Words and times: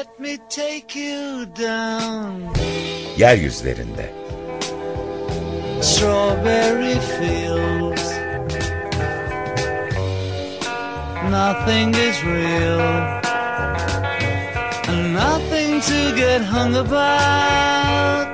Let 0.00 0.18
me 0.18 0.38
take 0.48 0.96
you 0.96 1.44
down. 1.44 2.54
Yeryüzlerinde. 3.16 4.06
Strawberry 5.82 6.98
fields. 7.16 8.06
Nothing 11.38 11.88
is 12.08 12.16
real. 12.24 12.80
And 14.90 15.12
nothing 15.12 15.82
to 15.90 16.16
get 16.16 16.40
hung 16.54 16.76
about. 16.76 18.26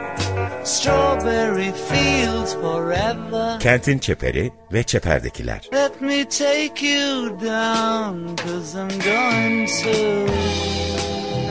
Strawberry 0.64 1.72
fields 1.72 2.54
forever. 2.54 3.58
Kentin 3.60 3.98
çeperi 3.98 4.52
ve 4.72 4.82
çeperdekiler. 4.82 5.68
Let 5.72 6.00
me 6.00 6.28
take 6.28 6.86
you 6.86 7.38
down, 7.40 8.36
cause 8.36 8.78
I'm 8.78 9.00
going 9.00 9.66
to 9.66 10.26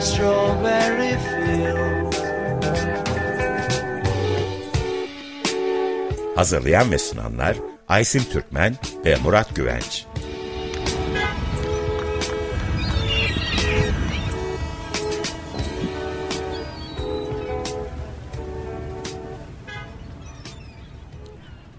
Strawberry 0.06 1.16
Fields. 1.18 2.18
Hazırlayan 6.34 6.92
ve 6.92 6.98
sunanlar 6.98 7.56
Aysim 7.88 8.24
Türkmen 8.24 8.74
ve 9.04 9.16
Murat 9.16 9.56
Güvenç. 9.56 10.06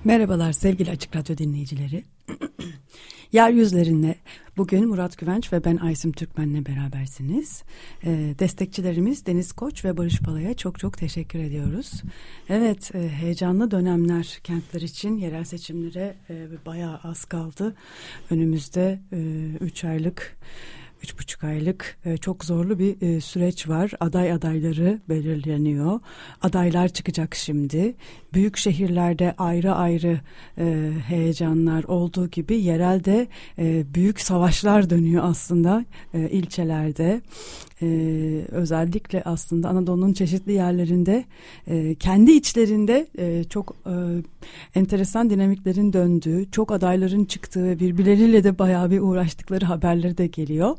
Merhabalar 0.03 0.51
sevgili 0.51 0.91
Açık 0.91 1.15
Radyo 1.15 1.37
dinleyicileri. 1.37 2.03
Yeryüzlerinde 3.31 4.15
bugün 4.57 4.87
Murat 4.87 5.17
Güvenç 5.17 5.53
ve 5.53 5.63
ben 5.63 5.77
Aysim 5.77 6.11
Türkmen'le 6.11 6.65
berabersiniz. 6.65 7.63
Ee, 8.03 8.35
destekçilerimiz 8.39 9.25
Deniz 9.25 9.51
Koç 9.51 9.85
ve 9.85 9.97
Barış 9.97 10.19
Pala'ya 10.19 10.53
çok 10.53 10.79
çok 10.79 10.97
teşekkür 10.97 11.39
ediyoruz. 11.39 12.01
Evet 12.49 12.95
e, 12.95 13.09
heyecanlı 13.09 13.71
dönemler 13.71 14.39
kentler 14.43 14.81
için 14.81 15.17
yerel 15.17 15.43
seçimlere 15.43 16.15
e, 16.29 16.47
bayağı 16.65 16.99
az 17.03 17.25
kaldı. 17.25 17.75
Önümüzde 18.29 18.99
3 19.61 19.83
e, 19.83 19.87
aylık 19.87 20.37
üç 21.03 21.19
buçuk 21.19 21.43
aylık 21.43 21.97
e, 22.05 22.17
çok 22.17 22.45
zorlu 22.45 22.79
bir 22.79 23.01
e, 23.01 23.21
süreç 23.21 23.69
var. 23.69 23.91
Aday 23.99 24.31
adayları 24.31 25.01
belirleniyor. 25.09 25.99
Adaylar 26.41 26.87
çıkacak 26.87 27.35
şimdi. 27.35 27.95
Büyük 28.33 28.57
şehirlerde 28.57 29.35
ayrı 29.37 29.73
ayrı 29.73 30.19
e, 30.57 30.91
heyecanlar 31.07 31.83
olduğu 31.83 32.27
gibi 32.27 32.57
yerelde 32.57 33.27
büyük 33.93 34.19
savaşlar 34.21 34.89
dönüyor 34.89 35.23
aslında 35.25 35.85
ilçelerde. 36.13 37.21
Özellikle 38.51 39.23
aslında 39.23 39.69
Anadolu'nun 39.69 40.13
çeşitli 40.13 40.51
yerlerinde 40.51 41.25
kendi 41.99 42.31
içlerinde 42.31 43.07
çok 43.49 43.75
enteresan 44.75 45.29
dinamiklerin 45.29 45.93
döndüğü, 45.93 46.51
çok 46.51 46.71
adayların 46.71 47.25
çıktığı 47.25 47.63
ve 47.63 47.79
birbirleriyle 47.79 48.43
de 48.43 48.59
bayağı 48.59 48.91
bir 48.91 48.99
uğraştıkları 48.99 49.65
haberleri 49.65 50.17
de 50.17 50.27
geliyor. 50.27 50.77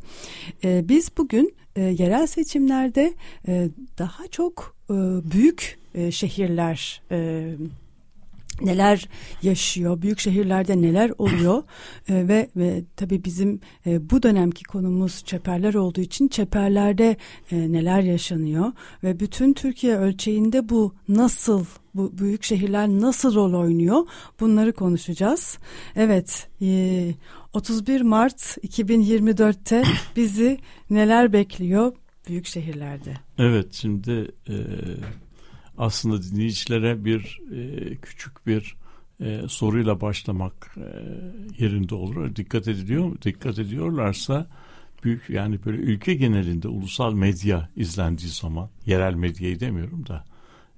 E, 0.64 0.88
biz 0.88 1.10
bugün 1.18 1.54
e, 1.76 1.80
yerel 1.82 2.26
seçimlerde 2.26 3.14
e, 3.48 3.68
daha 3.98 4.26
çok 4.26 4.76
e, 4.90 4.94
büyük 5.32 5.78
e, 5.94 6.10
şehirler 6.10 7.02
e, 7.10 7.50
neler 8.60 9.08
yaşıyor, 9.42 10.02
büyük 10.02 10.18
şehirlerde 10.18 10.82
neler 10.82 11.12
oluyor 11.18 11.62
e, 12.08 12.28
ve, 12.28 12.48
ve 12.56 12.84
tabii 12.96 13.24
bizim 13.24 13.60
e, 13.86 14.10
bu 14.10 14.22
dönemki 14.22 14.64
konumuz 14.64 15.24
çeperler 15.24 15.74
olduğu 15.74 16.00
için 16.00 16.28
çeperlerde 16.28 17.16
e, 17.50 17.72
neler 17.72 18.00
yaşanıyor 18.00 18.72
ve 19.04 19.20
bütün 19.20 19.52
Türkiye 19.52 19.96
ölçeğinde 19.96 20.68
bu 20.68 20.94
nasıl 21.08 21.64
bu 21.94 22.18
büyük 22.18 22.42
şehirler 22.42 22.88
nasıl 22.88 23.34
rol 23.34 23.54
oynuyor 23.54 24.06
bunları 24.40 24.72
konuşacağız. 24.72 25.58
Evet 25.96 26.48
e, 26.62 27.14
31 27.52 28.00
Mart 28.00 28.58
2024'te 28.62 29.82
bizi 30.16 30.58
neler 30.90 31.32
bekliyor 31.32 31.92
büyük 32.28 32.46
şehirlerde? 32.46 33.14
Evet 33.38 33.72
şimdi 33.72 34.30
e, 34.48 34.54
aslında 35.78 36.22
dinleyicilere 36.22 37.04
bir 37.04 37.40
e, 37.52 37.96
küçük 37.96 38.46
bir 38.46 38.76
e, 39.20 39.42
soruyla 39.48 40.00
başlamak 40.00 40.76
e, 40.76 40.84
yerinde 41.64 41.94
olur. 41.94 42.36
Dikkat 42.36 42.68
ediliyor 42.68 43.22
dikkat 43.22 43.58
ediyorlarsa 43.58 44.46
büyük 45.04 45.30
yani 45.30 45.64
böyle 45.64 45.78
ülke 45.78 46.14
genelinde 46.14 46.68
ulusal 46.68 47.12
medya 47.12 47.68
izlendiği 47.76 48.30
zaman 48.30 48.70
yerel 48.86 49.14
medyayı 49.14 49.60
demiyorum 49.60 50.06
da 50.06 50.24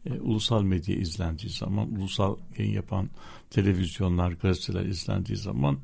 e, 0.07 0.13
ulusal 0.13 0.63
medya 0.63 0.97
izlendiği 0.97 1.53
zaman 1.53 1.93
ulusal 1.93 2.37
yayın 2.59 2.73
yapan 2.73 3.11
televizyonlar 3.51 4.33
gazeteler 4.33 4.85
izlendiği 4.85 5.39
zaman 5.39 5.79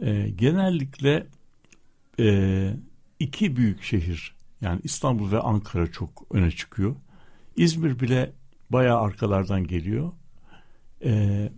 e, 0.00 0.28
genellikle 0.28 1.26
e, 2.20 2.70
iki 3.18 3.56
büyük 3.56 3.82
şehir 3.82 4.34
yani 4.60 4.80
İstanbul 4.84 5.32
ve 5.32 5.40
Ankara 5.40 5.92
çok 5.92 6.26
öne 6.30 6.50
çıkıyor. 6.50 6.96
İzmir 7.56 8.00
bile 8.00 8.32
bayağı 8.70 9.00
arkalardan 9.00 9.64
geliyor. 9.64 10.12
E, 11.04 11.52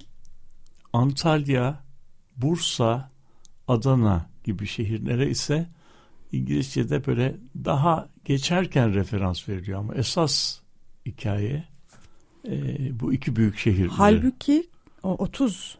Antalya, 0.92 1.82
Bursa, 2.36 3.10
Adana 3.68 4.26
gibi 4.44 4.66
şehirlere 4.66 5.30
ise 5.30 5.68
İngilizce'de 6.32 7.06
böyle 7.06 7.36
daha 7.64 8.08
geçerken 8.24 8.94
referans 8.94 9.48
veriliyor 9.48 9.78
ama 9.78 9.94
esas 9.94 10.60
hikaye 11.06 11.64
e, 12.48 13.00
bu 13.00 13.12
iki 13.12 13.36
büyük 13.36 13.58
şehir. 13.58 13.88
Halbuki 13.88 14.66
o 15.02 15.10
30 15.10 15.78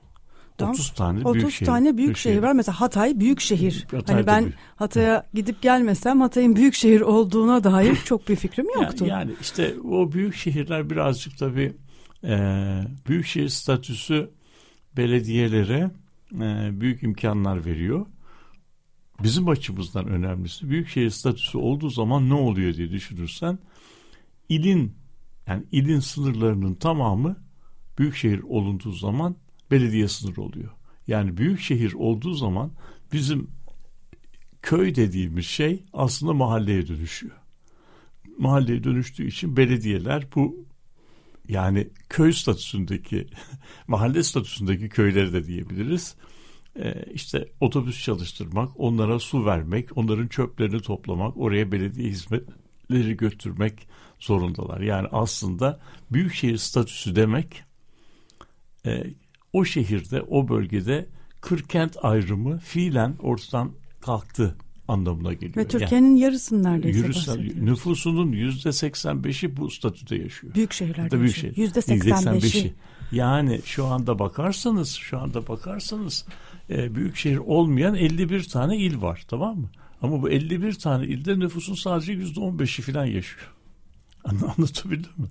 30 0.69 0.91
tane 0.91 1.21
30 1.21 1.35
büyük 1.35 1.51
şehir. 1.51 1.67
tane 1.67 1.97
büyük 1.97 2.17
şehir, 2.17 2.35
şehir 2.35 2.43
var. 2.43 2.53
Mesela 2.53 2.81
Hatay 2.81 3.21
büyük 3.21 3.41
şehir. 3.41 3.87
Hatay 3.91 4.17
hani 4.17 4.27
ben 4.27 4.53
Hatay'a 4.77 5.27
gidip 5.35 5.63
gelmesem 5.63 6.21
Hatay'ın 6.21 6.57
büyük 6.57 6.75
şehir 6.75 7.01
olduğuna 7.01 7.65
dair 7.65 7.97
çok 8.05 8.29
bir 8.29 8.37
fikrim 8.37 8.67
yoktu. 8.75 9.07
Yani, 9.07 9.11
yani 9.11 9.33
işte 9.41 9.75
o 9.81 10.13
büyük 10.13 10.35
şehirler 10.35 10.91
birazcık 10.91 11.39
tabii 11.39 11.73
e, 12.25 12.37
büyük 13.09 13.27
şehir 13.27 13.49
statüsü 13.49 14.31
belediyelere 14.97 15.91
e, 16.35 16.81
büyük 16.81 17.03
imkanlar 17.03 17.65
veriyor. 17.65 18.07
Bizim 19.23 19.49
açımızdan 19.49 20.07
önemlisi 20.09 20.71
büyük 20.71 20.89
şehir 20.89 21.11
statüsü 21.11 21.59
olduğu 21.59 21.91
zaman 21.91 22.29
ne 22.29 22.35
oluyor 22.35 22.75
diye 22.75 22.91
düşünürsen 22.91 23.59
ilin 24.49 24.97
yani 25.47 25.65
ilin 25.73 26.01
sınırlarının 26.01 26.75
tamamı 26.75 27.37
büyük 27.99 28.17
şehir 28.17 28.41
olunduğu 28.43 28.93
zaman 28.93 29.37
belediye 29.71 30.09
sınırı 30.09 30.43
oluyor. 30.43 30.71
Yani 31.07 31.37
büyük 31.37 31.61
şehir 31.61 31.93
olduğu 31.93 32.35
zaman 32.35 32.73
bizim 33.13 33.51
köy 34.63 34.95
dediğimiz 34.95 35.47
şey 35.47 35.83
aslında 35.93 36.33
mahalleye 36.33 36.87
dönüşüyor. 36.87 37.37
Mahalleye 38.39 38.85
dönüştüğü 38.85 39.27
için 39.27 39.57
belediyeler 39.57 40.27
bu 40.35 40.67
yani 41.49 41.89
köy 42.09 42.33
statüsündeki 42.33 43.27
mahalle 43.87 44.23
statüsündeki 44.23 44.89
köyleri 44.89 45.33
de 45.33 45.47
diyebiliriz. 45.47 46.15
Ee, 46.77 47.05
işte 47.15 47.49
otobüs 47.61 48.05
çalıştırmak, 48.05 48.81
onlara 48.81 49.19
su 49.19 49.47
vermek, 49.47 49.99
onların 49.99 50.29
çöplerini 50.29 50.81
toplamak, 50.81 51.37
oraya 51.37 51.73
belediye 51.73 52.09
hizmetleri 52.11 53.17
götürmek 53.17 53.89
zorundalar. 54.21 54.81
Yani 54.81 55.09
aslında 55.13 55.81
büyükşehir 56.13 56.57
statüsü 56.57 57.17
demek 57.17 57.63
e, 58.87 59.05
o 59.53 59.65
şehirde, 59.65 60.23
o 60.23 60.49
bölgede 60.49 61.07
kırkent 61.41 61.97
ayrımı 62.03 62.59
fiilen 62.59 63.17
ortadan 63.23 63.73
kalktı 64.01 64.57
anlamına 64.89 65.33
geliyor. 65.33 65.57
Ve 65.57 65.69
Türkiye'nin 65.69 66.07
yani, 66.07 66.21
yarısının 66.21 66.65
neredeyse 66.65 66.99
yürüsel, 66.99 67.55
Nüfusunun 67.57 68.33
yüzde 68.33 68.69
85'i 68.69 69.57
bu 69.57 69.71
statüde 69.71 70.17
yaşıyor. 70.17 70.55
Büyük 70.55 70.73
şehirlerde 70.73 71.21
büyük 71.21 71.37
şehir. 71.37 71.57
Yüzde 71.57 71.81
85'i. 71.81 72.75
Yani 73.13 73.61
şu 73.65 73.87
anda 73.87 74.19
bakarsanız, 74.19 74.89
şu 74.89 75.19
anda 75.19 75.49
bakarsanız 75.49 76.27
e, 76.71 76.95
büyük 76.95 77.17
şehir 77.17 77.37
olmayan 77.37 77.95
51 77.95 78.45
tane 78.45 78.77
il 78.77 79.03
var 79.03 79.25
tamam 79.29 79.59
mı? 79.59 79.71
Ama 80.03 80.23
bu 80.23 80.31
51 80.31 80.73
tane 80.73 81.07
ilde 81.07 81.39
nüfusun 81.39 81.75
sadece 81.75 82.13
yüzde 82.13 82.41
15'i 82.41 82.83
falan 82.93 83.05
yaşıyor. 83.05 83.55
Anlatabildim 84.25 85.13
mi? 85.17 85.27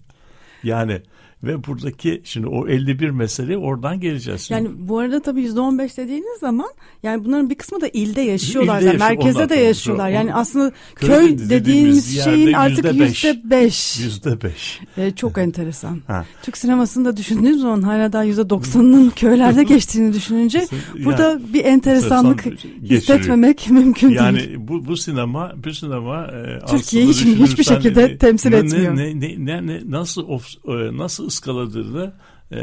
Yani 0.64 1.02
Ve 1.44 1.64
buradaki 1.68 2.22
şimdi 2.24 2.48
o 2.48 2.68
51 2.68 3.10
mesele 3.10 3.58
oradan 3.58 4.00
geleceğiz. 4.00 4.42
Şimdi. 4.42 4.62
Yani 4.62 4.76
bu 4.80 5.00
arada 5.00 5.22
tabii 5.22 5.42
%15 5.42 5.98
dediğiniz 5.98 6.40
zaman 6.40 6.70
yani 7.04 7.26
bunların 7.26 7.50
bir 7.50 7.56
kısmı 7.56 7.82
da 7.82 7.88
ilde 7.88 8.22
yaşıyorlar. 8.22 8.78
İlde 8.82 8.86
yani 8.86 8.94
yaşıyor, 8.94 9.10
merkezde 9.10 9.40
onlar 9.40 9.50
de 9.50 9.56
yaşıyorlar. 9.56 10.10
Yani 10.10 10.34
aslında 10.34 10.72
Köy 10.96 11.38
dediğimiz 11.50 12.24
şeyin 12.24 12.54
artık 12.54 12.86
yüzde 12.94 13.02
beş. 13.50 14.00
%5. 14.00 14.04
Yüzde 14.04 14.42
beş. 14.42 14.80
Ee, 14.98 15.12
çok 15.12 15.38
enteresan. 15.50 16.02
Ha. 16.08 16.26
Türk 16.44 16.58
sinemasında 16.58 17.18
düşündüğünüz 17.18 17.62
zaman 17.62 17.82
hala 17.82 18.14
daha 18.14 18.26
%90'ının 18.26 19.10
köylerde 19.16 19.64
geçtiğini 19.64 20.14
düşününce 20.14 20.68
burada 21.06 21.40
bir 21.54 21.66
enteresanlık 21.66 22.46
hissetmemek 22.82 23.70
mümkün 23.70 24.08
değil. 24.08 24.20
Yani 24.20 24.68
bu 24.68 24.86
bu 24.86 24.98
sinema 24.98 25.54
bu 25.66 25.74
sinema 25.74 26.28
e, 26.28 26.66
Türkiye'yi 26.66 27.10
hiçbir 27.14 27.64
şekilde 27.64 28.18
temsil 28.18 28.50
ne- 28.50 28.56
etmiyor. 28.58 28.96
Ne, 28.96 29.20
ne, 29.20 29.46
ne, 29.46 29.68
ne- 29.68 29.82
nasıl 29.86 30.28
of, 30.28 30.48
e, 30.68 30.98
nasıl 30.98 31.29
ıskaladığını 31.30 32.14
e, 32.52 32.60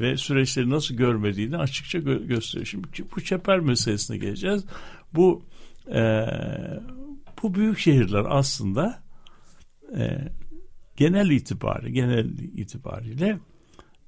ve 0.00 0.16
süreçleri 0.16 0.70
nasıl 0.70 0.94
görmediğini 0.94 1.56
açıkça 1.56 1.98
gö- 1.98 2.26
gösteriyor. 2.26 2.66
Şimdi 2.66 2.88
bu 3.16 3.20
çeper 3.20 3.60
meselesine 3.60 4.16
geleceğiz. 4.16 4.64
Bu 5.14 5.42
e, 5.94 6.26
bu 7.42 7.54
büyük 7.54 7.78
şehirler 7.78 8.24
aslında 8.28 9.02
e, 9.98 10.18
genel 10.96 11.30
itibari 11.30 11.92
genel 11.92 12.38
itibariyle 12.38 13.38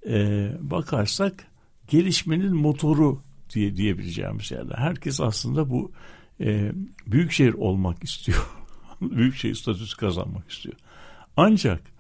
e, 0.08 0.50
bakarsak 0.60 1.46
gelişmenin 1.88 2.56
motoru 2.56 3.22
diye 3.54 3.76
diyebileceğimiz 3.76 4.50
yerler. 4.50 4.78
Herkes 4.78 5.20
aslında 5.20 5.70
bu 5.70 5.92
e, 6.40 6.72
büyük 7.06 7.32
şehir 7.32 7.54
olmak 7.54 8.04
istiyor. 8.04 8.50
büyük 9.00 9.36
şehir 9.36 9.54
statüsü 9.54 9.96
kazanmak 9.96 10.50
istiyor. 10.50 10.74
Ancak 11.36 11.97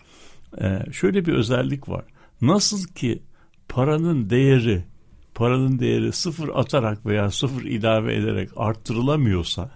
şöyle 0.92 1.26
bir 1.26 1.32
özellik 1.32 1.88
var. 1.88 2.04
Nasıl 2.40 2.84
ki 2.84 3.22
paranın 3.68 4.30
değeri 4.30 4.84
paranın 5.34 5.78
değeri 5.78 6.12
sıfır 6.12 6.48
atarak 6.54 7.06
veya 7.06 7.30
sıfır 7.30 7.64
ilave 7.64 8.16
ederek 8.16 8.50
arttırılamıyorsa 8.56 9.70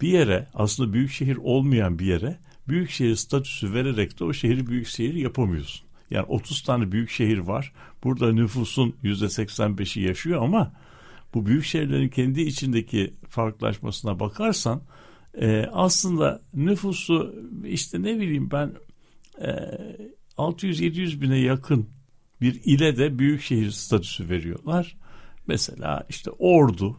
bir 0.00 0.08
yere 0.08 0.48
aslında 0.54 0.92
büyük 0.92 1.10
şehir 1.10 1.36
olmayan 1.36 1.98
bir 1.98 2.06
yere 2.06 2.38
büyük 2.68 2.90
şehir 2.90 3.16
statüsü 3.16 3.74
vererek 3.74 4.20
de 4.20 4.24
o 4.24 4.32
şehri 4.32 4.66
büyük 4.66 4.86
şehir 4.86 5.14
yapamıyorsun. 5.14 5.86
Yani 6.10 6.26
30 6.26 6.62
tane 6.62 6.92
büyük 6.92 7.10
şehir 7.10 7.38
var. 7.38 7.72
Burada 8.04 8.32
nüfusun 8.32 8.94
%85'i 9.02 10.02
yaşıyor 10.02 10.42
ama 10.42 10.72
bu 11.34 11.46
büyük 11.46 11.64
şehirlerin 11.64 12.08
kendi 12.08 12.40
içindeki 12.40 13.14
farklılaşmasına 13.28 14.20
bakarsan 14.20 14.82
e, 15.40 15.66
aslında 15.72 16.42
nüfusu 16.54 17.34
işte 17.64 18.02
ne 18.02 18.20
bileyim 18.20 18.50
ben 18.50 18.72
600-700 20.38 21.20
bine 21.20 21.38
yakın 21.38 21.88
bir 22.40 22.60
ile 22.64 22.96
de 22.96 23.18
büyük 23.18 23.42
şehir 23.42 23.70
statüsü 23.70 24.28
veriyorlar. 24.28 24.96
Mesela 25.46 26.06
işte 26.08 26.30
Ordu 26.30 26.96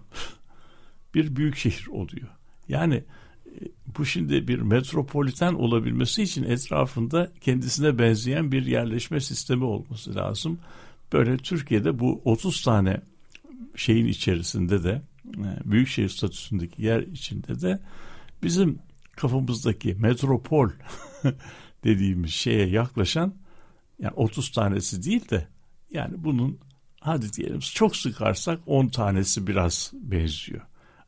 bir 1.15 1.35
büyük 1.35 1.57
şehir 1.57 1.87
oluyor. 1.87 2.27
Yani 2.67 2.95
e, 3.45 3.59
bu 3.97 4.05
şimdi 4.05 4.47
bir 4.47 4.59
metropoliten 4.59 5.53
olabilmesi 5.53 6.23
için 6.23 6.43
etrafında 6.43 7.31
kendisine 7.41 7.99
benzeyen 7.99 8.51
bir 8.51 8.65
yerleşme 8.65 9.19
sistemi 9.19 9.63
olması 9.63 10.15
lazım. 10.15 10.59
Böyle 11.13 11.37
Türkiye'de 11.37 11.99
bu 11.99 12.21
30 12.25 12.63
tane 12.63 13.01
şeyin 13.75 14.05
içerisinde 14.05 14.83
de 14.83 15.01
e, 15.37 15.71
büyükşehir 15.71 16.09
statüsündeki 16.09 16.83
yer 16.83 16.99
içinde 16.99 17.61
de 17.61 17.79
bizim 18.43 18.79
kafamızdaki 19.15 19.95
metropol 19.95 20.69
dediğimiz 21.83 22.31
şeye 22.31 22.67
yaklaşan 22.67 23.33
yani 23.99 24.13
30 24.15 24.51
tanesi 24.51 25.03
değil 25.03 25.29
de 25.29 25.47
yani 25.91 26.13
bunun 26.17 26.59
hadi 26.99 27.33
diyelim 27.33 27.59
çok 27.59 27.95
sıkarsak 27.95 28.59
10 28.65 28.87
tanesi 28.87 29.47
biraz 29.47 29.91
benziyor. 29.93 30.61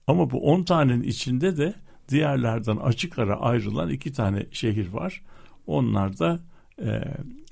Ama 0.07 0.31
bu 0.31 0.51
10 0.51 0.63
tanenin 0.63 1.03
içinde 1.03 1.57
de 1.57 1.73
diğerlerden 2.09 2.77
açık 2.77 3.19
ara 3.19 3.39
ayrılan 3.39 3.89
iki 3.89 4.13
tane 4.13 4.45
şehir 4.51 4.87
var. 4.87 5.21
Onlar 5.67 6.19
da 6.19 6.39
e, 6.81 7.03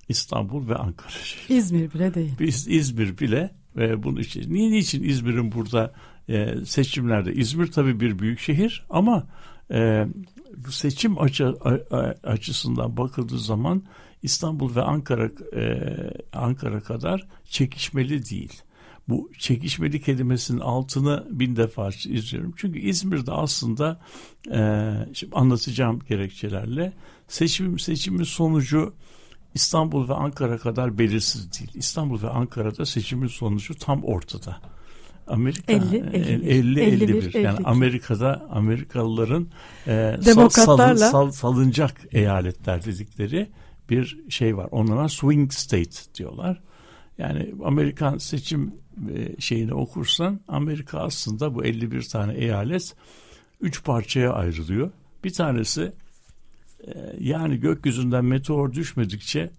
İstanbul 0.09 0.69
ve 0.69 0.75
Ankara 0.75 1.09
şehri. 1.09 1.57
İzmir 1.57 1.93
bile 1.93 2.13
değil. 2.13 2.33
Biz 2.39 2.67
İzmir 2.67 3.17
bile 3.17 3.51
ve 3.75 4.03
bunun 4.03 4.21
için 4.21 4.53
niye 4.53 4.71
niçin 4.71 5.03
İzmir'in 5.03 5.51
burada 5.51 5.93
e, 6.29 6.65
seçimlerde 6.65 7.33
İzmir 7.33 7.67
tabii 7.67 7.99
bir 7.99 8.19
büyük 8.19 8.39
şehir 8.39 8.85
ama 8.89 9.27
e, 9.71 10.07
seçim 10.69 11.21
açı, 11.21 11.45
açısından 12.23 12.97
bakıldığı 12.97 13.39
zaman 13.39 13.83
İstanbul 14.23 14.75
ve 14.75 14.81
Ankara 14.81 15.29
e, 15.55 15.93
Ankara 16.33 16.79
kadar 16.79 17.27
çekişmeli 17.45 18.29
değil. 18.29 18.61
Bu 19.09 19.31
çekişmeli 19.39 20.01
kelimesinin 20.01 20.59
altını 20.59 21.27
bin 21.29 21.55
defa 21.55 21.89
izliyorum. 21.89 22.53
Çünkü 22.57 22.79
İzmir'de 22.79 23.31
aslında 23.31 23.99
e, 24.51 24.91
şimdi 25.13 25.35
anlatacağım 25.35 25.99
gerekçelerle 25.99 26.93
seçim 27.27 27.79
seçimin 27.79 28.23
sonucu 28.23 28.93
İstanbul 29.53 30.09
ve 30.09 30.13
Ankara 30.13 30.57
kadar 30.57 30.97
belirsiz 30.97 31.59
değil. 31.59 31.71
İstanbul 31.73 32.21
ve 32.21 32.29
Ankara'da 32.29 32.85
seçimin 32.85 33.27
sonucu 33.27 33.75
tam 33.75 34.03
ortada. 34.03 34.57
Amerika 35.27 35.73
50, 35.73 35.97
51. 35.97 36.47
50 36.47 36.81
51, 36.81 37.13
51, 37.15 37.33
yani 37.39 37.55
52. 37.55 37.67
Amerika'da 37.67 38.47
Amerikalıların 38.51 39.47
e, 39.87 40.17
sal- 40.21 40.31
Demokratlarla- 40.31 40.97
salın- 40.97 41.11
sal- 41.11 41.31
salınacak 41.31 42.01
eyaletler 42.11 42.85
dedikleri 42.85 43.49
bir 43.89 44.19
şey 44.29 44.57
var. 44.57 44.67
Onlara 44.71 45.09
swing 45.09 45.51
state 45.53 46.15
diyorlar. 46.15 46.61
Yani 47.17 47.53
Amerikan 47.65 48.17
seçim 48.17 48.73
e, 49.15 49.41
şeyini 49.41 49.73
okursan 49.73 50.39
Amerika 50.47 50.99
aslında 50.99 51.55
bu 51.55 51.65
51 51.65 52.01
tane 52.01 52.33
eyalet 52.33 52.95
üç 53.61 53.83
parçaya 53.83 54.33
ayrılıyor. 54.33 54.91
Bir 55.23 55.33
tanesi 55.33 55.91
e, 56.87 56.91
yani 57.19 57.59
gökyüzünden 57.59 58.25
meteor 58.25 58.73
düşmedikçe 58.73 59.51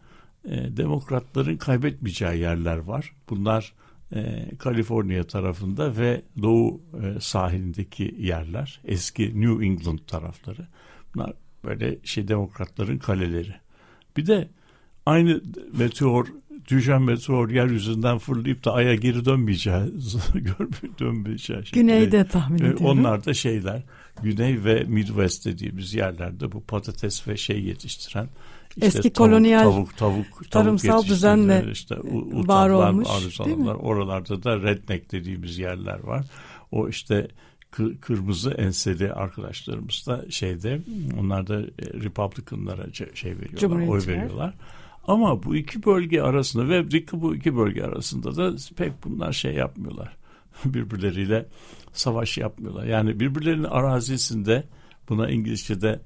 e, 0.49 0.77
demokratların 0.77 1.57
kaybetmeyeceği 1.57 2.41
yerler 2.41 2.77
var. 2.77 3.13
Bunlar 3.31 3.73
e, 4.13 4.51
Kaliforniya 4.59 5.25
tarafında 5.25 5.97
ve 5.97 6.23
doğu 6.43 6.81
e, 7.03 7.21
sahilindeki 7.21 8.15
yerler. 8.19 8.81
Eski 8.85 9.41
New 9.41 9.67
England 9.67 9.99
tarafları. 10.07 10.67
Bunlar 11.15 11.33
böyle 11.65 11.99
şey 12.05 12.29
demokratların 12.29 12.99
kaleleri. 12.99 13.55
Bir 14.17 14.27
de 14.27 14.49
aynı 15.07 15.43
meteor 15.79 16.27
düşen 16.69 17.03
meteor 17.03 17.51
yeryüzünden 17.51 18.19
fırlayıp 18.19 18.65
da 18.65 18.73
aya 18.73 18.95
geri 18.95 19.25
dönmeyeceği 19.25 19.77
görmüyor 20.35 20.99
dönmeyeceği 21.01 21.59
şekilde. 21.59 21.81
Güneyde 21.81 22.27
tahmin 22.27 22.59
E, 22.59 22.67
ediyorum. 22.67 22.87
Onlar 22.87 23.25
da 23.25 23.35
şeyler 23.35 23.83
Güney 24.23 24.65
ve 24.65 24.85
Midwest 24.85 25.47
dediğimiz 25.47 25.95
yerlerde 25.95 26.53
bu 26.53 26.65
patates 26.65 27.29
ve 27.29 27.37
şey 27.37 27.65
yetiştiren 27.65 28.29
işte 28.77 28.87
Eski 28.87 29.11
tavuk, 29.11 29.31
kolonyal 29.31 29.63
tavuk 29.63 29.97
tavuk 29.97 30.27
tavuk 30.27 30.51
tarımsal 30.51 31.05
düzenle 31.05 31.65
işte 31.73 31.95
u- 32.01 32.49
var 32.49 32.71
olmuş, 32.71 33.09
arızalar? 33.11 33.75
Oralarda 33.75 34.43
da 34.43 34.63
redneck 34.63 35.13
dediğimiz 35.13 35.59
yerler 35.59 36.01
var. 36.05 36.25
O 36.73 36.89
işte 36.89 37.29
kı- 37.73 37.99
kırmızı 38.01 38.51
enseli 38.51 39.13
arkadaşlarımız 39.13 40.05
da 40.07 40.25
şeyde 40.31 40.81
onlar 41.21 41.47
da 41.47 41.61
e, 41.61 41.67
Republicanlara 41.79 42.87
şey 43.15 43.33
veriyorlar, 43.39 43.59
oy 43.89 43.99
veriyorlar. 44.07 44.55
Ama 45.07 45.43
bu 45.43 45.57
iki 45.57 45.85
bölge 45.85 46.23
arasında 46.23 46.69
ve 46.69 46.87
bu 47.13 47.35
iki 47.35 47.57
bölge 47.57 47.83
arasında 47.83 48.37
da 48.37 48.57
pek 48.77 48.93
bunlar 49.05 49.33
şey 49.33 49.55
yapmıyorlar. 49.55 50.17
Birbirleriyle 50.65 51.47
savaş 51.93 52.39
yapmıyorlar. 52.39 52.85
Yani 52.85 53.21
birbirlerinin 53.21 53.65
arazisinde 53.65 54.65
buna 55.09 55.31
İngilizce'de 55.31 56.01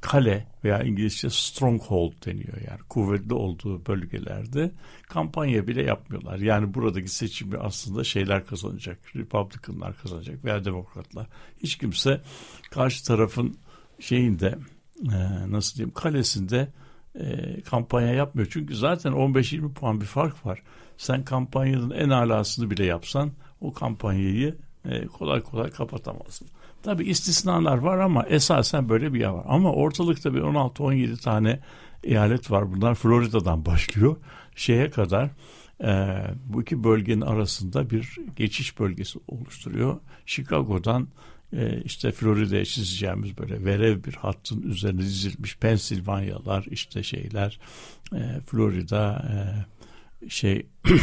kale 0.00 0.46
veya 0.64 0.82
İngilizce 0.82 1.30
stronghold 1.30 2.12
deniyor. 2.26 2.56
Yani 2.68 2.80
kuvvetli 2.88 3.34
olduğu 3.34 3.86
bölgelerde 3.86 4.70
kampanya 5.08 5.66
bile 5.66 5.82
yapmıyorlar. 5.82 6.38
Yani 6.38 6.74
buradaki 6.74 7.08
seçimi 7.08 7.58
aslında 7.58 8.04
şeyler 8.04 8.46
kazanacak. 8.46 8.98
Republicanlar 9.16 9.96
kazanacak 9.96 10.44
veya 10.44 10.64
demokratlar. 10.64 11.26
Hiç 11.62 11.78
kimse 11.78 12.20
karşı 12.70 13.04
tarafın 13.04 13.56
şeyinde 14.00 14.58
e, 15.12 15.50
nasıl 15.50 15.76
diyeyim 15.76 15.94
kalesinde 15.94 16.68
e, 17.20 17.60
kampanya 17.60 18.12
yapmıyor. 18.12 18.48
Çünkü 18.50 18.76
zaten 18.76 19.12
15-20 19.12 19.72
puan 19.72 20.00
bir 20.00 20.06
fark 20.06 20.46
var. 20.46 20.62
Sen 20.96 21.24
kampanyanın 21.24 21.90
en 21.90 22.08
alasını 22.08 22.70
bile 22.70 22.84
yapsan 22.84 23.32
o 23.60 23.72
kampanyayı 23.72 24.56
e, 24.84 25.06
kolay 25.06 25.42
kolay 25.42 25.70
kapatamazsın. 25.70 26.48
Tabii 26.84 27.04
istisnalar 27.04 27.78
var 27.78 27.98
ama 27.98 28.22
esasen 28.22 28.88
böyle 28.88 29.14
bir 29.14 29.20
yer 29.20 29.28
var. 29.28 29.44
Ama 29.48 29.72
ortalıkta 29.72 30.34
bir 30.34 30.40
16-17 30.40 31.22
tane 31.22 31.60
eyalet 32.02 32.50
var. 32.50 32.72
Bunlar 32.72 32.94
Florida'dan 32.94 33.66
başlıyor. 33.66 34.16
Şeye 34.56 34.90
kadar 34.90 35.30
e, 35.84 36.20
bu 36.46 36.62
iki 36.62 36.84
bölgenin 36.84 37.20
arasında 37.20 37.90
bir 37.90 38.16
geçiş 38.36 38.78
bölgesi 38.78 39.18
oluşturuyor. 39.28 40.00
Chicago'dan 40.26 41.08
e, 41.52 41.82
işte 41.84 42.12
Florida'ya 42.12 42.64
çizeceğimiz 42.64 43.38
böyle 43.38 43.64
verev 43.64 44.04
bir 44.04 44.14
hattın 44.14 44.62
üzerine 44.62 45.00
dizilmiş 45.00 45.56
Pensilvanyalar 45.56 46.64
işte 46.70 47.02
şeyler 47.02 47.58
e, 48.14 48.40
Florida 48.46 49.24
e, 49.30 49.34
şey 50.28 50.66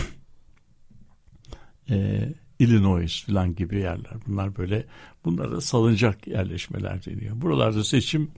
e, 1.89 2.27
Illinois 2.61 3.23
falan 3.25 3.55
gibi 3.55 3.79
yerler. 3.79 4.13
Bunlar 4.27 4.57
böyle 4.57 4.85
bunlara 5.25 5.61
salınacak 5.61 6.27
yerleşmeler 6.27 7.05
deniyor. 7.05 7.41
Buralarda 7.41 7.83
seçim 7.83 8.31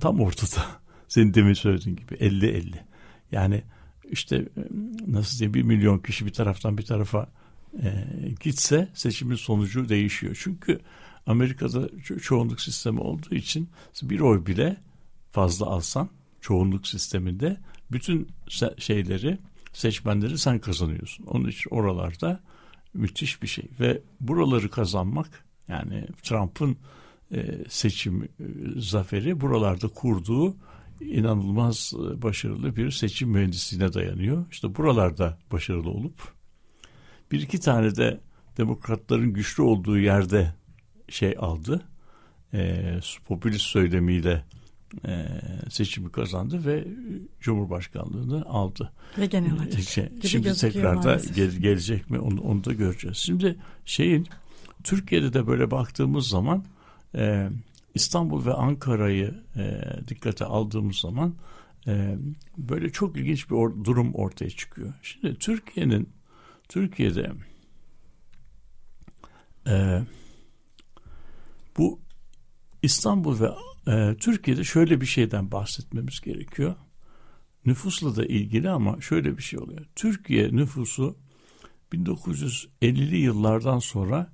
tam 0.00 0.20
ortada. 0.20 0.66
Senin 1.08 1.34
demin 1.34 1.52
söylediğin 1.52 1.96
gibi 1.96 2.14
50-50. 2.14 2.74
Yani 3.32 3.62
işte 4.10 4.48
nasıl 5.06 5.38
diyeyim 5.38 5.54
bir 5.54 5.62
milyon 5.62 5.98
kişi 5.98 6.26
bir 6.26 6.32
taraftan 6.32 6.78
bir 6.78 6.82
tarafa 6.82 7.28
e, 7.82 8.04
gitse 8.40 8.88
seçimin 8.94 9.36
sonucu 9.36 9.88
değişiyor. 9.88 10.40
Çünkü 10.42 10.80
Amerika'da 11.26 11.86
ço- 11.86 12.20
çoğunluk 12.20 12.60
sistemi 12.60 13.00
olduğu 13.00 13.34
için 13.34 13.68
bir 14.02 14.20
oy 14.20 14.46
bile 14.46 14.76
fazla 15.30 15.66
alsan 15.66 16.08
çoğunluk 16.40 16.86
sisteminde 16.86 17.56
bütün 17.92 18.28
se- 18.48 18.80
şeyleri 18.80 19.38
seçmenleri 19.72 20.38
sen 20.38 20.58
kazanıyorsun. 20.58 21.26
Onun 21.26 21.48
için 21.48 21.70
oralarda 21.70 22.40
müthiş 22.94 23.42
bir 23.42 23.48
şey 23.48 23.64
ve 23.80 24.02
buraları 24.20 24.70
kazanmak 24.70 25.44
yani 25.68 26.06
Trump'ın 26.22 26.76
e, 27.34 27.58
seçim 27.68 28.22
e, 28.22 28.28
zaferi 28.76 29.40
buralarda 29.40 29.88
kurduğu 29.88 30.56
inanılmaz 31.00 31.92
e, 31.96 32.22
başarılı 32.22 32.76
bir 32.76 32.90
seçim 32.90 33.28
mühendisliğine 33.28 33.92
dayanıyor. 33.92 34.46
İşte 34.50 34.74
buralarda 34.76 35.38
başarılı 35.52 35.90
olup 35.90 36.32
bir 37.32 37.40
iki 37.42 37.60
tane 37.60 37.96
de 37.96 38.20
demokratların 38.56 39.32
güçlü 39.32 39.62
olduğu 39.62 39.98
yerde 39.98 40.54
şey 41.08 41.34
aldı. 41.38 41.82
E, 42.54 43.00
popülist 43.26 43.64
söylemiyle 43.64 44.44
e, 45.06 45.26
seçimi 45.70 46.12
kazandı 46.12 46.66
ve 46.66 46.88
Cumhurbaşkanlığını 47.40 48.44
aldı. 48.44 48.92
Ve 49.18 49.26
gene 49.26 49.52
alacak. 49.52 49.82
Şey, 49.82 50.08
gibi 50.08 50.26
şimdi 50.26 50.54
tekrar 50.54 51.02
da 51.02 51.20
gel- 51.34 51.56
gelecek 51.56 52.10
mi 52.10 52.18
onu, 52.18 52.40
onu 52.40 52.64
da 52.64 52.72
göreceğiz. 52.72 53.16
Şimdi 53.16 53.56
şeyin 53.84 54.28
Türkiye'de 54.84 55.32
de 55.32 55.46
böyle 55.46 55.70
baktığımız 55.70 56.28
zaman 56.28 56.64
e, 57.14 57.48
İstanbul 57.94 58.46
ve 58.46 58.52
Ankara'yı 58.52 59.34
e, 59.56 59.80
dikkate 60.08 60.44
aldığımız 60.44 60.96
zaman 60.96 61.34
e, 61.86 62.18
böyle 62.58 62.90
çok 62.90 63.16
ilginç 63.16 63.50
bir 63.50 63.54
or- 63.54 63.84
durum 63.84 64.14
ortaya 64.14 64.50
çıkıyor. 64.50 64.94
Şimdi 65.02 65.38
Türkiye'nin 65.38 66.08
Türkiye'de 66.68 67.32
e, 69.66 70.02
bu 71.78 72.00
İstanbul 72.82 73.40
ve 73.40 73.48
e, 73.88 74.16
Türkiye'de 74.20 74.64
şöyle 74.64 75.00
bir 75.00 75.06
şeyden 75.06 75.52
bahsetmemiz 75.52 76.20
gerekiyor. 76.20 76.74
Nüfusla 77.66 78.16
da 78.16 78.26
ilgili 78.26 78.70
ama 78.70 79.00
şöyle 79.00 79.38
bir 79.38 79.42
şey 79.42 79.58
oluyor. 79.58 79.86
Türkiye 79.96 80.56
nüfusu 80.56 81.16
1950'li 81.92 83.16
yıllardan 83.16 83.78
sonra 83.78 84.32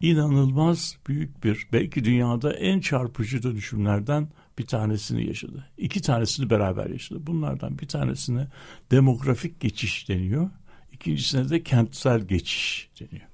inanılmaz 0.00 0.96
büyük 1.08 1.44
bir 1.44 1.66
belki 1.72 2.04
dünyada 2.04 2.52
en 2.52 2.80
çarpıcı 2.80 3.42
dönüşümlerden 3.42 4.28
bir 4.58 4.66
tanesini 4.66 5.26
yaşadı. 5.26 5.68
İki 5.78 6.02
tanesini 6.02 6.50
beraber 6.50 6.90
yaşadı. 6.90 7.26
Bunlardan 7.26 7.78
bir 7.78 7.88
tanesine 7.88 8.48
demografik 8.90 9.60
geçiş 9.60 10.08
deniyor. 10.08 10.50
İkincisine 10.92 11.50
de 11.50 11.62
kentsel 11.62 12.20
geçiş 12.20 12.90
deniyor. 13.00 13.26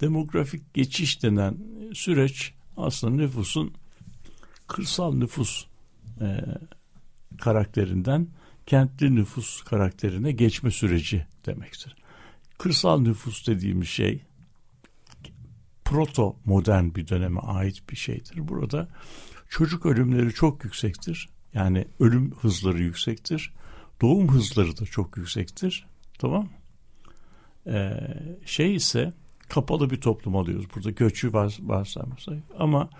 Demografik 0.00 0.74
geçiş 0.74 1.22
denen 1.22 1.56
süreç 1.94 2.54
aslında 2.76 3.16
nüfusun 3.16 3.74
kırsal 4.72 5.14
nüfus 5.14 5.66
e, 6.20 6.40
karakterinden 7.40 8.28
kentli 8.66 9.14
nüfus 9.14 9.62
karakterine 9.62 10.32
geçme 10.32 10.70
süreci 10.70 11.26
demektir. 11.46 11.96
Kırsal 12.58 13.00
nüfus 13.00 13.46
dediğimiz 13.46 13.88
şey 13.88 14.22
proto 15.84 16.36
modern 16.44 16.94
bir 16.94 17.08
döneme 17.08 17.40
ait 17.40 17.90
bir 17.90 17.96
şeydir. 17.96 18.48
Burada 18.48 18.88
çocuk 19.48 19.86
ölümleri 19.86 20.32
çok 20.32 20.64
yüksektir. 20.64 21.28
Yani 21.54 21.86
ölüm 22.00 22.34
hızları 22.34 22.82
yüksektir. 22.82 23.52
Doğum 24.00 24.28
hızları 24.28 24.78
da 24.78 24.84
çok 24.84 25.16
yüksektir. 25.16 25.86
Tamam 26.18 26.48
ee, 27.66 27.92
şey 28.44 28.74
ise 28.74 29.12
kapalı 29.48 29.90
bir 29.90 30.00
toplum 30.00 30.36
alıyoruz. 30.36 30.66
Burada 30.74 30.90
göçü 30.90 31.32
var, 31.32 31.58
varsayımsak. 31.60 32.38
Ama 32.58 32.90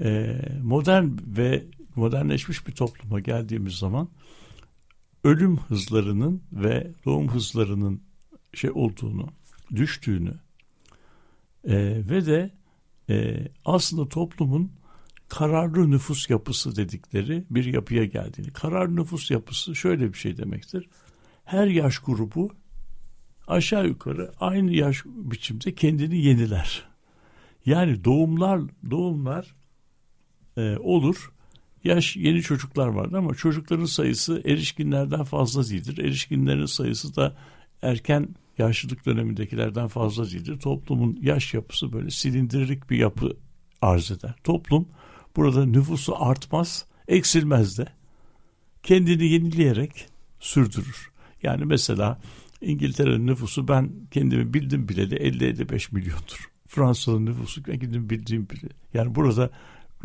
e, 0.00 0.40
modern 0.62 1.08
ve 1.26 1.64
modernleşmiş 1.96 2.66
bir 2.66 2.72
topluma 2.72 3.20
geldiğimiz 3.20 3.74
zaman 3.74 4.08
ölüm 5.24 5.56
hızlarının 5.56 6.42
ve 6.52 6.92
doğum 7.04 7.28
hızlarının 7.28 8.02
şey 8.54 8.70
olduğunu, 8.70 9.28
düştüğünü 9.76 10.34
e, 11.64 11.74
ve 12.10 12.26
de 12.26 12.50
e, 13.10 13.48
aslında 13.64 14.08
toplumun 14.08 14.72
kararlı 15.28 15.90
nüfus 15.90 16.30
yapısı 16.30 16.76
dedikleri 16.76 17.44
bir 17.50 17.64
yapıya 17.64 18.04
geldiğini. 18.04 18.52
Kararlı 18.52 18.96
nüfus 18.96 19.30
yapısı 19.30 19.76
şöyle 19.76 20.12
bir 20.12 20.18
şey 20.18 20.36
demektir. 20.36 20.88
Her 21.44 21.66
yaş 21.66 21.98
grubu 21.98 22.50
aşağı 23.46 23.86
yukarı 23.86 24.32
aynı 24.40 24.72
yaş 24.72 25.04
biçimde 25.04 25.74
kendini 25.74 26.18
yeniler. 26.18 26.84
Yani 27.66 28.04
doğumlar 28.04 28.60
doğumlar 28.90 29.54
e, 30.56 30.76
olur. 30.76 31.32
Yaş 31.84 32.16
yeni 32.16 32.42
çocuklar 32.42 32.86
vardır 32.86 33.16
ama 33.16 33.34
çocukların 33.34 33.84
sayısı 33.84 34.42
erişkinlerden 34.44 35.24
fazla 35.24 35.68
değildir. 35.68 35.98
Erişkinlerin 35.98 36.66
sayısı 36.66 37.16
da 37.16 37.36
erken 37.82 38.28
yaşlılık 38.58 39.06
dönemindekilerden 39.06 39.88
fazla 39.88 40.30
değildir. 40.30 40.58
Toplumun 40.60 41.18
yaş 41.22 41.54
yapısı 41.54 41.92
böyle 41.92 42.10
silindirik 42.10 42.90
bir 42.90 42.98
yapı 42.98 43.36
arz 43.82 44.10
eder. 44.10 44.34
Toplum 44.44 44.88
burada 45.36 45.66
nüfusu 45.66 46.24
artmaz, 46.24 46.86
eksilmez 47.08 47.78
de. 47.78 47.86
Kendini 48.82 49.24
yenileyerek 49.24 50.06
sürdürür. 50.40 51.10
Yani 51.42 51.64
mesela 51.64 52.20
İngiltere'nin 52.60 53.26
nüfusu 53.26 53.68
ben 53.68 53.90
kendimi 54.10 54.54
bildim 54.54 54.88
bileli 54.88 55.14
50-55 55.14 55.94
milyondur. 55.94 56.50
Fransa'nın 56.68 57.26
nüfusu 57.26 57.66
ben 57.66 57.78
kendimi 57.78 58.10
bildiğim 58.10 58.50
bile. 58.50 58.68
Yani 58.94 59.14
burada 59.14 59.50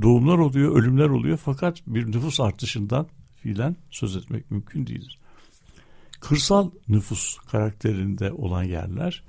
doğumlar 0.01 0.37
oluyor, 0.37 0.81
ölümler 0.81 1.09
oluyor 1.09 1.37
fakat 1.37 1.81
bir 1.87 2.07
nüfus 2.07 2.39
artışından 2.39 3.07
fiilen 3.35 3.75
söz 3.91 4.15
etmek 4.15 4.51
mümkün 4.51 4.87
değildir. 4.87 5.19
Kırsal 6.19 6.71
nüfus 6.87 7.37
karakterinde 7.37 8.31
olan 8.31 8.63
yerler 8.63 9.23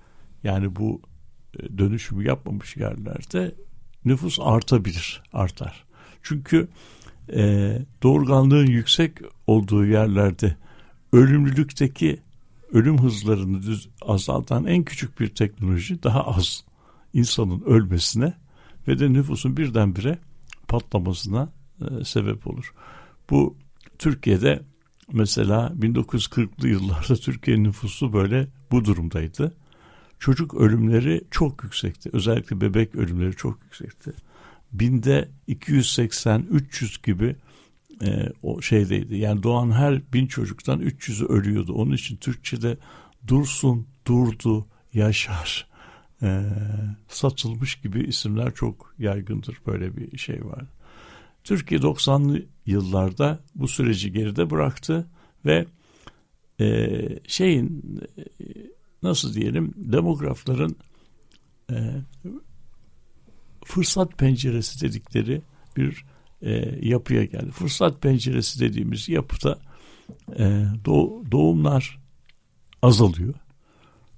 yani 0.45 0.77
bu 0.77 1.03
e, 1.59 1.79
dönüşümü 1.79 2.27
yapmamış 2.27 2.77
yerlerde 2.77 3.55
nüfus 4.05 4.39
artabilir, 4.41 5.23
artar. 5.33 5.85
Çünkü 6.23 6.69
e, 7.33 7.73
doğurganlığın 8.03 8.67
yüksek 8.67 9.13
olduğu 9.47 9.87
yerlerde 9.87 10.57
ölümlülükteki 11.13 12.21
ölüm 12.73 12.99
hızlarını 12.99 13.63
düz, 13.63 13.89
azaltan 14.03 14.65
en 14.65 14.85
küçük 14.85 15.21
bir 15.21 15.29
teknoloji 15.29 16.03
daha 16.03 16.27
az 16.27 16.65
insanın 17.13 17.61
ölmesine 17.61 18.35
ve 18.89 18.99
de 18.99 19.13
nüfusun 19.13 19.57
birdenbire 19.57 20.19
patlamasına 20.69 21.53
e, 21.81 22.05
sebep 22.05 22.47
olur. 22.47 22.75
Bu 23.31 23.57
Türkiye'de 23.99 24.63
mesela 25.13 25.73
1940'lı 25.81 26.69
yıllarda 26.69 27.17
Türkiye 27.17 27.63
nüfusu 27.63 28.13
böyle 28.13 28.49
bu 28.71 28.85
durumdaydı. 28.85 29.57
Çocuk 30.19 30.55
ölümleri 30.55 31.25
çok 31.31 31.65
yüksekti. 31.65 32.11
Özellikle 32.13 32.61
bebek 32.61 32.95
ölümleri 32.95 33.37
çok 33.37 33.65
yüksekti. 33.65 34.13
Binde 34.73 35.29
280-300 35.49 37.07
gibi 37.07 37.37
e, 38.05 38.33
o 38.43 38.63
şeydeydi. 38.63 39.17
Yani 39.17 39.43
doğan 39.43 39.71
her 39.71 40.13
bin 40.13 40.27
çocuktan 40.27 40.81
300'ü 40.81 41.27
ölüyordu. 41.27 41.73
Onun 41.73 41.93
için 41.93 42.17
Türkçe'de 42.17 42.77
dursun, 43.27 43.87
durdu, 44.07 44.67
yaşar, 44.93 45.67
e, 46.23 46.43
satılmış 47.09 47.81
gibi 47.81 48.05
isimler 48.05 48.55
çok 48.55 48.95
yaygındır. 48.99 49.59
Böyle 49.67 49.97
bir 49.97 50.19
şey 50.19 50.45
var. 50.45 50.65
Türkiye 51.45 51.81
90'lı 51.81 52.43
yıllarda 52.67 53.39
bu 53.55 53.69
süreci 53.69 54.13
geride 54.13 54.51
bıraktı 54.51 55.07
ve 55.45 55.67
e, 56.61 56.99
şeyin 57.27 58.01
e, 58.19 58.25
nasıl 59.03 59.35
diyelim 59.35 59.75
demografların 59.77 60.77
e, 61.71 61.77
fırsat 63.65 64.19
penceresi 64.19 64.81
dedikleri 64.81 65.43
bir 65.77 66.05
e, 66.43 66.79
yapıya 66.89 67.25
geldi. 67.25 67.51
Fırsat 67.51 68.03
penceresi 68.03 68.61
dediğimiz 68.61 69.09
yapıda 69.09 69.59
e, 70.39 70.65
doğ, 70.85 71.23
doğumlar 71.31 71.99
azalıyor. 72.83 73.35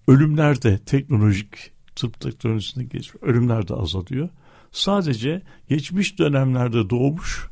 Ölümler 0.08 0.62
de 0.62 0.78
teknolojik 0.78 1.72
tıp 2.00 2.20
teknolojisine 2.20 2.84
geçiyor. 2.84 3.22
Ölümler 3.22 3.68
de 3.68 3.74
azalıyor. 3.74 4.28
sadece 4.72 5.42
geçmiş 5.68 6.18
dönemlerde 6.18 6.90
doğmuş 6.90 7.48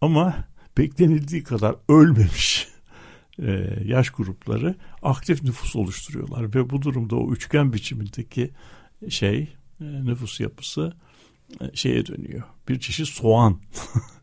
ama 0.00 0.34
beklenildiği 0.78 1.42
kadar 1.42 1.76
ölmemiş 1.88 2.68
e, 3.38 3.78
yaş 3.84 4.10
grupları 4.10 4.74
aktif 5.02 5.42
nüfus 5.42 5.76
oluşturuyorlar 5.76 6.54
ve 6.54 6.70
bu 6.70 6.82
durumda 6.82 7.16
o 7.16 7.32
üçgen 7.32 7.72
biçimindeki 7.72 8.50
şey 9.08 9.38
e, 9.80 9.84
nüfus 9.84 10.40
yapısı 10.40 10.92
e, 11.60 11.76
şeye 11.76 12.06
dönüyor. 12.06 12.42
Bir 12.68 12.80
çeşit 12.80 13.08
soğan 13.08 13.60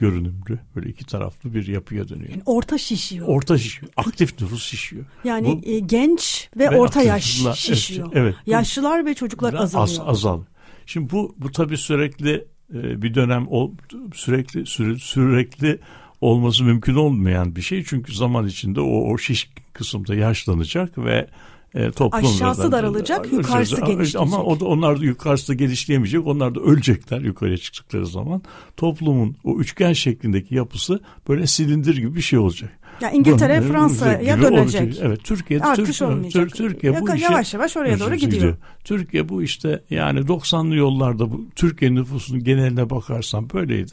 görünümlü 0.00 0.58
böyle 0.76 0.88
iki 0.90 1.06
taraflı 1.06 1.54
bir 1.54 1.66
yapıya 1.66 2.08
dönüyor. 2.08 2.30
Yani 2.30 2.42
orta 2.46 2.78
şişiyor. 2.78 3.26
Orta 3.28 3.58
şişiyor. 3.58 3.92
Aktif 3.96 4.40
nüfus 4.40 4.64
şişiyor. 4.64 5.04
Yani 5.24 5.46
Bu- 5.62 5.68
e, 5.70 5.78
genç 5.78 6.48
ve, 6.58 6.70
Ve 6.70 6.78
orta 6.78 7.02
yaş 7.02 7.24
şişiyor. 7.54 8.06
evet, 8.12 8.16
evet. 8.22 8.34
Yaşlılar 8.46 9.06
ve 9.06 9.14
çocuklar 9.14 9.52
Biraz 9.52 9.74
azalıyor. 9.74 10.02
Az, 10.02 10.08
azal. 10.08 10.42
Şimdi 10.86 11.10
bu 11.10 11.34
bu 11.38 11.52
tabii 11.52 11.76
sürekli 11.76 12.44
e, 12.74 13.02
bir 13.02 13.14
dönem 13.14 13.48
ol, 13.48 13.70
sürekli 14.14 14.60
süre- 14.66 14.98
sürekli 14.98 15.78
olması 16.20 16.64
mümkün 16.64 16.94
olmayan 16.94 17.56
bir 17.56 17.62
şey 17.62 17.84
çünkü 17.84 18.14
zaman 18.14 18.46
içinde 18.46 18.80
o 18.80 19.12
o 19.12 19.18
şiş 19.18 19.50
kısımda 19.72 20.14
yaşlanacak 20.14 20.98
ve 20.98 21.28
e, 21.74 21.90
toplum 21.90 22.20
Aşağısı 22.20 22.72
daralacak, 22.72 23.32
yukarısı 23.32 23.76
Ama- 23.76 23.86
genişleyecek. 23.86 24.20
Ama 24.20 24.42
o 24.42 24.60
da, 24.60 24.64
onlar 24.64 25.00
da 25.00 25.04
yukarısı 25.04 25.54
genişleyemeyecek. 25.54 26.26
Onlar 26.26 26.54
da 26.54 26.60
ölecekler 26.60 27.20
yukarıya 27.20 27.56
çıktıkları 27.58 28.06
zaman. 28.06 28.42
Toplumun 28.76 29.36
o 29.44 29.58
üçgen 29.58 29.92
şeklindeki 29.92 30.54
yapısı 30.54 31.00
böyle 31.28 31.46
silindir 31.46 31.96
gibi 31.96 32.14
bir 32.14 32.20
şey 32.20 32.38
olacak. 32.38 32.70
Ya 33.00 33.10
İngiltere 33.10 33.60
Bu- 33.60 33.64
Fransa'ya 33.72 34.42
dönecek. 34.42 34.52
olacak. 34.52 34.94
Evet 35.02 35.24
Türkiye 35.24 35.60
Artış 35.60 35.86
Türkiye, 35.86 36.10
olmayacak. 36.10 36.54
Türkiye 36.54 37.00
bu 37.00 37.14
işi 37.14 37.24
yavaş 37.24 37.54
yavaş 37.54 37.76
oraya 37.76 38.00
doğru 38.00 38.14
gidiyor. 38.14 38.56
Türkiye 38.84 39.28
bu 39.28 39.42
işte 39.42 39.82
yani 39.90 40.20
90'lı 40.20 40.76
yollarda 40.76 41.30
bu 41.30 41.46
Türkiye 41.56 41.94
nüfusunun 41.94 42.44
geneline 42.44 42.90
bakarsan 42.90 43.50
böyleydi. 43.50 43.92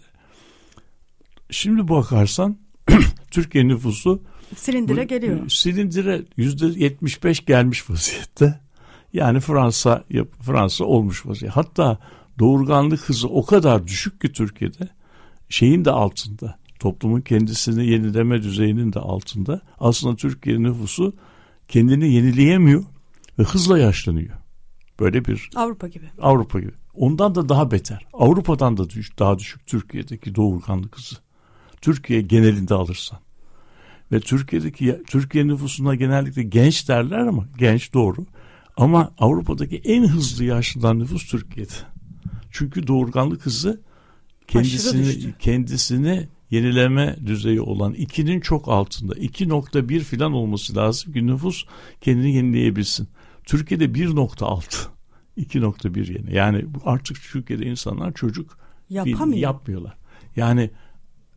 Şimdi 1.49 1.87
bakarsan 1.87 2.57
Türkiye 3.31 3.67
nüfusu 3.67 4.21
Silindire 4.55 5.03
bu- 5.03 5.07
geliyor. 5.07 5.49
Silindire 5.49 6.25
yüzde 6.37 6.65
75 6.83 7.45
gelmiş 7.45 7.89
vaziyette. 7.89 8.59
Yani 9.13 9.39
Fransa 9.39 10.03
Fransa 10.41 10.85
olmuş 10.85 11.25
vaziyette. 11.25 11.53
Hatta 11.53 11.97
doğurganlık 12.39 12.99
hızı 13.09 13.27
o 13.27 13.45
kadar 13.45 13.87
düşük 13.87 14.21
ki 14.21 14.31
Türkiye'de 14.31 14.89
şeyin 15.49 15.85
de 15.85 15.91
altında. 15.91 16.59
Toplumun 16.79 17.21
kendisini 17.21 17.87
yenileme 17.87 18.43
düzeyinin 18.43 18.93
de 18.93 18.99
altında. 18.99 19.61
Aslında 19.79 20.15
Türkiye 20.15 20.63
nüfusu 20.63 21.13
kendini 21.67 22.13
yenileyemiyor 22.13 22.83
ve 23.39 23.43
hızla 23.43 23.79
yaşlanıyor. 23.79 24.35
Böyle 24.99 25.25
bir 25.25 25.49
Avrupa 25.55 25.87
gibi. 25.87 26.05
Avrupa 26.21 26.59
gibi. 26.59 26.71
Ondan 26.93 27.35
da 27.35 27.49
daha 27.49 27.71
beter. 27.71 28.05
Avrupa'dan 28.13 28.77
da 28.77 28.89
düş, 28.89 29.19
daha 29.19 29.39
düşük 29.39 29.65
Türkiye'deki 29.67 30.35
doğurganlık 30.35 30.97
hızı. 30.97 31.15
Türkiye 31.81 32.21
genelinde 32.21 32.73
alırsan. 32.73 33.19
Ve 34.11 34.19
Türkiye'deki 34.19 35.01
Türkiye 35.07 35.47
nüfusuna 35.47 35.95
genellikle 35.95 36.43
genç 36.43 36.89
derler 36.89 37.17
ama 37.17 37.47
genç 37.57 37.93
doğru. 37.93 38.25
Ama 38.77 39.13
Avrupa'daki 39.17 39.77
en 39.77 40.07
hızlı 40.07 40.43
yaşlanan 40.43 40.99
nüfus 40.99 41.25
Türkiye'de. 41.25 41.73
Çünkü 42.51 42.87
doğurganlık 42.87 43.45
hızı 43.45 43.81
kendisini 44.47 45.33
kendisini 45.39 46.27
yenileme 46.51 47.15
düzeyi 47.25 47.61
olan 47.61 47.93
2'nin 47.93 48.39
çok 48.39 48.67
altında 48.67 49.13
2.1 49.13 49.99
filan 49.99 50.33
olması 50.33 50.75
lazım 50.75 51.13
ki 51.13 51.27
nüfus 51.27 51.65
kendini 52.01 52.35
yenileyebilsin. 52.35 53.07
Türkiye'de 53.43 53.85
1.6 53.85 54.87
2.1 55.37 56.13
yeni. 56.13 56.35
Yani 56.35 56.65
artık 56.85 57.21
Türkiye'de 57.31 57.65
insanlar 57.65 58.13
çocuk 58.13 58.57
Yapamıyor. 58.89 59.39
yapmıyorlar. 59.39 59.97
Yani 60.35 60.69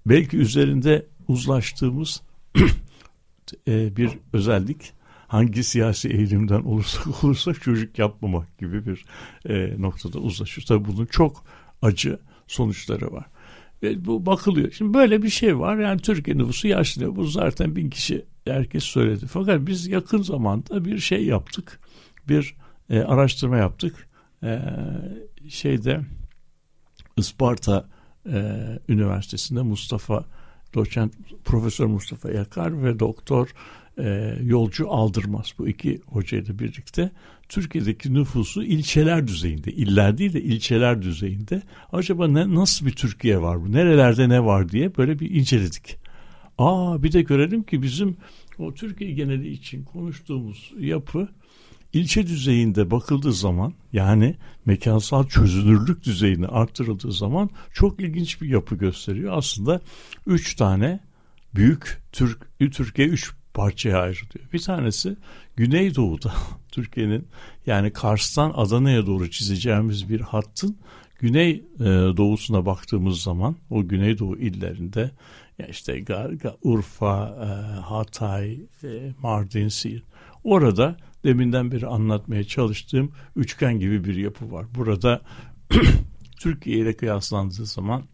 belki 0.07 0.37
üzerinde 0.37 1.07
uzlaştığımız 1.29 2.23
e, 3.69 3.97
bir 3.97 4.11
özellik 4.33 4.93
hangi 5.27 5.65
siyasi 5.65 6.09
eğilimden 6.09 6.61
olursak 6.61 7.07
olursak 7.25 7.63
çocuk 7.63 7.99
yapmamak 7.99 8.59
gibi 8.59 8.87
bir 8.87 9.05
e, 9.49 9.83
noktada 9.83 10.19
uzlaşıyoruz. 10.19 10.69
Tabii 10.69 10.85
bunun 10.85 11.07
çok 11.07 11.45
acı 11.83 12.19
sonuçları 12.47 13.13
var. 13.13 13.27
Ve 13.83 14.05
bu 14.05 14.27
bakılıyor. 14.27 14.73
Şimdi 14.73 14.95
böyle 14.95 15.23
bir 15.23 15.29
şey 15.29 15.59
var. 15.59 15.79
Yani 15.79 16.01
Türkiye 16.01 16.39
nüfusu 16.39 16.69
yaşlanıyor. 16.69 17.17
Bu 17.17 17.25
zaten 17.25 17.77
bin 17.77 17.91
kişi 17.91 18.25
herkes 18.45 18.85
söyledi. 18.85 19.27
Fakat 19.27 19.67
biz 19.67 19.87
yakın 19.87 20.23
zamanda 20.23 20.85
bir 20.85 20.99
şey 20.99 21.25
yaptık. 21.25 21.81
Bir 22.29 22.55
e, 22.91 23.01
araştırma 23.01 23.57
yaptık. 23.57 24.09
E, 24.43 24.61
şeyde 25.49 26.01
Isparta 27.17 27.89
e, 28.27 28.65
Üniversitesi'nde 28.89 29.63
Mustafa 29.63 30.25
doçent 30.75 31.13
Profesör 31.45 31.87
Mustafa 31.87 32.31
Yakar 32.31 32.85
ve 32.85 32.99
doktor 32.99 33.49
e, 33.99 34.37
Yolcu 34.43 34.91
Aldırmaz. 34.91 35.55
Bu 35.59 35.69
iki 35.69 36.01
hocayla 36.07 36.59
birlikte 36.59 37.11
Türkiye'deki 37.49 38.15
nüfusu 38.15 38.63
ilçeler 38.63 39.27
düzeyinde, 39.27 39.73
iller 39.73 40.19
değil 40.19 40.33
de 40.33 40.43
ilçeler 40.43 41.03
düzeyinde. 41.03 41.63
Acaba 41.93 42.29
ne, 42.29 42.55
nasıl 42.55 42.87
bir 42.87 42.93
Türkiye 42.93 43.43
var 43.43 43.63
bu, 43.63 43.73
nerelerde 43.73 44.29
ne 44.29 44.45
var 44.45 44.69
diye 44.69 44.97
böyle 44.97 45.19
bir 45.19 45.31
inceledik. 45.31 45.97
Aa 46.59 47.03
bir 47.03 47.13
de 47.13 47.23
görelim 47.23 47.63
ki 47.63 47.83
bizim 47.83 48.17
o 48.59 48.75
Türkiye 48.75 49.11
geneli 49.11 49.51
için 49.51 49.85
konuştuğumuz 49.85 50.73
yapı 50.79 51.29
ilçe 51.93 52.27
düzeyinde 52.27 52.91
bakıldığı 52.91 53.33
zaman 53.33 53.75
yani 53.93 54.37
mekansal 54.67 55.29
çözünürlük 55.29 56.05
düzeyini 56.05 56.47
arttırıldığı 56.47 57.13
zaman 57.13 57.51
çok 57.73 58.01
ilginç 58.01 58.43
bir 58.43 58.49
yapı 58.49 58.75
gösteriyor. 58.75 59.33
Aslında 59.37 59.81
üç 60.27 60.55
tane 60.55 61.01
büyük 61.55 62.03
Türk 62.13 62.49
Türkiye 62.73 63.09
üç 63.09 63.33
parçaya 63.55 63.99
ayrılıyor. 63.99 64.53
Bir 64.53 64.63
tanesi 64.63 65.17
Güneydoğu'da 65.57 66.33
Türkiye'nin 66.73 67.29
yani 67.67 67.93
Kars'tan 67.93 68.53
Adana'ya 68.57 69.07
doğru 69.07 69.31
çizeceğimiz 69.31 70.09
bir 70.09 70.21
hattın 70.21 70.77
güney 71.19 71.51
e, 71.51 71.85
doğusuna 72.17 72.67
baktığımız 72.67 73.23
zaman 73.23 73.57
o 73.71 73.89
Güneydoğu 73.89 74.39
illerinde 74.39 75.11
işte 75.69 76.05
Urfa, 76.63 77.29
e, 77.29 77.81
Hatay, 77.81 78.53
e, 78.85 79.13
Mardin, 79.23 79.69
Siirt 79.69 80.05
orada 80.45 80.97
deminden 81.25 81.73
beri 81.73 81.87
anlatmaya 81.87 82.45
çalıştığım 82.45 83.13
üçgen 83.37 83.81
gibi 83.81 84.05
bir 84.05 84.17
yapı 84.17 84.53
var. 84.53 84.67
Burada 84.75 85.23
Türkiye 86.41 86.79
ile 86.79 86.97
kıyaslandığı 86.97 87.67
zaman 87.67 88.05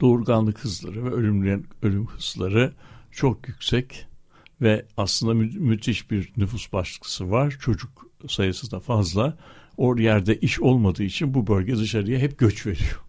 doğurganlık 0.00 0.64
hızları 0.64 1.04
ve 1.04 1.10
ölüm, 1.10 1.66
ölüm 1.82 2.06
hızları 2.06 2.72
çok 3.10 3.48
yüksek 3.48 4.06
ve 4.60 4.86
aslında 4.96 5.34
mü- 5.34 5.58
müthiş 5.58 6.10
bir 6.10 6.32
nüfus 6.36 6.72
baskısı 6.72 7.30
var. 7.30 7.56
Çocuk 7.60 8.10
sayısı 8.28 8.70
da 8.70 8.80
fazla. 8.80 9.36
O 9.76 9.96
yerde 9.96 10.40
iş 10.40 10.60
olmadığı 10.60 11.02
için 11.02 11.34
bu 11.34 11.46
bölge 11.46 11.76
dışarıya 11.76 12.18
hep 12.18 12.38
göç 12.38 12.66
veriyor. 12.66 13.00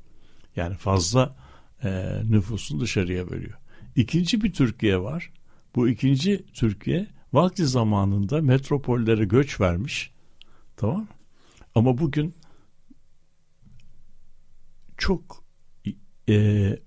Yani 0.56 0.76
fazla 0.76 1.36
e, 1.84 2.22
nüfusun 2.30 2.80
dışarıya 2.80 3.32
veriyor. 3.32 3.58
İkinci 3.96 4.42
bir 4.42 4.54
Türkiye 4.54 5.02
var. 5.02 5.32
Bu 5.76 5.90
ikinci 5.90 6.46
Türkiye 6.54 7.08
vakti 7.36 7.66
zamanında 7.66 8.42
metropollere 8.42 9.26
göç 9.26 9.62
vermiş. 9.62 10.12
Tamam? 10.78 11.08
Ama 11.76 11.98
bugün 11.98 12.36
çok 14.98 15.44
e, 16.30 16.36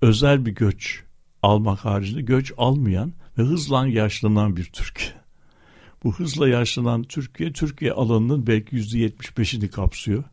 özel 0.01 0.45
bir 0.45 0.51
göç 0.51 1.03
almak 1.43 1.85
haricinde 1.85 2.21
göç 2.21 2.53
almayan 2.57 3.13
ve 3.37 3.43
hızla 3.43 3.87
yaşlanan 3.87 4.57
bir 4.57 4.65
Türkiye. 4.65 5.19
Bu 6.03 6.13
hızla 6.13 6.49
yaşlanan 6.49 7.03
Türkiye, 7.03 7.53
Türkiye 7.53 7.91
alanının 7.91 8.47
belki 8.47 8.75
yüzde 8.75 8.99
yetmiş 8.99 9.37
beşini 9.37 9.69
kapsıyor. 9.69 10.23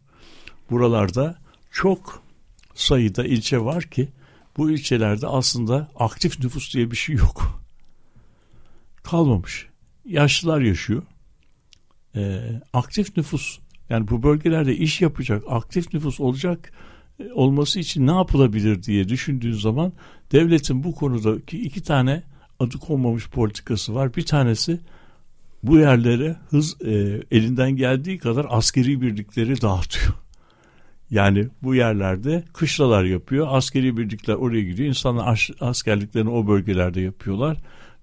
Buralarda 0.70 1.38
çok 1.70 2.22
sayıda 2.74 3.24
ilçe 3.24 3.58
var 3.58 3.84
ki 3.84 4.08
bu 4.56 4.70
ilçelerde 4.70 5.26
aslında 5.26 5.88
aktif 5.96 6.38
nüfus 6.44 6.74
diye 6.74 6.90
bir 6.90 6.96
şey 6.96 7.16
yok. 7.16 7.62
Kalmamış. 9.02 9.68
Yaşlılar 10.06 10.60
yaşıyor. 10.60 11.02
Ee, 12.16 12.40
aktif 12.72 13.16
nüfus 13.16 13.58
yani 13.90 14.08
bu 14.08 14.22
bölgelerde 14.22 14.76
iş 14.76 15.00
yapacak 15.00 15.42
aktif 15.48 15.94
nüfus 15.94 16.20
olacak 16.20 16.72
e, 17.20 17.32
olması 17.32 17.80
için 17.80 18.06
ne 18.06 18.12
yapılabilir 18.12 18.82
diye 18.82 19.08
düşündüğün 19.08 19.52
zaman 19.52 19.92
devletin 20.32 20.84
bu 20.84 20.94
konudaki 20.94 21.62
iki 21.62 21.82
tane 21.82 22.22
adı 22.58 22.78
konmamış 22.78 23.28
politikası 23.28 23.94
var. 23.94 24.14
Bir 24.16 24.26
tanesi 24.26 24.80
bu 25.62 25.78
yerlere 25.78 26.36
hız 26.50 26.82
e, 26.82 27.22
elinden 27.30 27.76
geldiği 27.76 28.18
kadar 28.18 28.46
askeri 28.48 29.00
birlikleri 29.00 29.60
dağıtıyor. 29.60 30.14
Yani 31.10 31.48
bu 31.62 31.74
yerlerde 31.74 32.44
kışlalar 32.52 33.04
yapıyor. 33.04 33.46
Askeri 33.50 33.96
birlikler 33.96 34.34
oraya 34.34 34.62
gidiyor. 34.62 34.88
İnsanlar 34.88 35.32
as- 35.32 35.50
askerliklerini 35.60 36.30
o 36.30 36.46
bölgelerde 36.48 37.00
yapıyorlar. 37.00 37.56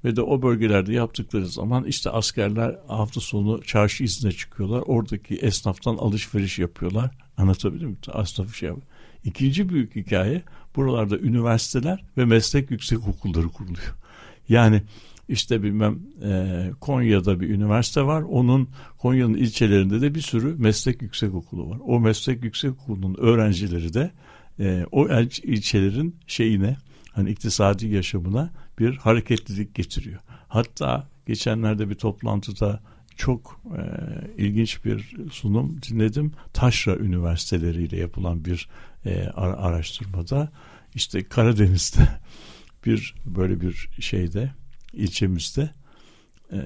Ve 0.04 0.16
de 0.16 0.22
o 0.22 0.42
bölgelerde 0.42 0.94
yaptıkları 0.94 1.48
zaman 1.48 1.86
işte 1.86 2.10
askerler 2.10 2.76
hafta 2.88 3.22
sonu 3.22 3.64
çarşı 3.64 4.04
izine 4.04 4.32
çıkıyorlar. 4.32 4.84
Oradaki 4.86 5.36
esnaftan 5.36 5.96
alışveriş 5.98 6.60
yapıyorlar. 6.60 7.12
Anlatabildim 7.38 7.90
mi? 7.90 7.98
Bir 8.40 8.54
şey 8.54 8.72
var. 8.72 8.80
İkinci 9.24 9.70
büyük 9.70 9.96
hikaye 9.96 10.42
buralarda 10.76 11.18
üniversiteler 11.18 12.04
ve 12.18 12.26
meslek 12.26 12.72
yüksek 12.72 13.08
okulları 13.08 13.48
kuruluyor. 13.48 13.96
Yani 14.50 14.82
işte 15.30 15.64
bilmem 15.64 16.00
e, 16.24 16.72
Konya'da 16.80 17.40
bir 17.40 17.50
üniversite 17.50 18.04
var. 18.04 18.22
Onun 18.22 18.70
Konya'nın 18.98 19.34
ilçelerinde 19.34 20.02
de 20.02 20.16
bir 20.16 20.22
sürü 20.22 20.56
meslek 20.58 21.02
yüksek 21.02 21.34
okulu 21.34 21.70
var. 21.70 21.80
O 21.86 22.00
meslek 22.00 22.44
yüksek 22.44 22.72
okulunun 22.72 23.16
öğrencileri 23.18 23.94
de 23.94 24.12
e, 24.60 24.86
o 24.92 25.08
ilçelerin 25.44 26.16
şeyine 26.28 26.78
hani 27.12 27.30
iktisadi 27.30 27.88
yaşamına 27.88 28.52
bir 28.80 28.98
hareketlilik 28.98 29.76
getiriyor. 29.76 30.20
Hatta 30.48 31.08
geçenlerde 31.26 31.90
bir 31.90 31.96
toplantıda 31.96 32.80
çok 33.16 33.62
e, 33.78 33.82
ilginç 34.38 34.86
bir 34.86 35.16
sunum 35.32 35.82
dinledim. 35.82 36.32
Taşra 36.54 36.96
üniversiteleriyle 36.96 37.98
yapılan 37.98 38.46
bir 38.46 38.70
e, 39.06 39.28
araştırmada 39.36 40.52
işte 40.96 41.24
Karadeniz'de 41.24 42.08
bir 42.86 43.16
böyle 43.26 43.62
bir 43.62 43.90
şeyde 44.00 44.52
ilçemizde 44.94 45.72
e, 46.52 46.58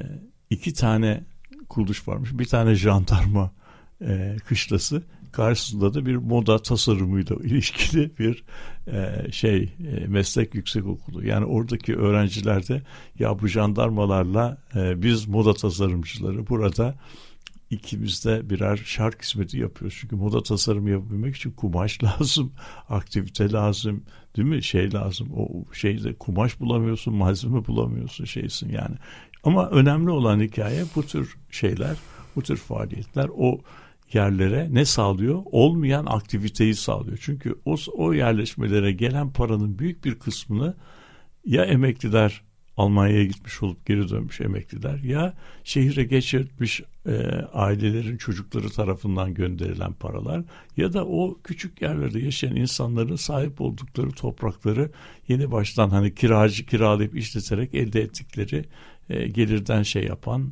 iki 0.49 0.73
tane 0.73 1.23
kuruluş 1.69 2.07
varmış. 2.07 2.29
Bir 2.33 2.45
tane 2.45 2.75
jandarma 2.75 3.51
e, 4.01 4.35
kışlası 4.45 5.03
karşısında 5.31 5.93
da 5.93 6.05
bir 6.05 6.15
moda 6.15 6.61
tasarımıyla 6.61 7.35
ilişkili 7.43 8.11
bir 8.19 8.43
e, 8.87 9.31
şey 9.31 9.63
e, 9.63 10.07
meslek 10.07 10.55
yüksek 10.55 10.85
okulu. 10.85 11.25
Yani 11.25 11.45
oradaki 11.45 11.95
öğrenciler 11.95 12.67
de 12.67 12.81
ya 13.19 13.39
bu 13.39 13.47
jandarmalarla 13.47 14.57
e, 14.75 15.01
biz 15.01 15.27
moda 15.27 15.53
tasarımcıları 15.53 16.47
burada 16.47 16.95
ikimiz 17.69 18.25
de 18.25 18.49
birer 18.49 18.77
şark 18.77 19.23
hizmeti 19.23 19.59
yapıyoruz. 19.59 19.97
Çünkü 20.01 20.15
moda 20.15 20.43
tasarımı 20.43 20.89
yapabilmek 20.89 21.35
için 21.35 21.51
kumaş 21.51 22.03
lazım, 22.03 22.51
aktivite 22.89 23.51
lazım, 23.51 24.03
değil 24.35 24.47
mi? 24.47 24.63
Şey 24.63 24.93
lazım. 24.93 25.29
O 25.35 25.73
şeyde 25.73 26.13
kumaş 26.13 26.59
bulamıyorsun, 26.59 27.15
malzeme 27.15 27.67
bulamıyorsun 27.67 28.25
şeysin 28.25 28.69
yani. 28.69 28.95
Ama 29.43 29.69
önemli 29.69 30.09
olan 30.09 30.39
hikaye 30.41 30.85
bu 30.95 31.03
tür 31.03 31.37
şeyler, 31.51 31.95
bu 32.35 32.41
tür 32.41 32.57
faaliyetler 32.57 33.29
o 33.37 33.61
yerlere 34.13 34.67
ne 34.71 34.85
sağlıyor? 34.85 35.41
Olmayan 35.45 36.05
aktiviteyi 36.05 36.75
sağlıyor. 36.75 37.17
Çünkü 37.21 37.55
o, 37.65 37.75
o 37.93 38.13
yerleşmelere 38.13 38.91
gelen 38.91 39.33
paranın 39.33 39.79
büyük 39.79 40.05
bir 40.05 40.15
kısmını 40.15 40.75
ya 41.45 41.65
emekliler 41.65 42.41
Almanya'ya 42.77 43.23
gitmiş 43.23 43.63
olup 43.63 43.85
geri 43.85 44.09
dönmüş 44.09 44.41
emekliler 44.41 44.97
ya 44.97 45.33
şehire 45.63 46.03
geçirmiş 46.03 46.81
e, 47.05 47.11
ailelerin 47.53 48.17
çocukları 48.17 48.69
tarafından 48.69 49.33
gönderilen 49.33 49.93
paralar 49.93 50.43
ya 50.77 50.93
da 50.93 51.05
o 51.05 51.39
küçük 51.43 51.81
yerlerde 51.81 52.19
yaşayan 52.19 52.55
insanların 52.55 53.15
sahip 53.15 53.61
oldukları 53.61 54.11
toprakları 54.11 54.91
yeni 55.27 55.51
baştan 55.51 55.89
hani 55.89 56.15
kiracı 56.15 56.65
kiralayıp 56.65 57.15
işleterek 57.17 57.75
elde 57.75 58.01
ettikleri 58.01 58.65
e, 59.09 59.27
gelirden 59.27 59.83
şey 59.83 60.03
yapan 60.03 60.51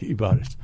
e, 0.00 0.06
ibaret. 0.06 0.58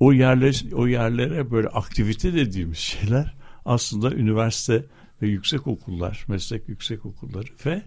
O 0.00 0.12
yerler 0.12 0.62
o 0.72 0.86
yerlere 0.86 1.50
böyle 1.50 1.68
aktivite 1.68 2.34
dediğimiz 2.34 2.78
şeyler 2.78 3.34
aslında 3.64 4.12
üniversite 4.14 4.84
ve 5.22 5.28
yüksek 5.28 5.66
okullar, 5.66 6.24
meslek 6.28 6.68
yüksek 6.68 7.06
okulları 7.06 7.48
ve 7.66 7.82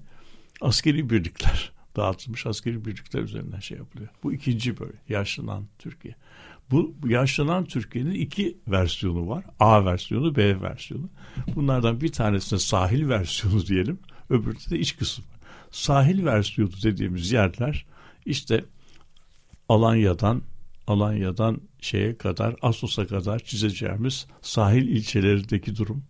askeri 0.61 1.09
birlikler 1.09 1.71
dağıtılmış 1.95 2.45
askeri 2.45 2.85
birlikler 2.85 3.21
üzerinden 3.21 3.59
şey 3.59 3.77
yapılıyor. 3.77 4.09
Bu 4.23 4.33
ikinci 4.33 4.79
böyle 4.79 4.93
yaşlanan 5.09 5.67
Türkiye. 5.79 6.15
Bu 6.71 6.95
yaşlanan 7.05 7.65
Türkiye'nin 7.65 8.13
iki 8.13 8.57
versiyonu 8.67 9.27
var. 9.27 9.45
A 9.59 9.85
versiyonu, 9.85 10.35
B 10.35 10.61
versiyonu. 10.61 11.09
Bunlardan 11.55 12.01
bir 12.01 12.11
tanesine 12.11 12.59
sahil 12.59 13.09
versiyonu 13.09 13.65
diyelim. 13.65 13.99
Öbüründe 14.29 14.69
de 14.69 14.79
iç 14.79 14.97
kısım. 14.97 15.25
Sahil 15.71 16.25
versiyonu 16.25 16.71
dediğimiz 16.83 17.31
yerler 17.31 17.85
işte 18.25 18.65
Alanya'dan 19.69 20.41
Alanya'dan 20.87 21.61
şeye 21.81 22.17
kadar 22.17 22.55
Asos'a 22.61 23.07
kadar 23.07 23.39
çizeceğimiz 23.39 24.27
sahil 24.41 24.87
ilçelerindeki 24.87 25.75
durum. 25.75 26.03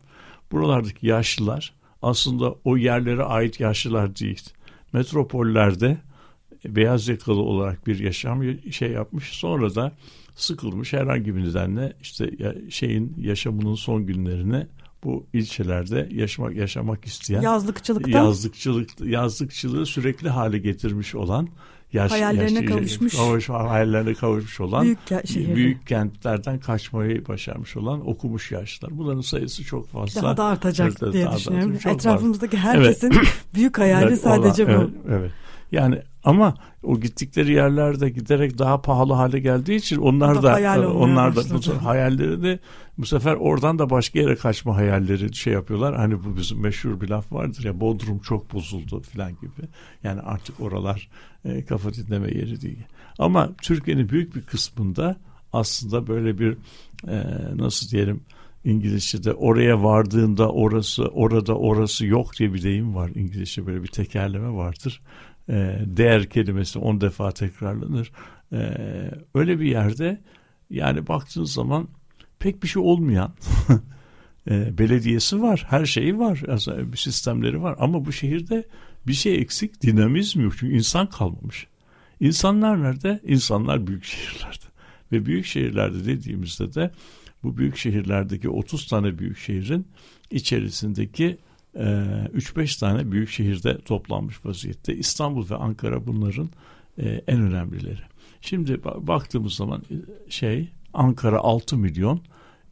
Buralardaki 0.52 1.08
yaşlılar 1.08 1.74
aslında 2.02 2.56
o 2.64 2.78
yerlere 2.78 3.24
ait 3.24 3.60
yaşlılar 3.60 4.16
değil 4.16 4.50
metropollerde 4.94 5.98
beyaz 6.66 7.08
yakalı 7.08 7.42
olarak 7.42 7.88
bir 7.88 8.00
yaşam 8.00 8.44
şey 8.72 8.92
yapmış. 8.92 9.30
Sonra 9.30 9.76
da 9.76 9.92
sıkılmış 10.36 10.94
herhangi 10.94 11.36
bir 11.36 11.44
nedenle 11.44 11.94
işte 12.02 12.32
şeyin 12.70 13.16
yaşamının 13.18 13.76
son 13.76 14.06
günlerine 14.06 14.68
bu 15.04 15.26
ilçelerde 15.34 16.10
yaşamak 16.12 16.56
yaşamak 16.56 17.06
isteyen 17.06 17.42
yazlıkçılıktan 17.42 18.12
yazlıkçılık 18.12 18.90
yazlıkçılığı 19.02 19.86
sürekli 19.86 20.30
hale 20.30 20.58
getirmiş 20.58 21.16
olan 21.16 21.50
yaş, 21.94 22.12
hayallerine 22.12 22.60
yaş, 22.60 22.70
kavuşmuş 22.70 23.16
kavuş, 23.16 23.50
hayallerine 23.50 24.14
kavuşmuş 24.14 24.60
olan 24.60 24.84
büyük, 24.84 25.00
büyük 25.56 25.88
kentlerden 25.88 26.60
kaçmayı 26.60 27.28
başarmış 27.28 27.78
olan 27.78 28.10
okumuş 28.10 28.52
yaşlar. 28.52 28.98
Bunların 28.98 29.22
sayısı 29.22 29.64
çok 29.64 29.88
fazla. 29.88 30.22
Daha 30.22 30.38
da 30.38 30.44
artacak 30.44 31.14
diye 31.14 31.32
düşünüyorum. 31.32 31.80
Etrafımızdaki 31.86 32.58
herkesin 32.58 33.12
evet. 33.12 33.28
büyük 33.54 33.78
hayali 33.78 34.06
evet, 34.06 34.22
sadece 34.22 34.66
olan, 34.66 34.78
bu. 34.78 34.82
Evet, 34.82 35.20
evet. 35.20 35.32
Yani 35.72 36.02
ama 36.24 36.54
o 36.84 37.00
gittikleri 37.00 37.54
yerlerde 37.54 38.10
giderek 38.10 38.58
daha 38.58 38.82
pahalı 38.82 39.14
hale 39.14 39.40
geldiği 39.40 39.76
için 39.76 39.98
onlar 39.98 40.44
da 40.44 40.92
onlar 40.92 41.36
da 41.36 41.42
bu 41.54 41.86
hayallerini 41.86 42.60
bu 42.98 43.06
sefer 43.06 43.34
oradan 43.34 43.80
da 43.80 43.90
başka 43.90 44.20
yere 44.20 44.36
kaçma 44.36 44.76
hayalleri 44.76 45.36
şey 45.36 45.54
yapıyorlar. 45.54 45.96
Hani 45.96 46.24
bu 46.24 46.38
bizim 46.38 46.60
meşhur 46.62 47.02
bir 47.02 47.10
laf 47.10 47.32
vardır 47.32 47.64
ya 47.64 47.80
Bodrum 47.80 48.20
çok 48.20 48.54
bozuldu 48.54 49.02
falan 49.02 49.32
gibi. 49.32 49.68
Yani 50.04 50.22
artık 50.22 50.60
oralar 50.60 51.10
e, 51.46 51.66
kafa 51.66 51.94
dinleme 51.94 52.28
yeri 52.28 52.62
değil. 52.62 52.84
Ama 53.20 53.50
Türkiye'nin 53.62 54.10
büyük 54.10 54.36
bir 54.36 54.42
kısmında 54.42 55.16
aslında 55.54 56.08
böyle 56.08 56.40
bir 56.40 56.58
e, 57.08 57.24
nasıl 57.56 57.90
diyelim 57.90 58.22
İngilizce'de 58.66 59.34
oraya 59.34 59.84
vardığında 59.84 60.52
orası 60.52 61.04
orada 61.08 61.58
orası 61.58 62.06
yok 62.06 62.40
diye 62.40 62.54
bir 62.54 62.64
deyim 62.64 62.96
var 62.96 63.12
İngilizce 63.16 63.68
böyle 63.68 63.84
bir 63.84 63.88
tekerleme 63.88 64.52
vardır 64.52 65.02
e, 65.50 65.80
değer 65.86 66.30
kelimesi 66.30 66.80
on 66.80 67.02
defa 67.02 67.32
tekrarlanır. 67.32 68.12
E, 68.54 68.76
öyle 69.34 69.60
bir 69.60 69.66
yerde 69.66 70.22
yani 70.70 71.08
baktığınız 71.08 71.54
zaman 71.54 71.88
pek 72.40 72.64
bir 72.64 72.68
şey 72.68 72.82
olmayan 72.82 73.34
e, 74.50 74.78
belediyesi 74.78 75.42
var, 75.42 75.66
her 75.70 75.86
şeyi 75.86 76.20
var, 76.20 76.42
sistemleri 76.96 77.62
var 77.62 77.76
ama 77.80 78.06
bu 78.06 78.12
şehirde 78.12 78.68
bir 79.08 79.14
şey 79.14 79.36
eksik, 79.42 79.82
dinamizm 79.82 80.42
yok 80.42 80.54
çünkü 80.60 80.76
insan 80.76 81.10
kalmamış. 81.10 81.68
İnsanlar 82.20 82.84
nerede? 82.84 83.20
İnsanlar 83.24 83.88
büyük 83.88 84.04
şehirlerde. 84.04 84.66
Ve 85.12 85.26
büyük 85.26 85.46
şehirlerde 85.46 86.06
dediğimizde 86.06 86.74
de 86.74 86.92
bu 87.44 87.58
büyük 87.58 87.78
şehirlerdeki 87.78 88.50
30 88.50 88.88
tane 88.88 89.20
büyük 89.20 89.38
şehrin 89.38 89.88
içerisindeki 90.32 91.38
3-5 91.80 92.76
ee, 92.76 92.80
tane 92.80 93.12
büyük 93.12 93.30
şehirde 93.30 93.78
toplanmış 93.82 94.46
vaziyette. 94.46 94.96
İstanbul 94.96 95.50
ve 95.50 95.56
Ankara 95.56 96.08
bunların 96.08 96.50
e, 96.98 97.22
en 97.28 97.42
önemlileri. 97.42 98.02
Şimdi 98.42 98.84
baktığımız 98.84 99.54
zaman 99.54 99.84
e, 99.92 100.32
şey 100.32 100.70
Ankara 100.94 101.40
6 101.40 101.78
milyon, 101.78 102.22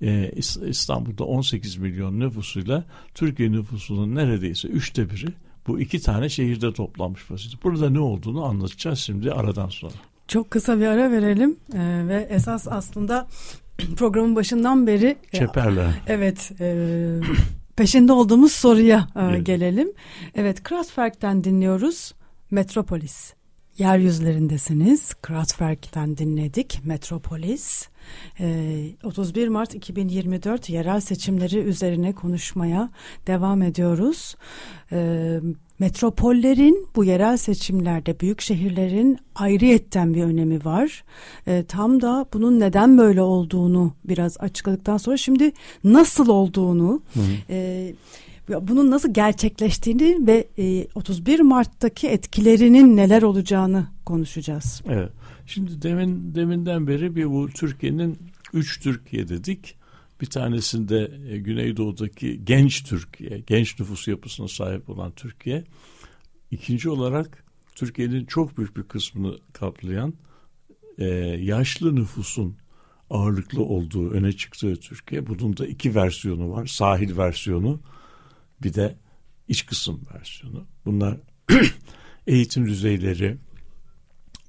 e, 0.01 0.31
İstanbul'da 0.67 1.23
18 1.23 1.77
milyon 1.77 2.19
nüfusuyla 2.19 2.83
Türkiye 3.13 3.51
nüfusunun 3.51 4.15
neredeyse 4.15 4.67
üçte 4.67 5.09
biri 5.09 5.27
bu 5.67 5.79
iki 5.79 6.01
tane 6.01 6.29
şehirde 6.29 6.73
toplanmış 6.73 7.31
vaziyette. 7.31 7.63
Burada 7.63 7.89
ne 7.89 7.99
olduğunu 7.99 8.45
anlatacağız 8.45 8.99
şimdi 8.99 9.31
aradan 9.31 9.69
sonra. 9.69 9.93
Çok 10.27 10.51
kısa 10.51 10.79
bir 10.79 10.85
ara 10.85 11.11
verelim 11.11 11.57
ee, 11.73 12.03
ve 12.07 12.27
esas 12.29 12.67
aslında 12.67 13.27
programın 13.95 14.35
başından 14.35 14.87
beri 14.87 15.17
Çeperle. 15.31 15.89
Evet. 16.07 16.51
E, 16.59 17.19
peşinde 17.77 18.13
olduğumuz 18.13 18.51
soruya 18.51 19.07
e, 19.15 19.19
evet. 19.21 19.45
gelelim. 19.45 19.91
Evet 20.35 20.63
Kraftwerk'ten 20.63 21.43
dinliyoruz. 21.43 22.13
Metropolis. 22.51 23.33
Yeryüzlerindesiniz. 23.77 25.13
Kraftwerk'ten 25.13 26.17
dinledik. 26.17 26.81
Metropolis. 26.85 27.89
31 29.03 29.45
ee, 29.45 29.49
Mart 29.49 29.75
2024 29.75 30.69
yerel 30.69 30.99
seçimleri 30.99 31.57
üzerine 31.57 32.13
konuşmaya 32.13 32.89
devam 33.27 33.61
ediyoruz. 33.61 34.35
Ee, 34.91 35.39
metropollerin 35.79 36.87
bu 36.95 37.03
yerel 37.03 37.37
seçimlerde 37.37 38.19
büyük 38.19 38.41
şehirlerin 38.41 39.17
ayrıyetten 39.35 40.13
bir 40.13 40.23
önemi 40.23 40.65
var. 40.65 41.03
Ee, 41.47 41.65
tam 41.67 42.01
da 42.01 42.25
bunun 42.33 42.59
neden 42.59 42.97
böyle 42.97 43.21
olduğunu 43.21 43.93
biraz 44.05 44.37
açıkladıktan 44.39 44.97
sonra 44.97 45.17
şimdi 45.17 45.51
nasıl 45.83 46.27
olduğunu... 46.29 47.01
Hı 47.13 47.19
hı 47.19 47.93
bunun 48.49 48.91
nasıl 48.91 49.13
gerçekleştiğini 49.13 50.27
ve 50.27 50.47
31 50.95 51.39
Mart'taki 51.39 52.07
etkilerinin 52.07 52.97
neler 52.97 53.21
olacağını 53.21 53.87
konuşacağız. 54.05 54.81
Evet. 54.89 55.09
Şimdi 55.45 55.81
demin 55.81 56.35
deminden 56.35 56.87
beri 56.87 57.15
bir 57.15 57.25
bu 57.25 57.49
Türkiye'nin 57.49 58.17
üç 58.53 58.79
Türkiye 58.79 59.27
dedik. 59.27 59.76
Bir 60.21 60.25
tanesinde 60.25 61.11
e, 61.29 61.37
Güneydoğu'daki 61.37 62.45
genç 62.45 62.83
Türkiye, 62.83 63.39
genç 63.39 63.79
nüfus 63.79 64.07
yapısına 64.07 64.47
sahip 64.47 64.89
olan 64.89 65.11
Türkiye. 65.11 65.63
İkinci 66.51 66.89
olarak 66.89 67.43
Türkiye'nin 67.75 68.25
çok 68.25 68.57
büyük 68.57 68.77
bir 68.77 68.83
kısmını 68.83 69.37
kaplayan 69.53 70.13
e, 70.97 71.05
yaşlı 71.41 71.95
nüfusun 71.95 72.57
ağırlıklı 73.09 73.63
olduğu 73.63 74.11
öne 74.11 74.31
çıktığı 74.31 74.75
Türkiye. 74.75 75.27
Bunun 75.27 75.57
da 75.57 75.67
iki 75.67 75.95
versiyonu 75.95 76.51
var. 76.51 76.65
Sahil 76.65 77.17
versiyonu 77.17 77.79
bir 78.63 78.73
de 78.73 78.97
iç 79.47 79.65
kısım 79.65 80.01
versiyonu. 80.13 80.65
Bunlar 80.85 81.17
eğitim 82.27 82.65
düzeyleri, 82.65 83.37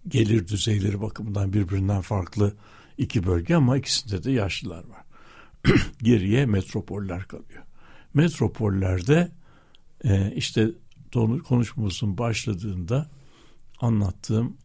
gelir 0.08 0.48
düzeyleri 0.48 1.00
bakımından 1.00 1.52
birbirinden 1.52 2.00
farklı 2.00 2.56
iki 2.98 3.26
bölge 3.26 3.54
ama 3.54 3.76
ikisinde 3.76 4.24
de 4.24 4.30
yaşlılar 4.32 4.84
var. 4.84 5.07
Geriye 6.02 6.46
metropoller 6.46 7.24
kalıyor. 7.24 7.62
Metropollerde 8.14 9.32
e, 10.04 10.32
işte 10.34 10.68
konuşmamızın 11.48 12.18
başladığında 12.18 13.10
anlattığım 13.80 14.56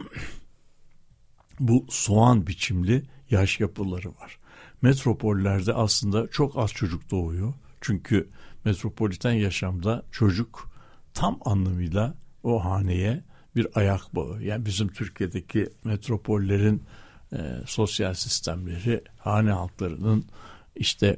bu 1.60 1.86
soğan 1.90 2.46
biçimli 2.46 3.02
yaş 3.30 3.60
yapıları 3.60 4.08
var. 4.08 4.38
Metropollerde 4.82 5.72
aslında 5.72 6.28
çok 6.28 6.58
az 6.58 6.72
çocuk 6.72 7.10
doğuyor. 7.10 7.54
Çünkü 7.80 8.30
metropoliten 8.64 9.32
yaşamda 9.32 10.04
çocuk 10.10 10.70
tam 11.14 11.38
anlamıyla 11.44 12.14
o 12.42 12.64
haneye 12.64 13.24
bir 13.56 13.66
ayak 13.74 14.14
bağı. 14.14 14.42
Yani 14.42 14.66
bizim 14.66 14.88
Türkiye'deki 14.88 15.68
metropollerin 15.84 16.82
e, 17.32 17.38
sosyal 17.66 18.14
sistemleri, 18.14 19.02
hane 19.18 19.50
halklarının 19.50 20.24
işte 20.76 21.16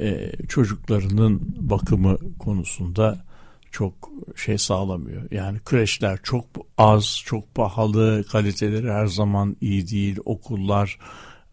e, 0.00 0.32
çocuklarının 0.48 1.54
bakımı 1.56 2.18
konusunda 2.38 3.24
çok 3.70 3.94
şey 4.36 4.58
sağlamıyor. 4.58 5.30
Yani 5.30 5.58
kreşler 5.64 6.18
çok 6.22 6.44
az, 6.78 7.22
çok 7.24 7.54
pahalı, 7.54 8.24
kaliteleri 8.32 8.92
her 8.92 9.06
zaman 9.06 9.56
iyi 9.60 9.90
değil. 9.90 10.16
Okullar 10.24 10.98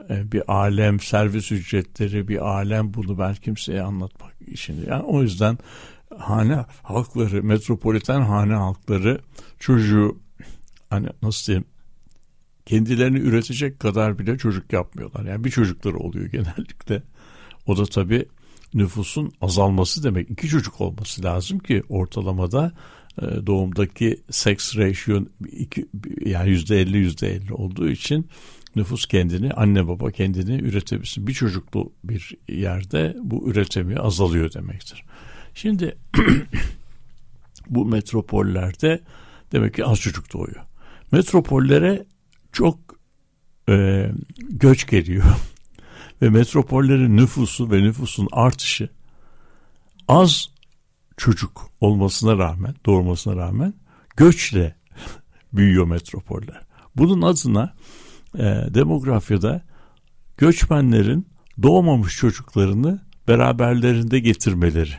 e, 0.10 0.32
bir 0.32 0.52
alem, 0.54 1.00
servis 1.00 1.52
ücretleri 1.52 2.28
bir 2.28 2.48
alem. 2.50 2.94
Bunu 2.94 3.20
ben 3.20 3.36
kimseye 3.36 3.82
anlatmak 3.82 4.34
için. 4.48 4.86
Yani 4.88 5.04
o 5.04 5.22
yüzden 5.22 5.58
hane 6.18 6.66
halkları, 6.84 7.44
metropoliten 7.44 8.22
hane 8.22 8.54
halkları 8.54 9.22
çocuğu 9.60 10.20
hani 10.90 11.08
nasıl 11.22 11.48
diyeyim 11.48 11.66
kendilerini 12.70 13.20
üretecek 13.20 13.80
kadar 13.80 14.20
bile 14.20 14.38
çocuk 14.38 14.74
yapmıyorlar. 14.74 15.26
Yani 15.26 15.44
bir 15.44 15.50
çocukları 15.50 15.98
oluyor 15.98 16.26
genellikle. 16.32 17.04
O 17.68 17.78
da 17.78 17.86
tabii 17.86 18.26
nüfusun 18.74 19.32
azalması 19.42 20.04
demek. 20.04 20.30
iki 20.30 20.48
çocuk 20.48 20.82
olması 20.82 21.24
lazım 21.24 21.60
ki 21.60 21.84
ortalamada 21.90 22.72
e, 23.22 23.26
doğumdaki 23.48 24.20
sex 24.30 24.78
ratio 24.78 25.24
yani 26.26 26.50
yüzde 26.50 26.82
elli 26.82 26.98
yüzde 26.98 27.36
elli 27.36 27.54
olduğu 27.54 27.90
için 27.90 28.28
nüfus 28.76 29.06
kendini 29.06 29.54
anne 29.54 29.88
baba 29.88 30.12
kendini 30.12 30.62
üretebilsin. 30.62 31.28
Bir 31.28 31.34
çocuklu 31.34 31.94
bir 32.04 32.36
yerde 32.50 33.18
bu 33.22 33.50
üretemiyor 33.50 34.06
azalıyor 34.06 34.54
demektir. 34.54 35.04
Şimdi 35.54 35.98
bu 37.70 37.86
metropollerde 37.86 39.02
demek 39.52 39.74
ki 39.74 39.86
az 39.86 40.00
çocuk 40.00 40.34
doğuyor. 40.34 40.62
Metropollere 41.12 42.06
çok 42.52 42.80
e, 43.70 44.06
göç 44.50 44.88
geliyor 44.88 45.26
ve 46.22 46.30
metropollerin 46.30 47.18
nüfusu 47.18 47.72
ve 47.72 47.84
nüfusun 47.84 48.28
artışı 48.32 48.90
az 50.08 50.50
çocuk 51.18 51.72
olmasına 51.82 52.38
rağmen, 52.38 52.76
doğurmasına 52.86 53.36
rağmen 53.36 53.74
göçle 54.18 54.76
büyüyor 55.54 55.86
metropoller. 55.86 56.62
Bunun 56.96 57.22
adına 57.22 57.74
e, 58.36 58.44
demografyada 58.74 59.62
göçmenlerin 60.38 61.28
doğmamış 61.62 62.18
çocuklarını 62.18 63.02
beraberlerinde 63.28 64.20
getirmeleri 64.20 64.96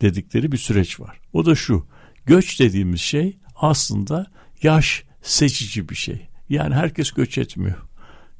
dedikleri 0.00 0.52
bir 0.52 0.56
süreç 0.56 1.00
var. 1.00 1.20
O 1.32 1.46
da 1.46 1.54
şu, 1.54 1.86
göç 2.26 2.60
dediğimiz 2.60 3.00
şey 3.00 3.38
aslında 3.56 4.26
yaş 4.62 5.04
seçici 5.22 5.88
bir 5.88 5.94
şey. 5.94 6.29
Yani 6.50 6.74
herkes 6.74 7.10
göç 7.10 7.38
etmiyor. 7.38 7.76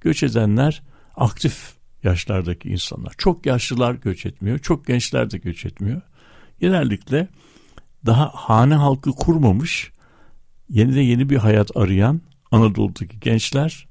Göç 0.00 0.22
edenler 0.22 0.82
aktif 1.16 1.74
yaşlardaki 2.02 2.68
insanlar. 2.68 3.12
Çok 3.18 3.46
yaşlılar 3.46 3.94
göç 3.94 4.26
etmiyor, 4.26 4.58
çok 4.58 4.86
gençler 4.86 5.30
de 5.30 5.38
göç 5.38 5.64
etmiyor. 5.64 6.00
Genellikle 6.60 7.28
daha 8.06 8.30
hane 8.34 8.74
halkı 8.74 9.10
kurmamış, 9.10 9.92
yeni 10.68 10.94
de 10.94 11.00
yeni 11.00 11.30
bir 11.30 11.36
hayat 11.36 11.76
arayan 11.76 12.20
Anadolu'daki 12.50 13.20
gençler 13.20 13.88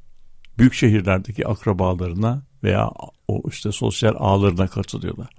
büyük 0.58 0.74
şehirlerdeki 0.74 1.48
akrabalarına 1.48 2.42
veya 2.64 2.90
o 3.28 3.44
işte 3.50 3.72
sosyal 3.72 4.14
ağlarına 4.18 4.68
katılıyorlar. 4.68 5.30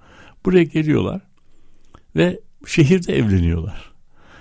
Buraya 0.45 0.63
geliyorlar 0.63 1.21
ve 2.15 2.39
şehirde 2.67 3.17
evleniyorlar. 3.17 3.91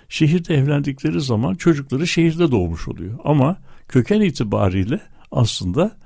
Şehirde 0.08 0.54
evlendikleri 0.54 1.20
zaman 1.20 1.54
çocukları 1.54 2.06
şehirde 2.06 2.50
doğmuş 2.50 2.88
oluyor. 2.88 3.18
Ama 3.24 3.56
köken 3.90 4.20
itibariyle 4.20 5.00
aslında 5.30 5.96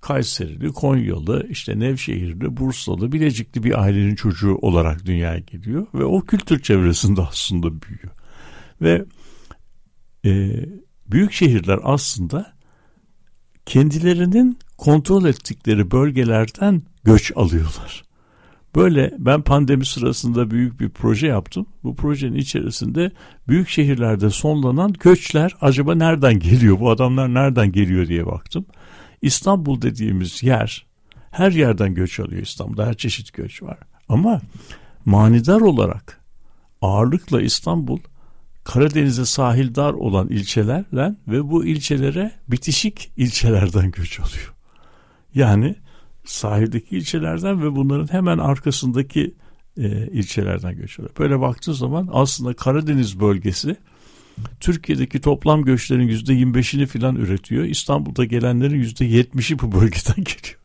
Kayserili, 0.00 0.72
Konyalı, 0.72 1.46
işte 1.50 1.78
Nevşehirli, 1.78 2.56
Bursalı, 2.56 3.12
Bilecikli 3.12 3.62
bir 3.62 3.82
ailenin 3.82 4.14
çocuğu 4.14 4.54
olarak 4.62 5.06
dünyaya 5.06 5.38
geliyor 5.38 5.86
ve 5.94 6.04
o 6.04 6.20
kültür 6.20 6.62
çevresinde 6.62 7.20
aslında 7.30 7.68
büyüyor. 7.82 8.12
Ve 8.82 9.04
e, 10.24 10.64
büyük 11.10 11.32
şehirler 11.32 11.78
aslında 11.82 12.52
kendilerinin 13.66 14.58
kontrol 14.76 15.24
ettikleri 15.24 15.90
bölgelerden 15.90 16.82
göç 17.04 17.32
alıyorlar. 17.36 18.07
Böyle 18.78 19.14
ben 19.18 19.42
pandemi 19.42 19.86
sırasında 19.86 20.50
büyük 20.50 20.80
bir 20.80 20.88
proje 20.88 21.26
yaptım. 21.26 21.66
Bu 21.84 21.96
projenin 21.96 22.36
içerisinde 22.36 23.10
büyük 23.48 23.68
şehirlerde 23.68 24.30
sonlanan 24.30 24.92
göçler 24.92 25.56
acaba 25.60 25.94
nereden 25.94 26.38
geliyor? 26.38 26.80
Bu 26.80 26.90
adamlar 26.90 27.34
nereden 27.34 27.72
geliyor 27.72 28.06
diye 28.06 28.26
baktım. 28.26 28.66
İstanbul 29.22 29.82
dediğimiz 29.82 30.42
yer 30.42 30.86
her 31.30 31.52
yerden 31.52 31.94
göç 31.94 32.20
alıyor 32.20 32.42
İstanbul'da 32.42 32.86
her 32.86 32.94
çeşit 32.94 33.32
göç 33.32 33.62
var. 33.62 33.78
Ama 34.08 34.40
manidar 35.04 35.60
olarak 35.60 36.20
ağırlıkla 36.82 37.42
İstanbul 37.42 37.98
Karadeniz'e 38.64 39.24
sahil 39.24 39.74
dar 39.74 39.92
olan 39.92 40.28
ilçelerle 40.28 41.14
ve 41.28 41.50
bu 41.50 41.64
ilçelere 41.64 42.32
bitişik 42.48 43.10
ilçelerden 43.16 43.90
göç 43.90 44.20
alıyor. 44.20 44.54
Yani 45.34 45.74
sahildeki 46.28 46.96
ilçelerden 46.96 47.62
ve 47.62 47.76
bunların 47.76 48.12
hemen 48.12 48.38
arkasındaki 48.38 49.34
e, 49.76 50.06
ilçelerden 50.06 50.76
göç 50.76 50.98
alıyor. 50.98 51.14
Böyle 51.18 51.40
baktığı 51.40 51.74
zaman 51.74 52.08
aslında 52.12 52.52
Karadeniz 52.54 53.20
bölgesi 53.20 53.76
Türkiye'deki 54.60 55.20
toplam 55.20 55.64
göçlerin 55.64 56.08
yüzde 56.08 56.32
25'ini 56.32 56.86
filan 56.86 57.16
üretiyor. 57.16 57.64
İstanbul'da 57.64 58.24
gelenlerin 58.24 58.76
yüzde 58.76 59.06
70'i 59.06 59.58
bu 59.58 59.72
bölgeden 59.72 60.16
geliyor. 60.16 60.58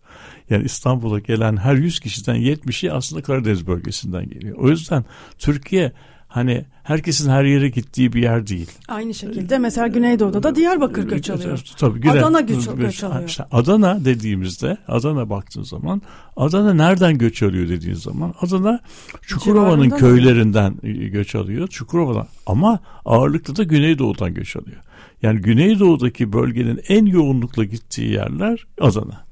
Yani 0.49 0.63
İstanbul'a 0.65 1.19
gelen 1.19 1.57
her 1.57 1.75
100 1.75 1.99
kişiden 1.99 2.35
70'i 2.35 2.91
aslında 2.91 3.21
Karadeniz 3.21 3.67
bölgesinden 3.67 4.29
geliyor. 4.29 4.57
O 4.57 4.69
yüzden 4.69 5.05
Türkiye 5.39 5.91
hani 6.33 6.65
herkesin 6.83 7.29
her 7.29 7.43
yere 7.43 7.69
gittiği 7.69 8.13
bir 8.13 8.21
yer 8.21 8.47
değil. 8.47 8.71
Aynı 8.87 9.13
şekilde 9.13 9.57
mesela 9.57 9.87
Güneydoğu'da 9.87 10.43
da 10.43 10.55
Diyarbakır 10.55 11.07
göç 11.07 11.29
alıyor. 11.29 11.63
Tabii, 11.77 11.99
Güney, 11.99 12.19
Adana 12.19 12.41
göç, 12.41 12.67
göç 12.77 13.03
alıyor. 13.03 13.29
İşte 13.29 13.43
Adana 13.51 14.05
dediğimizde 14.05 14.77
Adana 14.87 15.29
baktığın 15.29 15.63
zaman 15.63 16.01
Adana 16.37 16.73
nereden 16.73 17.17
göç 17.17 17.43
alıyor 17.43 17.69
dediğin 17.69 17.95
zaman 17.95 18.33
Adana 18.41 18.79
Çukurova'nın 19.21 19.89
köylerinden 19.89 20.73
mı? 20.73 20.89
göç 20.89 21.35
alıyor. 21.35 21.67
Çukurova'dan 21.67 22.27
ama 22.45 22.79
ağırlıklı 23.05 23.55
da 23.55 23.63
Güneydoğu'dan 23.63 24.33
göç 24.33 24.55
alıyor. 24.55 24.81
Yani 25.21 25.41
Güneydoğu'daki 25.41 26.33
bölgenin 26.33 26.79
en 26.87 27.05
yoğunlukla 27.05 27.63
gittiği 27.63 28.11
yerler 28.11 28.65
Adana. 28.81 29.25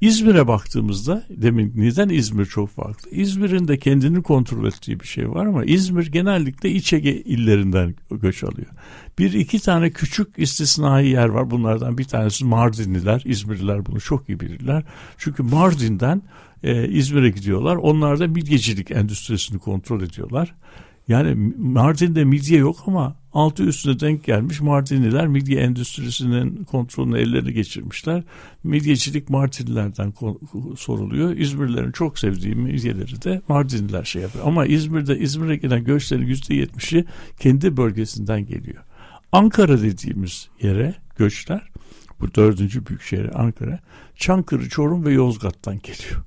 İzmir'e 0.00 0.48
baktığımızda 0.48 1.24
demin 1.30 1.72
neden 1.76 2.08
İzmir 2.08 2.46
çok 2.46 2.68
farklı? 2.68 3.10
İzmir'in 3.10 3.68
de 3.68 3.78
kendini 3.78 4.22
kontrol 4.22 4.66
ettiği 4.66 5.00
bir 5.00 5.06
şey 5.06 5.30
var 5.30 5.46
ama 5.46 5.64
İzmir 5.64 6.12
genellikle 6.12 6.70
İç 6.70 6.92
Ege 6.92 7.16
illerinden 7.16 7.94
göç 8.10 8.44
alıyor. 8.44 8.68
Bir 9.18 9.32
iki 9.32 9.58
tane 9.58 9.90
küçük 9.90 10.28
istisnai 10.36 11.08
yer 11.08 11.28
var. 11.28 11.50
Bunlardan 11.50 11.98
bir 11.98 12.04
tanesi 12.04 12.44
Mardinliler. 12.44 13.22
İzmirliler 13.24 13.86
bunu 13.86 14.00
çok 14.00 14.28
iyi 14.28 14.40
bilirler. 14.40 14.84
Çünkü 15.18 15.42
Mardin'den 15.42 16.22
e, 16.62 16.88
İzmir'e 16.88 17.30
gidiyorlar. 17.30 17.76
Onlar 17.76 18.20
da 18.20 18.26
midyecilik 18.26 18.90
endüstrisini 18.90 19.58
kontrol 19.58 20.02
ediyorlar. 20.02 20.54
Yani 21.08 21.52
Mardin'de 21.58 22.24
midye 22.24 22.58
yok 22.58 22.76
ama 22.86 23.19
altı 23.32 23.62
üstüne 23.62 24.00
denk 24.00 24.24
gelmiş 24.24 24.60
Mardinliler 24.60 25.26
midye 25.26 25.60
endüstrisinin 25.60 26.64
kontrolünü 26.64 27.18
ellerine 27.18 27.52
geçirmişler. 27.52 28.22
Midyecilik 28.64 29.30
Mardinlilerden 29.30 30.12
soruluyor. 30.76 31.36
İzmirlilerin 31.36 31.92
çok 31.92 32.18
sevdiği 32.18 32.54
midyeleri 32.54 33.22
de 33.22 33.42
Mardinliler 33.48 34.04
şey 34.04 34.22
yapıyor. 34.22 34.46
Ama 34.46 34.66
İzmir'de 34.66 35.18
İzmir'e 35.18 35.56
gelen 35.56 35.84
göçlerin 35.84 36.26
yüzde 36.26 36.54
yetmişi 36.54 37.04
kendi 37.38 37.76
bölgesinden 37.76 38.46
geliyor. 38.46 38.84
Ankara 39.32 39.82
dediğimiz 39.82 40.48
yere 40.62 40.94
göçler 41.16 41.70
bu 42.20 42.34
dördüncü 42.34 42.86
büyük 42.86 43.02
şehir 43.02 43.40
Ankara 43.40 43.80
Çankırı, 44.16 44.68
Çorum 44.68 45.04
ve 45.04 45.12
Yozgat'tan 45.12 45.78
geliyor. 45.78 46.22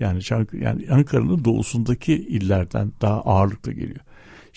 Yani 0.00 0.22
Çankırı, 0.22 0.64
yani 0.64 0.86
Ankara'nın 0.90 1.44
doğusundaki 1.44 2.14
illerden 2.14 2.92
daha 3.00 3.20
ağırlıklı 3.20 3.72
geliyor. 3.72 4.00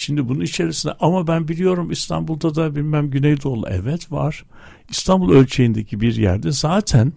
Şimdi 0.02 0.30
bunun 0.30 0.42
içerisinde 0.42 0.94
ama 1.00 1.28
ben 1.28 1.48
biliyorum 1.48 1.92
İstanbul'da 1.92 2.56
da 2.56 2.76
bilmem 2.76 3.10
Güneydoğu 3.10 3.64
evet 3.68 4.12
var. 4.12 4.46
İstanbul 4.90 5.34
ölçeğindeki 5.34 6.02
bir 6.02 6.16
yerde 6.16 6.52
zaten 6.52 7.14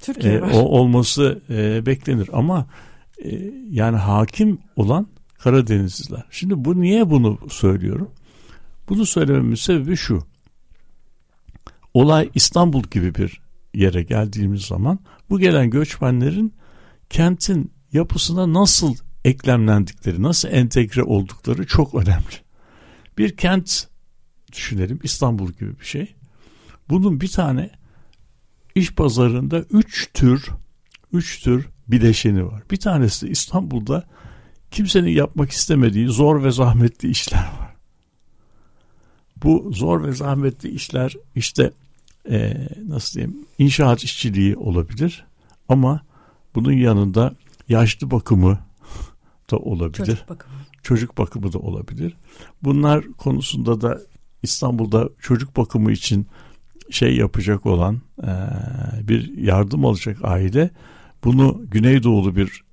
Türkiye 0.00 0.34
e, 0.34 0.40
o 0.40 0.58
olması 0.58 1.40
e, 1.50 1.86
beklenir 1.86 2.30
ama 2.32 2.66
e, 3.24 3.52
yani 3.70 3.96
hakim 3.96 4.58
olan 4.76 5.06
Karadenizliler. 5.38 6.24
Şimdi 6.30 6.64
bu 6.64 6.80
niye 6.80 7.10
bunu 7.10 7.38
söylüyorum? 7.50 8.10
Bunu 8.88 9.06
söylememin 9.06 9.54
sebebi 9.54 9.96
şu. 9.96 10.22
Olay 11.94 12.30
İstanbul 12.34 12.82
gibi 12.82 13.14
bir 13.14 13.40
yere 13.74 14.02
geldiğimiz 14.02 14.62
zaman 14.62 14.98
bu 15.30 15.38
gelen 15.38 15.70
göçmenlerin 15.70 16.54
kentin 17.10 17.72
yapısına 17.92 18.52
nasıl 18.52 18.94
eklemlendikleri, 19.24 20.22
nasıl 20.22 20.48
entegre 20.48 21.02
oldukları 21.02 21.66
çok 21.66 21.94
önemli. 21.94 22.34
Bir 23.18 23.36
kent 23.36 23.88
düşünelim 24.52 25.00
İstanbul 25.02 25.52
gibi 25.52 25.80
bir 25.80 25.84
şey. 25.84 26.14
Bunun 26.88 27.20
bir 27.20 27.28
tane 27.28 27.70
iş 28.74 28.94
pazarında 28.94 29.60
üç 29.60 30.12
tür 30.14 30.48
üç 31.12 31.42
tür 31.42 31.68
bileşeni 31.88 32.46
var. 32.46 32.62
Bir 32.70 32.76
tanesi 32.76 33.28
İstanbul'da 33.28 34.04
kimsenin 34.70 35.10
yapmak 35.10 35.50
istemediği 35.50 36.08
zor 36.08 36.44
ve 36.44 36.50
zahmetli 36.50 37.10
işler 37.10 37.48
var. 37.60 37.74
Bu 39.36 39.70
zor 39.72 40.04
ve 40.04 40.12
zahmetli 40.12 40.70
işler 40.70 41.14
işte 41.34 41.72
e, 42.30 42.68
nasıl 42.88 43.14
diyeyim 43.14 43.46
inşaat 43.58 44.04
işçiliği 44.04 44.56
olabilir 44.56 45.24
ama 45.68 46.00
bunun 46.54 46.72
yanında 46.72 47.34
yaşlı 47.68 48.10
bakımı 48.10 48.58
da 49.50 49.56
olabilir. 49.56 50.06
Çocuk 50.06 50.28
bakımı. 50.28 50.54
Çocuk 50.82 51.18
bakımı 51.18 51.52
da 51.52 51.58
olabilir. 51.58 52.16
Bunlar 52.62 53.12
konusunda 53.12 53.80
da 53.80 54.00
İstanbul'da 54.42 55.08
çocuk 55.20 55.56
bakımı 55.56 55.92
için 55.92 56.26
şey 56.90 57.16
yapacak 57.16 57.66
olan 57.66 58.00
e, 58.22 58.30
bir 59.08 59.38
yardım 59.38 59.84
alacak 59.84 60.18
aile 60.22 60.70
bunu 61.24 61.62
Güneydoğulu 61.70 62.36
bir 62.36 62.64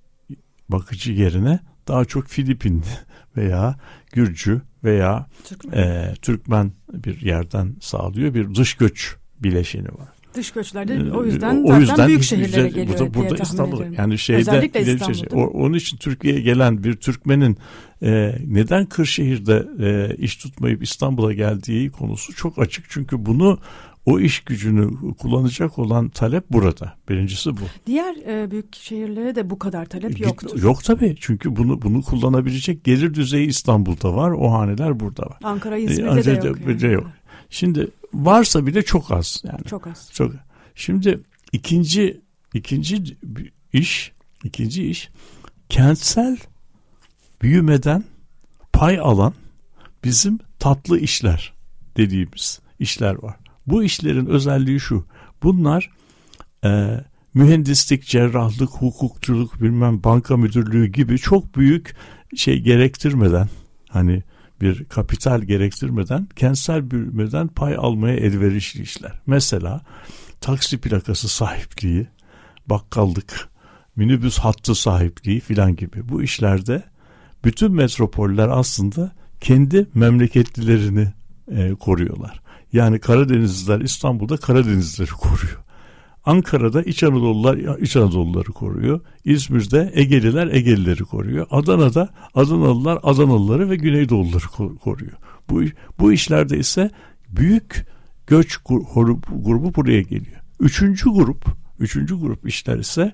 bakıcı 0.69 1.11
yerine 1.11 1.59
daha 1.87 2.05
çok 2.05 2.27
Filipin 2.27 2.83
veya 3.37 3.75
Gürcü 4.11 4.61
veya 4.83 5.27
Türkmen. 5.43 5.77
E, 5.77 6.13
Türkmen 6.21 6.71
bir 6.93 7.21
yerden 7.21 7.75
sağlıyor. 7.81 8.33
Bir 8.33 8.55
dış 8.55 8.73
göç 8.73 9.15
bileşeni 9.39 9.87
var. 9.87 10.20
Dış 10.33 10.51
göçlerde 10.51 10.93
ee, 10.93 11.11
o 11.11 11.25
yüzden 11.25 11.63
o 11.63 11.79
yüzden 11.79 12.07
büyük 12.07 12.23
şehirlere 12.23 12.67
güzel, 12.67 12.85
geliyor 12.85 12.99
burada, 12.99 13.13
burada 13.13 13.43
İstanbul 13.43 13.93
yani 13.97 14.17
şeyde 14.17 14.39
Özellikle 14.39 14.81
İstanbul, 14.81 15.13
şey, 15.13 15.27
onun 15.53 15.73
için 15.73 15.97
Türkiye'ye 15.97 16.41
gelen 16.41 16.83
bir 16.83 16.93
Türkmenin 16.93 17.57
e, 18.03 18.35
neden 18.47 18.85
Kırşehir'de 18.85 19.67
e, 19.79 20.15
iş 20.15 20.35
tutmayıp 20.35 20.83
İstanbul'a 20.83 21.33
geldiği 21.33 21.91
konusu 21.91 22.35
çok 22.35 22.59
açık. 22.59 22.85
Çünkü 22.89 23.25
bunu 23.25 23.59
o 24.05 24.19
iş 24.19 24.39
gücünü 24.39 24.91
kullanacak 25.19 25.79
olan 25.79 26.09
talep 26.09 26.43
burada. 26.51 26.93
Birincisi 27.09 27.51
bu. 27.51 27.61
Diğer 27.87 28.15
e, 28.15 28.51
büyük 28.51 28.75
şehirlere 28.75 29.35
de 29.35 29.49
bu 29.49 29.59
kadar 29.59 29.85
talep 29.85 30.19
yoktur. 30.19 30.63
Yok 30.63 30.83
tabii. 30.83 31.15
Çünkü 31.19 31.55
bunu 31.55 31.81
bunu 31.81 32.01
kullanabilecek 32.01 32.83
gelir 32.83 33.13
düzeyi 33.13 33.47
İstanbul'da 33.47 34.15
var. 34.15 34.31
O 34.31 34.51
haneler 34.51 34.99
burada 34.99 35.23
var. 35.23 35.37
Ankara, 35.43 35.77
İzmir'de 35.77 36.31
e, 36.31 36.41
de 36.41 36.47
yok. 36.47 36.57
Yani. 36.81 36.93
yok. 36.93 37.07
Şimdi 37.49 37.87
varsa 38.13 38.65
bile 38.65 38.81
çok 38.81 39.11
az 39.11 39.43
yani. 39.43 39.63
Çok 39.63 39.87
az. 39.87 40.09
Çok. 40.13 40.31
Şimdi 40.75 41.19
ikinci 41.51 42.21
ikinci 42.53 43.17
iş 43.73 44.11
ikinci 44.43 44.87
iş 44.87 45.09
kentsel 45.69 46.37
büyümeden 47.41 48.03
pay 48.73 48.99
alan 48.99 49.33
bizim 50.03 50.39
tatlı 50.59 50.99
işler 50.99 51.53
dediğimiz 51.97 52.59
işler 52.79 53.23
var. 53.23 53.35
Bu 53.67 53.83
işlerin 53.83 54.25
özelliği 54.25 54.79
şu. 54.79 55.05
Bunlar 55.43 55.89
e, 56.63 56.99
mühendislik, 57.33 58.05
cerrahlık, 58.05 58.69
hukukçuluk, 58.69 59.61
bilmem 59.61 60.03
banka 60.03 60.37
müdürlüğü 60.37 60.87
gibi 60.87 61.17
çok 61.17 61.55
büyük 61.55 61.95
şey 62.35 62.59
gerektirmeden 62.59 63.49
hani 63.89 64.23
bir 64.61 64.85
kapital 64.85 65.41
gerektirmeden 65.41 66.27
kentsel 66.35 66.91
büyümeden 66.91 67.47
pay 67.47 67.75
almaya 67.77 68.15
elverişli 68.15 68.81
işler. 68.81 69.11
Mesela 69.27 69.81
taksi 70.41 70.81
plakası 70.81 71.29
sahipliği, 71.29 72.07
bakkallık, 72.67 73.49
minibüs 73.95 74.39
hattı 74.39 74.75
sahipliği 74.75 75.39
filan 75.39 75.75
gibi 75.75 76.09
bu 76.09 76.23
işlerde 76.23 76.83
bütün 77.45 77.71
metropoller 77.71 78.49
aslında 78.49 79.11
kendi 79.41 79.87
memleketlilerini 79.93 81.07
e, 81.51 81.73
koruyorlar. 81.73 82.41
Yani 82.73 82.99
Karadenizliler 82.99 83.79
İstanbul'da 83.81 84.37
Karadenizlileri 84.37 85.11
koruyor. 85.11 85.57
Ankara'da 86.25 86.81
İç 86.81 87.03
Anadolular 87.03 87.77
İç 87.77 87.95
Anadoluları 87.95 88.51
koruyor. 88.51 89.01
İzmir'de 89.25 89.91
Egeliler 89.93 90.47
Egelileri 90.47 91.03
koruyor. 91.03 91.47
Adana'da 91.51 92.09
Adanalılar 92.35 92.99
Adanalıları 93.03 93.69
ve 93.69 93.75
Güneydoğulları 93.75 94.77
koruyor. 94.77 95.17
Bu, 95.49 95.61
bu 95.99 96.13
işlerde 96.13 96.57
ise 96.57 96.91
büyük 97.29 97.85
göç 98.27 98.57
grubu 99.29 99.75
buraya 99.75 100.01
geliyor. 100.01 100.41
Üçüncü 100.59 101.09
grup, 101.09 101.45
üçüncü 101.79 102.19
grup 102.19 102.47
işler 102.47 102.77
ise 102.77 103.13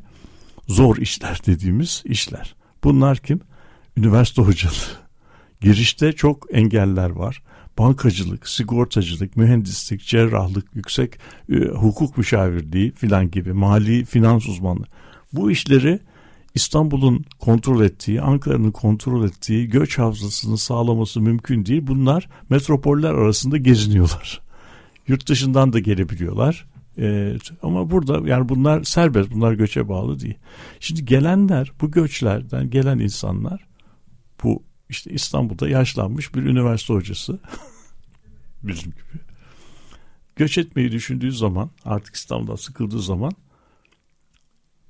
zor 0.68 0.98
işler 0.98 1.42
dediğimiz 1.46 2.04
işler. 2.06 2.56
Bunlar 2.84 3.18
kim? 3.18 3.40
Üniversite 3.98 4.42
hocalığı. 4.42 5.08
Girişte 5.62 6.12
çok 6.12 6.48
engeller 6.52 7.10
var 7.10 7.44
bankacılık, 7.78 8.48
sigortacılık, 8.48 9.38
mühendislik, 9.38 10.02
cerrahlık, 10.02 10.76
yüksek 10.76 11.20
e, 11.50 11.56
hukuk 11.56 12.18
müşavirliği 12.18 12.92
filan 12.92 13.32
gibi 13.32 13.54
mali 13.54 14.06
finans 14.06 14.48
uzmanlığı. 14.48 14.88
Bu 15.34 15.52
işleri 15.52 16.00
İstanbul'un 16.56 17.26
kontrol 17.40 17.84
ettiği, 17.84 18.22
Ankara'nın 18.22 18.72
kontrol 18.72 19.26
ettiği 19.26 19.68
göç 19.68 19.98
havzasını 19.98 20.58
sağlaması 20.58 21.22
mümkün 21.22 21.66
değil. 21.66 21.88
Bunlar 21.88 22.30
metropoller 22.50 23.14
arasında 23.14 23.58
geziniyorlar. 23.58 24.42
Yurt 25.08 25.30
dışından 25.30 25.74
da 25.74 25.80
gelebiliyorlar. 25.80 26.68
Ee, 26.98 27.38
ama 27.62 27.92
burada 27.92 28.30
yani 28.30 28.50
bunlar 28.50 28.84
serbest, 28.84 29.32
bunlar 29.32 29.54
göçe 29.54 29.90
bağlı 29.90 30.20
değil. 30.20 30.38
Şimdi 30.80 31.06
gelenler, 31.06 31.72
bu 31.82 31.92
göçlerden 31.92 32.70
gelen 32.70 33.00
insanlar 33.00 33.68
bu 34.44 34.64
işte 34.90 35.12
İstanbul'da 35.12 35.70
yaşlanmış 35.70 36.36
bir 36.36 36.44
üniversite 36.44 36.94
hocası 36.94 37.40
bizim 38.64 38.92
gibi 38.92 39.22
göç 40.36 40.58
etmeyi 40.58 40.92
düşündüğü 40.92 41.32
zaman 41.32 41.70
artık 41.86 42.16
İstanbul'dan 42.16 42.56
sıkıldığı 42.56 43.02
zaman 43.02 43.32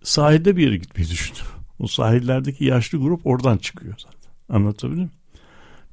sahilde 0.03 0.57
bir 0.57 0.63
yere 0.63 0.77
gitmeyi 0.77 1.10
düşünüyor. 1.10 1.47
O 1.79 1.88
sahillerdeki 1.88 2.65
yaşlı 2.65 2.97
grup 2.97 3.27
oradan 3.27 3.57
çıkıyor 3.57 3.95
zaten. 3.97 4.31
Anlatabildim 4.49 5.03
mi? 5.03 5.10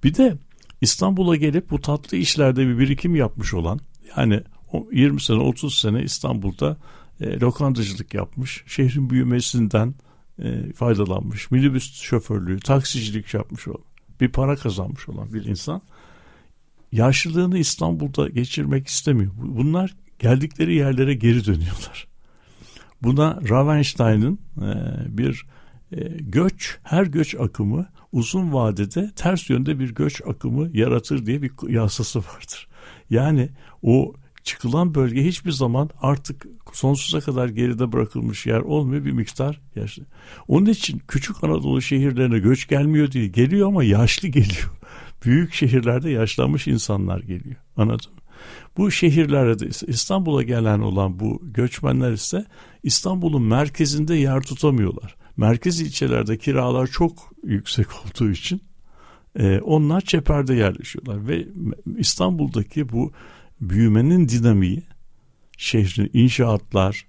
Bir 0.04 0.14
de 0.14 0.36
İstanbul'a 0.80 1.36
gelip 1.36 1.70
bu 1.70 1.80
tatlı 1.80 2.16
işlerde 2.16 2.68
bir 2.68 2.78
birikim 2.78 3.16
yapmış 3.16 3.54
olan 3.54 3.80
yani 4.16 4.42
20 4.92 5.22
sene 5.22 5.38
30 5.38 5.78
sene 5.78 6.02
İstanbul'da 6.02 6.76
e, 7.20 7.40
lokantacılık 7.40 8.14
yapmış. 8.14 8.64
Şehrin 8.66 9.10
büyümesinden 9.10 9.94
e, 10.38 10.72
faydalanmış. 10.72 11.50
Minibüs 11.50 12.02
şoförlüğü, 12.02 12.60
taksicilik 12.60 13.34
yapmış 13.34 13.68
olan 13.68 13.93
bir 14.24 14.32
para 14.32 14.56
kazanmış 14.56 15.08
olan 15.08 15.32
bir 15.32 15.44
insan 15.44 15.82
yaşlılığını 16.92 17.58
İstanbul'da 17.58 18.28
geçirmek 18.28 18.86
istemiyor. 18.86 19.32
Bunlar 19.36 19.94
geldikleri 20.18 20.74
yerlere 20.74 21.14
geri 21.14 21.46
dönüyorlar. 21.46 22.06
Buna 23.02 23.40
Ravenstein'ın 23.48 24.38
e, 24.56 24.72
bir 25.18 25.46
e, 25.92 26.08
göç, 26.20 26.78
her 26.82 27.06
göç 27.06 27.34
akımı 27.34 27.86
uzun 28.12 28.52
vadede 28.52 29.10
ters 29.16 29.50
yönde 29.50 29.78
bir 29.78 29.94
göç 29.94 30.22
akımı 30.26 30.76
yaratır 30.76 31.26
diye 31.26 31.42
bir 31.42 31.52
yasası 31.68 32.18
vardır. 32.18 32.68
Yani 33.10 33.48
o 33.82 34.14
çıkılan 34.44 34.94
bölge 34.94 35.24
hiçbir 35.24 35.50
zaman 35.50 35.90
artık 36.00 36.46
sonsuza 36.72 37.20
kadar 37.20 37.48
geride 37.48 37.92
bırakılmış 37.92 38.46
yer 38.46 38.60
olmuyor 38.60 39.04
bir 39.04 39.12
miktar 39.12 39.60
yaşlı. 39.76 40.02
Onun 40.48 40.66
için 40.66 41.02
küçük 41.08 41.44
Anadolu 41.44 41.82
şehirlerine 41.82 42.38
göç 42.38 42.68
gelmiyor 42.68 43.10
diye 43.10 43.26
geliyor 43.26 43.68
ama 43.68 43.84
yaşlı 43.84 44.28
geliyor. 44.28 44.70
büyük 45.24 45.54
şehirlerde 45.54 46.10
yaşlanmış 46.10 46.66
insanlar 46.66 47.20
geliyor. 47.20 47.56
Anladın 47.76 48.12
mı? 48.12 48.20
Bu 48.76 48.90
şehirlerde 48.90 49.68
İstanbul'a 49.86 50.42
gelen 50.42 50.80
olan 50.80 51.20
bu 51.20 51.40
göçmenler 51.42 52.12
ise 52.12 52.44
İstanbul'un 52.82 53.42
merkezinde 53.42 54.14
yer 54.14 54.40
tutamıyorlar. 54.40 55.16
Merkez 55.36 55.80
ilçelerde 55.80 56.38
kiralar 56.38 56.86
çok 56.86 57.32
yüksek 57.44 57.86
olduğu 58.04 58.30
için 58.30 58.62
e, 59.38 59.60
onlar 59.60 60.00
çeperde 60.00 60.54
yerleşiyorlar 60.54 61.28
ve 61.28 61.46
İstanbul'daki 61.98 62.88
bu 62.88 63.12
büyümenin 63.70 64.28
dinamiği 64.28 64.82
şehrin 65.58 66.10
inşaatlar, 66.12 67.06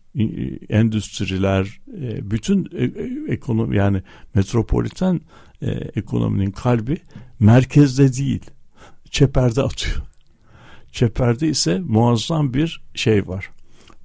endüstriler, 0.70 1.82
e, 2.02 2.32
bütün 2.32 2.70
e, 2.78 2.84
ekonomi 3.34 3.78
yani 3.78 4.02
metropoliten 4.36 5.22
e, 5.62 5.72
ekonominin 5.72 6.52
kalbi 6.52 6.98
merkezde 7.40 8.14
değil, 8.14 8.46
çeperde 9.12 9.62
atıyor. 9.62 9.96
Çeperde 10.92 11.48
ise 11.48 11.80
muazzam 11.80 12.54
bir 12.54 12.82
şey 12.94 13.28
var. 13.28 13.50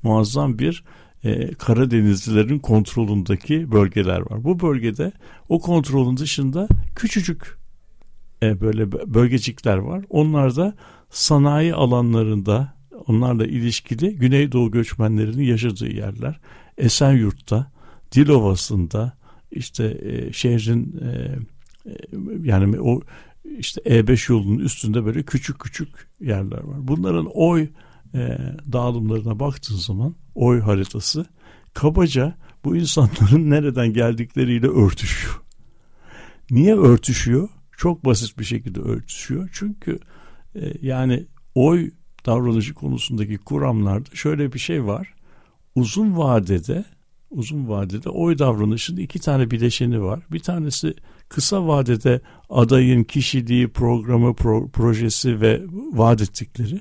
Muazzam 0.02 0.58
bir 0.58 0.84
e, 1.24 1.54
Karadenizlilerin 1.54 2.58
kontrolündeki 2.58 3.72
bölgeler 3.72 4.20
var. 4.20 4.44
Bu 4.44 4.60
bölgede 4.60 5.12
o 5.48 5.60
kontrolün 5.60 6.16
dışında 6.16 6.68
küçücük 6.96 7.58
e, 8.42 8.60
böyle 8.60 8.92
bölgecikler 8.92 9.76
var. 9.76 10.04
Onlar 10.10 10.56
da 10.56 10.74
sanayi 11.10 11.74
alanlarında 11.74 12.74
onlarla 13.06 13.46
ilişkili 13.46 14.16
Güneydoğu 14.16 14.70
göçmenlerinin 14.70 15.44
yaşadığı 15.44 15.92
yerler. 15.92 16.40
Esenyurt'ta, 16.78 17.72
Dilovası'nda, 18.12 19.12
işte 19.50 19.98
e, 20.02 20.32
şehrin 20.32 21.00
e, 21.02 21.38
e, 21.90 21.96
yani 22.42 22.80
o 22.80 23.00
işte 23.58 23.80
E5 23.80 24.32
yolunun 24.32 24.58
üstünde 24.58 25.04
böyle 25.04 25.22
küçük 25.22 25.60
küçük 25.60 25.88
yerler 26.20 26.62
var. 26.62 26.88
Bunların 26.88 27.26
oy 27.34 27.68
e, 28.14 28.38
dağılımlarına 28.72 29.40
baktığın 29.40 29.76
zaman 29.76 30.14
oy 30.34 30.60
haritası 30.60 31.26
kabaca 31.74 32.34
bu 32.64 32.76
insanların 32.76 33.50
nereden 33.50 33.92
geldikleriyle 33.92 34.66
örtüşüyor. 34.68 35.40
Niye 36.50 36.76
örtüşüyor? 36.76 37.48
Çok 37.76 38.04
basit 38.04 38.38
bir 38.38 38.44
şekilde 38.44 38.80
örtüşüyor. 38.80 39.48
Çünkü 39.52 39.98
yani 40.82 41.26
oy 41.54 41.90
davranışı 42.26 42.74
konusundaki 42.74 43.38
kuramlarda 43.38 44.14
şöyle 44.14 44.52
bir 44.52 44.58
şey 44.58 44.86
var. 44.86 45.14
Uzun 45.74 46.16
vadede 46.16 46.84
uzun 47.30 47.68
vadede 47.68 48.10
oy 48.10 48.38
davranışının 48.38 49.00
iki 49.00 49.18
tane 49.18 49.50
bileşeni 49.50 50.02
var. 50.02 50.20
Bir 50.32 50.40
tanesi 50.40 50.94
kısa 51.28 51.66
vadede 51.66 52.20
adayın 52.48 53.04
kişiliği, 53.04 53.68
programı, 53.68 54.34
pro, 54.34 54.68
projesi 54.68 55.40
ve 55.40 55.62
vaat 55.92 56.22
ettikleri. 56.22 56.80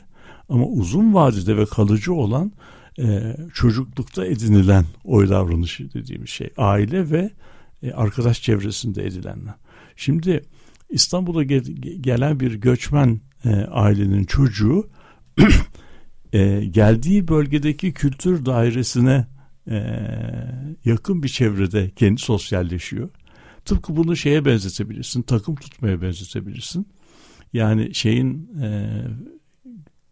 Ama 0.50 0.66
uzun 0.66 1.14
vadede 1.14 1.58
ve 1.58 1.66
kalıcı 1.66 2.14
olan 2.14 2.52
e, 3.00 3.36
çocuklukta 3.54 4.26
edinilen 4.26 4.86
oy 5.04 5.30
davranışı 5.30 5.94
dediğimiz 5.94 6.30
şey. 6.30 6.50
Aile 6.58 7.12
ve 7.12 7.30
e, 7.84 7.92
arkadaş 7.92 8.42
çevresinde 8.42 9.06
edilenler. 9.06 9.54
Şimdi 9.96 10.42
İstanbul'a 10.90 11.44
gel, 11.44 11.64
gelen 12.02 12.40
bir 12.40 12.54
göçmen 12.54 13.22
e, 13.46 13.50
ailenin 13.72 14.24
çocuğu 14.24 14.90
e, 16.34 16.66
geldiği 16.66 17.28
bölgedeki 17.28 17.94
kültür 17.94 18.46
dairesine 18.46 19.28
e, 19.70 20.00
yakın 20.86 21.24
bir 21.24 21.30
çevrede 21.30 21.90
kendi 21.90 22.22
sosyalleşiyor. 22.22 23.10
Tıpkı 23.66 23.96
bunu 23.96 24.16
şeye 24.16 24.46
benzetebilirsin, 24.46 25.22
takım 25.22 25.56
tutmaya 25.56 26.02
benzetebilirsin. 26.02 26.88
Yani 27.54 27.96
şeyin 27.96 28.50
e, 28.62 28.90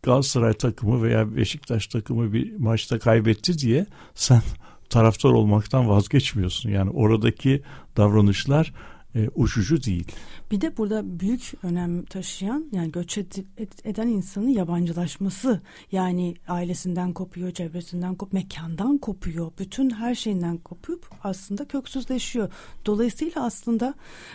Galatasaray 0.03 0.53
takımı 0.53 1.03
veya 1.03 1.35
Beşiktaş 1.35 1.87
takımı 1.87 2.33
bir 2.33 2.55
maçta 2.55 2.99
kaybetti 2.99 3.59
diye 3.59 3.85
sen 4.13 4.41
taraftar 4.89 5.29
olmaktan 5.29 5.89
vazgeçmiyorsun. 5.89 6.69
Yani 6.69 6.89
oradaki 6.89 7.61
davranışlar 7.97 8.73
e, 9.15 9.29
uçucu 9.35 9.83
değil. 9.83 10.07
Bir 10.51 10.61
de 10.61 10.77
burada 10.77 11.19
büyük 11.19 11.51
önem 11.63 12.05
taşıyan 12.05 12.65
yani 12.71 12.91
göç 12.91 13.17
eden 13.85 14.07
insanın 14.07 14.47
yabancılaşması 14.47 15.61
yani 15.91 16.35
ailesinden 16.47 17.13
kopuyor, 17.13 17.51
çevresinden 17.51 18.15
kop, 18.15 18.33
mekandan 18.33 18.97
kopuyor, 18.97 19.51
bütün 19.59 19.89
her 19.89 20.15
şeyinden 20.15 20.57
kopup 20.57 21.05
aslında 21.23 21.65
köksüzleşiyor. 21.67 22.49
Dolayısıyla 22.85 23.43
aslında 23.43 23.93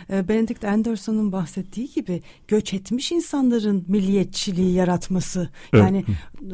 e, 0.09 0.27
Benedict 0.27 0.63
Anderson'ın 0.63 1.31
bahsettiği 1.31 1.91
gibi 1.93 2.21
göç 2.47 2.73
etmiş 2.73 3.11
insanların 3.11 3.85
milliyetçiliği 3.87 4.73
yaratması. 4.73 5.49
Yani 5.73 6.05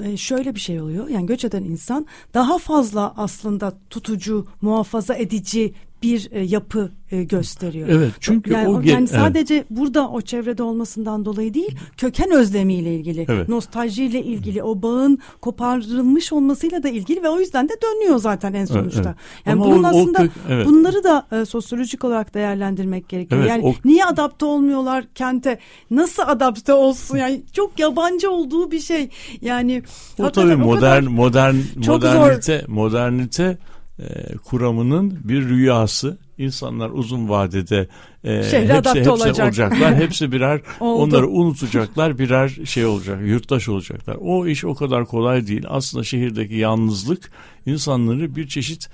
e, 0.03 0.17
şöyle 0.17 0.55
bir 0.55 0.59
şey 0.59 0.81
oluyor. 0.81 1.09
Yani 1.09 1.25
göç 1.25 1.45
eden 1.45 1.63
insan 1.63 2.05
daha 2.33 2.57
fazla 2.57 3.13
aslında 3.17 3.77
tutucu, 3.89 4.47
muhafaza 4.61 5.15
edici 5.15 5.73
bir 6.03 6.29
e, 6.31 6.41
yapı 6.41 6.91
e, 7.11 7.23
gösteriyor. 7.23 7.89
Evet 7.89 8.13
çünkü 8.19 8.53
yani, 8.53 8.67
o 8.67 8.81
yani 8.81 9.07
sadece 9.07 9.55
evet. 9.55 9.65
burada 9.69 10.09
o 10.09 10.21
çevrede 10.21 10.63
olmasından 10.63 11.25
dolayı 11.25 11.53
değil, 11.53 11.77
köken 11.97 12.31
özlemiyle 12.31 12.95
ilgili, 12.95 13.25
evet. 13.29 13.49
nostaljiyle 13.49 14.23
ilgili, 14.23 14.63
o 14.63 14.81
bağın 14.81 15.19
koparılmış 15.41 16.33
olmasıyla 16.33 16.83
da 16.83 16.89
ilgili 16.89 17.23
ve 17.23 17.29
o 17.29 17.39
yüzden 17.39 17.69
de 17.69 17.73
dönüyor 17.81 18.17
zaten 18.17 18.53
en 18.53 18.65
sonuçta. 18.65 18.99
Evet, 18.99 19.07
evet. 19.07 19.47
Yani 19.47 19.61
Ama 19.61 19.71
bunun 19.71 19.83
o, 19.83 19.87
aslında 19.87 20.21
o 20.21 20.27
evet. 20.49 20.67
bunları 20.67 21.03
da 21.03 21.27
e, 21.31 21.45
sosyolojik 21.45 22.03
olarak 22.03 22.33
değerlendirmek 22.33 23.09
gerekiyor. 23.09 23.41
Evet, 23.41 23.49
yani 23.49 23.65
o... 23.65 23.73
niye 23.85 24.05
adapte 24.05 24.45
olmuyorlar 24.45 25.05
kente? 25.15 25.59
Nasıl 25.91 26.23
adapte 26.25 26.73
olsun? 26.73 27.17
Yani 27.17 27.41
çok 27.53 27.79
yabancı 27.79 28.31
olduğu 28.31 28.71
bir 28.71 28.79
şey. 28.79 29.09
Yani 29.41 29.83
o 30.19 30.31
tabii 30.31 30.55
modern 30.55 31.03
modern 31.03 31.55
modernite 31.87 32.65
modernite 32.67 33.57
e, 33.99 34.37
kuramının 34.37 35.19
bir 35.23 35.49
rüyası. 35.49 36.17
İnsanlar 36.37 36.89
uzun 36.89 37.29
vadede 37.29 37.87
e, 38.23 38.35
hepsi, 38.35 38.57
hepsi 38.57 39.09
olacak. 39.09 39.39
olacaklar. 39.39 39.95
hepsi 39.95 40.31
birer 40.31 40.61
onları 40.79 41.27
unutacaklar. 41.27 42.19
Birer 42.19 42.49
şey 42.65 42.85
olacak. 42.85 43.19
Yurttaş 43.25 43.69
olacaklar. 43.69 44.17
O 44.21 44.47
iş 44.47 44.65
o 44.65 44.75
kadar 44.75 45.05
kolay 45.05 45.47
değil. 45.47 45.63
Aslında 45.67 46.03
şehirdeki 46.03 46.55
yalnızlık 46.55 47.31
insanları 47.65 48.35
bir 48.35 48.47
çeşit 48.47 48.89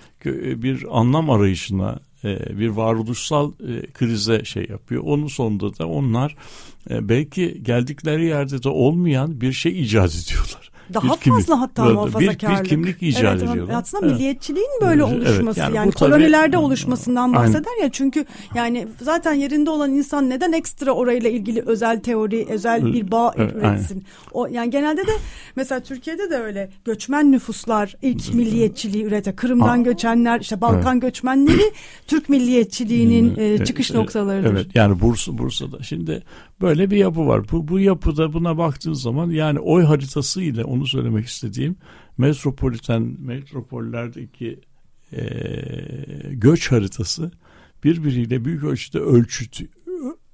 bir 0.64 1.00
anlam 1.00 1.30
arayışına 1.30 2.00
e, 2.26 2.60
bir 2.60 2.70
varoluşsal 2.70 3.52
e, 3.52 3.92
krize 3.92 4.46
şey 4.46 4.68
yapıyor. 4.70 5.04
Onun 5.06 5.28
sonunda 5.28 5.78
da 5.78 5.88
onlar 5.88 6.36
e, 6.90 7.10
belki 7.10 7.64
geldikleri 7.64 8.26
yerde 8.26 8.64
de 8.64 8.70
olmayan 8.70 9.42
bir 9.42 9.54
şey 9.54 9.82
icat 9.82 10.16
ediyorlar. 10.16 10.72
Daha 10.94 11.14
bir 11.14 11.20
kimlik, 11.20 11.40
fazla 11.40 11.62
hatta 11.62 11.84
muhafazakarlık. 11.84 12.60
Bir, 12.60 12.64
bir 12.64 12.70
kimlik 12.70 13.04
icat 13.04 13.24
evet, 13.24 13.50
ediyorlar. 13.50 13.76
Aslında 13.82 14.06
evet. 14.06 14.16
milliyetçiliğin 14.16 14.82
böyle 14.82 15.04
evet, 15.04 15.14
oluşması 15.14 15.60
evet, 15.60 15.70
yani, 15.70 15.76
yani 15.76 15.92
kolonilerde 15.92 16.52
tabii, 16.52 16.66
oluşmasından 16.66 17.34
bahseder 17.34 17.72
aynen. 17.76 17.84
ya 17.84 17.92
çünkü 17.92 18.26
yani 18.56 18.88
zaten 19.02 19.34
yerinde 19.34 19.70
olan 19.70 19.92
insan 19.92 20.30
neden 20.30 20.52
ekstra 20.52 20.92
orayla 20.92 21.30
ilgili 21.30 21.62
özel 21.62 22.00
teori, 22.00 22.46
özel 22.50 22.94
bir 22.94 23.12
bağ 23.12 23.34
evet, 23.38 23.56
üretsin? 23.56 24.06
O 24.32 24.48
yani 24.48 24.70
genelde 24.70 25.08
de 25.08 25.12
mesela 25.56 25.84
Türkiye'de 25.84 26.30
de 26.30 26.36
öyle 26.38 26.70
göçmen 26.86 27.32
nüfuslar 27.32 27.96
ilk 28.02 28.34
milliyetçiliği 28.34 29.04
ürete. 29.04 29.36
Kırım'dan 29.36 29.84
göçenler, 29.84 30.40
işte 30.40 30.62
Balkan 30.62 30.94
evet. 30.94 31.02
göçmenleri 31.02 31.74
Türk 32.08 32.30
milliyetçiliğinin 32.30 33.36
e, 33.38 33.66
çıkış 33.66 33.94
noktalarıdır. 33.94 34.52
Evet 34.52 34.68
yani 34.76 35.02
Bursa 35.02 35.38
Bursa'da. 35.38 35.84
Şimdi 35.84 36.24
Böyle 36.62 36.92
bir 36.92 36.98
yapı 36.98 37.28
var. 37.28 37.42
Bu, 37.52 37.68
bu 37.68 37.80
yapıda 37.80 38.34
buna 38.34 38.58
baktığın 38.58 38.94
zaman 38.94 39.30
yani 39.30 39.60
oy 39.60 39.84
haritası 39.84 40.42
ile 40.42 40.64
onu 40.76 40.88
söylemek 40.88 41.26
istediğim 41.26 41.76
metropoliten 42.18 43.16
metropollerdeki 43.20 44.60
e, 45.14 45.24
göç 46.32 46.72
haritası 46.72 47.32
birbiriyle 47.84 48.46
büyük 48.46 48.64
ölçüde 48.64 49.00
ölçüt 49.00 49.62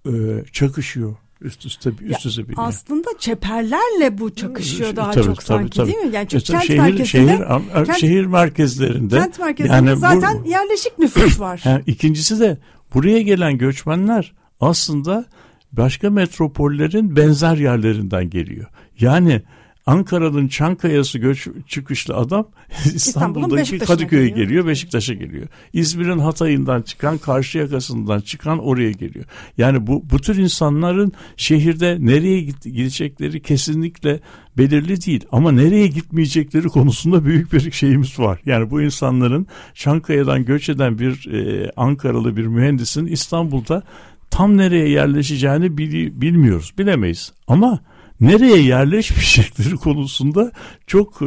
e, 0.05 0.11
çakışıyor. 0.51 1.15
Üst 1.41 1.65
üste 1.65 1.89
üst 2.01 2.25
üste 2.25 2.49
bir. 2.49 2.55
Aslında 2.57 3.09
çeperlerle 3.19 4.17
bu 4.17 4.35
çakışıyor 4.35 4.95
daha 4.95 5.11
tabii, 5.11 5.25
çok 5.25 5.35
tabii, 5.35 5.45
sanki 5.45 5.77
tabii. 5.77 5.87
değil 5.87 6.05
mi? 6.05 6.15
Yani 6.15 6.27
çünkü 6.27 6.45
kent 6.45 6.63
şehir, 6.63 6.79
merkezinde 6.79 7.05
şehir, 7.05 7.85
kent, 7.85 7.97
şehir 7.97 8.25
merkezlerinde 8.25 9.17
kent 9.17 9.39
merkezinde 9.39 9.73
yani 9.73 9.95
zaten 9.95 10.43
bu, 10.43 10.49
yerleşik 10.49 10.99
nüfus 10.99 11.39
var. 11.39 11.61
Yani 11.65 11.83
ikincisi 11.87 12.39
de 12.39 12.57
buraya 12.93 13.21
gelen 13.21 13.57
göçmenler 13.57 14.33
aslında 14.59 15.25
başka 15.71 16.09
metropollerin 16.09 17.15
benzer 17.15 17.57
yerlerinden 17.57 18.29
geliyor. 18.29 18.67
Yani 18.99 19.41
Ankara'nın 19.85 20.47
Çankaya'sı 20.47 21.19
göç 21.19 21.47
çıkışlı 21.67 22.15
adam 22.15 22.47
İstanbul'daki 22.85 23.79
Kadıköy'e 23.79 24.29
geliyor, 24.29 24.47
geliyor 24.47 24.67
Beşiktaş'a 24.67 25.13
geliyor. 25.13 25.47
İzmir'in 25.73 26.19
Hatay'ından 26.19 26.81
çıkan 26.81 27.17
karşı 27.17 27.57
yakasından 27.57 28.19
çıkan 28.19 28.59
oraya 28.59 28.91
geliyor. 28.91 29.25
Yani 29.57 29.87
bu 29.87 30.03
bu 30.09 30.19
tür 30.19 30.37
insanların 30.37 31.11
şehirde 31.37 31.97
nereye 31.99 32.41
gidecekleri 32.41 33.41
kesinlikle 33.41 34.19
belirli 34.57 35.05
değil 35.05 35.25
ama 35.31 35.51
nereye 35.51 35.87
gitmeyecekleri 35.87 36.67
konusunda 36.67 37.25
büyük 37.25 37.53
bir 37.53 37.71
şeyimiz 37.71 38.19
var. 38.19 38.39
Yani 38.45 38.71
bu 38.71 38.81
insanların 38.81 39.47
Çankaya'dan 39.73 40.45
göç 40.45 40.69
eden 40.69 40.99
bir 40.99 41.27
e, 41.33 41.71
Ankaralı 41.77 42.37
bir 42.37 42.45
mühendisin 42.45 43.05
İstanbul'da 43.05 43.83
tam 44.31 44.57
nereye 44.57 44.89
yerleşeceğini 44.89 45.77
bilmiyoruz, 46.21 46.73
bilemeyiz. 46.77 47.33
Ama 47.47 47.79
nereye 48.21 48.61
yerleşmeyecekleri 48.61 49.75
konusunda 49.75 50.51
çok 50.87 51.21
e, 51.21 51.25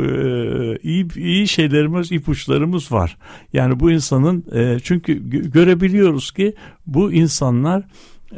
iyi 0.82 1.18
iyi 1.18 1.48
şeylerimiz, 1.48 2.12
ipuçlarımız 2.12 2.92
var. 2.92 3.16
Yani 3.52 3.80
bu 3.80 3.90
insanın 3.90 4.44
e, 4.54 4.78
çünkü 4.82 5.30
görebiliyoruz 5.50 6.32
ki 6.32 6.54
bu 6.86 7.12
insanlar 7.12 7.84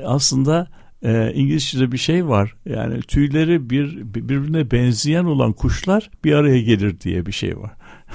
aslında 0.05 0.69
e, 1.03 1.33
İngilizce'de 1.35 1.93
bir 1.93 1.99
şey 1.99 2.29
var. 2.29 2.57
Yani 2.67 3.01
tüyleri 3.01 3.71
bir 3.71 4.15
birbirine 4.15 4.71
benzeyen 4.71 5.25
olan 5.25 5.53
kuşlar 5.53 6.11
bir 6.25 6.33
araya 6.33 6.63
gelir 6.63 7.01
diye 7.01 7.27
bir 7.27 7.33
şey 7.33 7.59
var. 7.59 7.73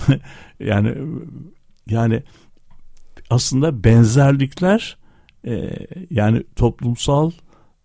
yani 0.59 0.95
yani 1.89 2.23
aslında 3.29 3.83
benzerlikler 3.83 4.97
e, 5.47 5.69
yani 6.09 6.43
toplumsal 6.55 7.31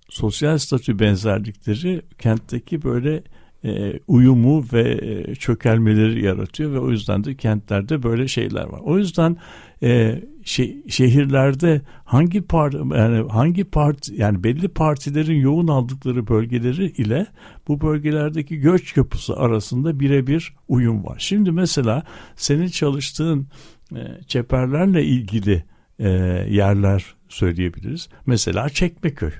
sosyal 0.09 0.59
statü 0.59 0.99
benzerlikleri 0.99 2.03
kentteki 2.19 2.83
böyle 2.83 3.23
e, 3.65 4.01
uyumu 4.07 4.65
ve 4.73 4.99
e, 5.03 5.35
çökelmeleri 5.35 6.25
yaratıyor 6.25 6.73
ve 6.73 6.79
o 6.79 6.91
yüzden 6.91 7.25
de 7.25 7.35
kentlerde 7.35 8.03
böyle 8.03 8.29
şeyler 8.29 8.65
var. 8.65 8.81
O 8.85 8.99
yüzden 8.99 9.37
e, 9.83 10.23
şey, 10.45 10.83
şehirlerde 10.89 11.81
hangi 12.05 12.43
part 12.43 12.75
yani 12.75 13.31
hangi 13.31 13.65
part 13.65 14.09
yani 14.09 14.45
belli 14.45 14.69
partilerin 14.69 15.41
yoğun 15.41 15.69
aldıkları 15.69 16.29
bölgeleri 16.29 16.87
ile 16.87 17.27
bu 17.69 17.81
bölgelerdeki 17.81 18.57
göç 18.57 18.97
yapısı 18.97 19.37
arasında 19.37 20.01
birebir 20.01 20.55
uyum 20.69 21.05
var. 21.05 21.17
Şimdi 21.19 21.53
mesela 21.53 22.03
senin 22.37 22.69
çalıştığın 22.69 23.47
e, 23.95 23.99
çeperlerle 24.27 25.05
ilgili 25.05 25.65
e, 25.99 26.09
yerler 26.51 27.05
söyleyebiliriz. 27.29 28.09
Mesela 28.27 28.69
Çekmeköy. 28.69 29.33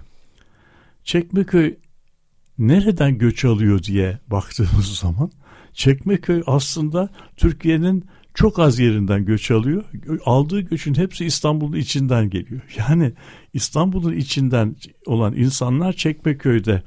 Çekmeköy 1.07 1.77
nereden 2.59 3.19
göç 3.19 3.45
alıyor 3.45 3.83
diye 3.83 4.19
baktığımız 4.27 4.87
zaman 5.01 5.31
Çekmeköy 5.73 6.43
aslında 6.47 7.09
Türkiye'nin 7.37 8.05
çok 8.35 8.59
az 8.59 8.79
yerinden 8.79 9.25
göç 9.25 9.51
alıyor. 9.51 9.85
Aldığı 10.25 10.61
göçün 10.61 10.95
hepsi 10.95 11.25
İstanbul'un 11.25 11.77
içinden 11.77 12.31
geliyor. 12.31 12.61
Yani 12.77 13.13
İstanbul'un 13.53 14.13
içinden 14.13 14.77
olan 15.07 15.37
insanlar 15.37 15.93
Çekmeköy'de 15.93 16.83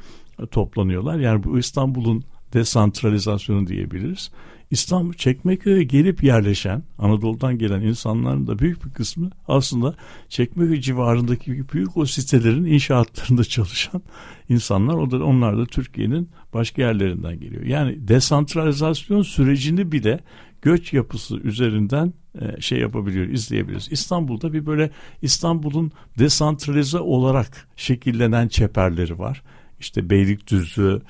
toplanıyorlar. 0.51 1.19
Yani 1.19 1.43
bu 1.43 1.59
İstanbul'un 1.59 2.23
desantralizasyonu 2.53 3.67
diyebiliriz. 3.67 4.31
İstanbul 4.71 5.13
Çekmeköy'e 5.13 5.83
gelip 5.83 6.23
yerleşen 6.23 6.83
Anadolu'dan 6.97 7.57
gelen 7.57 7.81
insanların 7.81 8.47
da 8.47 8.59
büyük 8.59 8.85
bir 8.85 8.89
kısmı 8.89 9.29
aslında 9.47 9.95
Çekmeköy 10.29 10.81
civarındaki 10.81 11.69
büyük 11.73 11.97
o 11.97 12.05
sitelerin 12.05 12.65
inşaatlarında 12.65 13.43
çalışan 13.55 14.01
insanlar. 14.49 14.93
O 14.93 15.11
da 15.11 15.23
onlar 15.23 15.57
da 15.57 15.65
Türkiye'nin 15.65 16.29
başka 16.53 16.81
yerlerinden 16.81 17.39
geliyor. 17.39 17.63
Yani 17.63 18.07
desantralizasyon 18.07 19.21
sürecini 19.21 19.91
bile 19.91 20.19
göç 20.61 20.93
yapısı 20.93 21.37
üzerinden 21.37 22.13
e, 22.41 22.61
şey 22.61 22.79
yapabiliyor, 22.79 23.27
izleyebiliriz. 23.27 23.87
İstanbul'da 23.91 24.53
bir 24.53 24.65
böyle 24.65 24.91
İstanbul'un 25.21 25.91
desantralize 26.19 26.99
olarak 26.99 27.67
şekillenen 27.75 28.47
çeperleri 28.47 29.19
var. 29.19 29.43
İşte 29.79 30.09
Beylikdüzü, 30.09 31.01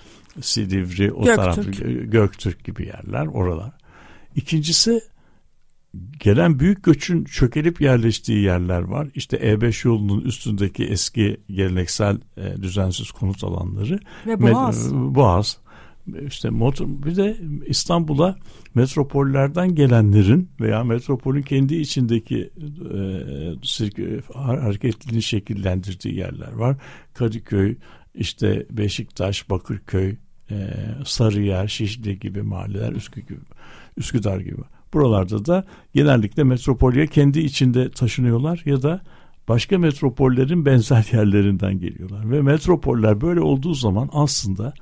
Silivri, 0.41 1.11
o 1.11 1.23
Göktürk. 1.25 1.35
tarafı 1.37 1.71
Göktürk 1.91 2.63
gibi 2.63 2.85
yerler 2.85 3.25
oralar. 3.25 3.71
İkincisi 4.35 5.01
gelen 6.19 6.59
büyük 6.59 6.83
göçün 6.83 7.23
çökelip 7.23 7.81
yerleştiği 7.81 8.43
yerler 8.43 8.81
var. 8.81 9.07
İşte 9.15 9.37
E5 9.37 9.87
yolunun 9.87 10.21
üstündeki 10.21 10.85
eski 10.85 11.37
geleneksel 11.49 12.17
e, 12.37 12.61
düzensiz 12.61 13.11
konut 13.11 13.43
alanları. 13.43 13.99
Ve 14.25 14.41
Boğaz. 14.41 14.91
Med- 14.91 15.15
Boğaz. 15.15 15.57
İşte 16.27 16.49
motor, 16.49 16.87
bir 16.87 17.15
de 17.15 17.37
İstanbul'a 17.67 18.35
metropollerden 18.75 19.75
gelenlerin 19.75 20.49
veya 20.61 20.83
metropolün 20.83 21.41
kendi 21.41 21.75
içindeki 21.75 22.49
e, 22.93 24.21
hareketliliğini 24.33 25.21
şekillendirdiği 25.23 26.15
yerler 26.15 26.51
var. 26.53 26.77
Kadıköy, 27.13 27.75
işte 28.15 28.65
Beşiktaş, 28.71 29.49
Bakırköy, 29.49 30.15
e, 30.51 30.55
Sarıyer, 31.05 31.67
Şişli 31.67 32.19
gibi 32.19 32.41
mahalleler, 32.41 32.91
Üskü 32.91 33.21
gibi, 33.21 33.39
Üsküdar 33.97 34.39
gibi. 34.39 34.61
Buralarda 34.93 35.45
da 35.45 35.65
genellikle 35.93 36.43
metropolye 36.43 37.07
kendi 37.07 37.39
içinde 37.39 37.91
taşınıyorlar 37.91 38.61
ya 38.65 38.81
da 38.81 39.01
başka 39.47 39.77
metropollerin 39.77 40.65
benzer 40.65 41.09
yerlerinden 41.13 41.79
geliyorlar. 41.79 42.31
Ve 42.31 42.41
metropoller 42.41 43.21
böyle 43.21 43.41
olduğu 43.41 43.73
zaman 43.73 44.09
aslında 44.13 44.73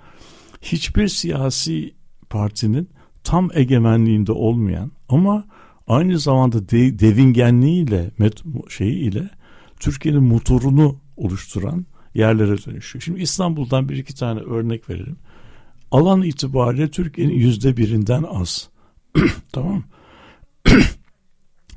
hiçbir 0.61 1.07
siyasi 1.07 1.93
partinin 2.29 2.89
tam 3.23 3.49
egemenliğinde 3.53 4.31
olmayan 4.31 4.91
ama 5.09 5.45
aynı 5.87 6.19
zamanda 6.19 6.69
de, 6.69 6.99
devingenliğiyle 6.99 8.11
met, 8.17 8.43
şeyi 8.69 8.99
ile 8.99 9.29
Türkiye'nin 9.79 10.23
motorunu 10.23 10.99
oluşturan 11.17 11.85
yerlere 12.17 12.65
dönüşüyor. 12.65 13.03
Şimdi 13.03 13.21
İstanbul'dan 13.21 13.89
bir 13.89 13.97
iki 13.97 14.15
tane 14.15 14.39
örnek 14.39 14.89
verelim. 14.89 15.17
Alan 15.91 16.21
itibariyle 16.21 16.91
Türkiye'nin 16.91 17.33
yüzde 17.33 17.77
birinden 17.77 18.23
az. 18.23 18.69
tamam 19.51 19.83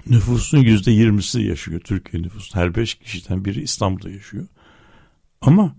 Nüfusun 0.06 0.58
yüzde 0.58 0.90
yirmisi 0.90 1.42
yaşıyor 1.42 1.80
Türkiye 1.80 2.22
nüfusu. 2.22 2.58
Her 2.58 2.74
beş 2.74 2.94
kişiden 2.94 3.44
biri 3.44 3.62
İstanbul'da 3.62 4.10
yaşıyor. 4.10 4.46
Ama 5.40 5.76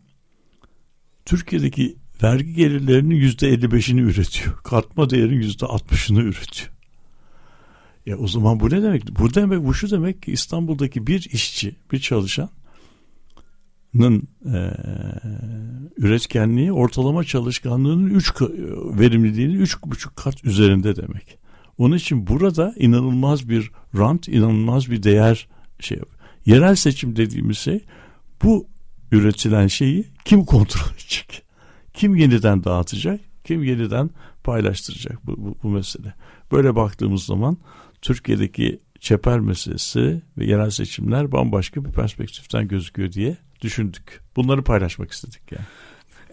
Türkiye'deki 1.26 1.96
vergi 2.24 2.54
gelirlerinin 2.54 3.16
yüzde 3.16 3.48
elli 3.48 3.72
beşini 3.72 4.02
üretiyor. 4.02 4.58
Katma 4.64 5.10
değerin 5.10 5.42
yüzde 5.42 5.66
altmışını 5.66 6.22
üretiyor. 6.22 6.72
Ya 8.06 8.18
o 8.18 8.28
zaman 8.28 8.60
bu 8.60 8.70
ne 8.70 8.84
demek? 8.84 9.20
Bu 9.20 9.34
demek 9.34 9.66
bu 9.66 9.74
şu 9.74 9.92
demek 9.92 10.22
ki 10.22 10.32
İstanbul'daki 10.32 11.08
bir 11.08 11.30
işçi, 11.32 11.76
bir 11.92 12.00
çalışan 12.00 12.50
nın 13.94 14.28
e, 14.46 14.72
üretkenliği 15.98 16.72
ortalama 16.72 17.24
çalışkanlığının 17.24 18.10
3 18.10 18.34
verimliliğinin 19.00 19.60
üç 19.60 19.84
buçuk 19.84 20.16
kat 20.16 20.46
üzerinde 20.46 20.96
demek. 20.96 21.38
Onun 21.78 21.96
için 21.96 22.28
burada 22.28 22.74
inanılmaz 22.78 23.50
bir 23.50 23.72
rant, 23.98 24.28
inanılmaz 24.28 24.92
bir 24.92 25.04
değer 25.04 25.48
şey. 25.80 26.00
Yerel 26.46 26.76
seçim 26.76 27.16
dediğimiz 27.16 27.58
şey 27.58 27.84
bu 28.44 28.68
üretilen 29.12 29.68
şeyi 29.68 30.06
kim 30.26 30.46
kontrol 30.46 30.92
edecek? 30.94 31.44
Kim 31.94 32.16
yeniden 32.16 32.64
dağıtacak? 32.64 33.20
Kim 33.44 33.64
yeniden 33.64 34.10
paylaştıracak 34.44 35.28
bu, 35.28 35.38
bu, 35.38 35.56
bu 35.64 35.70
mesele? 35.70 36.14
Böyle 36.52 36.76
baktığımız 36.76 37.24
zaman 37.24 37.58
Türkiye'deki 38.02 38.80
çeper 39.00 39.40
meselesi 39.40 40.22
ve 40.38 40.46
yerel 40.46 40.70
seçimler 40.70 41.32
bambaşka 41.32 41.86
bir 41.86 41.92
perspektiften 41.92 42.68
gözüküyor 42.68 43.12
diye 43.12 43.38
düşündük. 43.62 44.22
Bunları 44.36 44.64
paylaşmak 44.64 45.12
istedik 45.12 45.52
yani. 45.52 45.66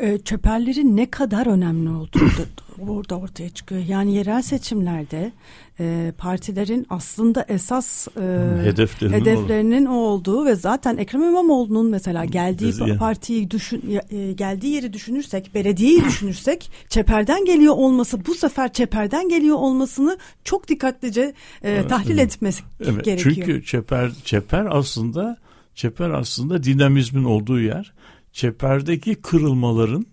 E, 0.01 0.19
çöperlerin 0.19 0.97
ne 0.97 1.11
kadar 1.11 1.47
önemli 1.47 1.91
olduğu 1.91 2.19
da 2.19 2.45
orada 2.93 3.19
ortaya 3.19 3.51
çıkıyor. 3.51 3.85
Yani 3.89 4.15
yerel 4.15 4.43
seçimlerde 4.43 5.33
e, 5.81 6.13
partilerin 6.19 6.87
aslında 6.91 7.47
esas 7.49 8.09
e, 8.09 8.21
hedeflerinin, 8.65 9.21
hedeflerinin 9.21 9.87
o 9.87 9.95
olduğu 9.95 10.47
ve 10.47 10.55
zaten 10.55 10.97
Ekrem 10.97 11.23
İmamoğlu'nun 11.23 11.87
mesela 11.87 12.25
geldiği 12.25 12.69
Biz, 12.69 12.99
partiyi 12.99 13.51
düşün 13.51 14.01
e, 14.11 14.33
geldiği 14.33 14.75
yeri 14.75 14.93
düşünürsek, 14.93 15.55
belediyeyi 15.55 16.05
düşünürsek 16.05 16.71
çeperden 16.89 17.45
geliyor 17.45 17.75
olması 17.75 18.27
bu 18.27 18.35
sefer 18.35 18.73
çeperden 18.73 19.29
geliyor 19.29 19.57
olmasını 19.57 20.19
çok 20.45 20.69
dikkatlice 20.69 21.21
e, 21.63 21.71
evet, 21.71 21.89
tahlil 21.89 22.19
evet. 22.19 22.35
etmesi 22.35 22.63
evet, 22.81 23.05
gerekiyor. 23.05 23.35
Çünkü 23.35 23.65
çeper 23.65 24.13
çeper 24.25 24.67
aslında 24.71 25.37
çeper 25.79 26.11
aslında 26.11 26.63
dinamizmin 26.63 27.25
olduğu 27.25 27.61
yer. 27.61 27.93
Çeperdeki 28.33 29.15
kırılmaların 29.15 30.07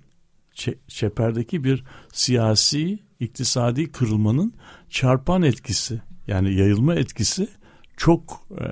çeperdeki 0.87 1.63
bir 1.63 1.83
siyasi, 2.13 2.99
iktisadi 3.19 3.91
kırılmanın 3.91 4.53
çarpan 4.89 5.43
etkisi 5.43 6.01
yani 6.27 6.53
yayılma 6.53 6.95
etkisi 6.95 7.47
çok 7.97 8.47
e, 8.51 8.65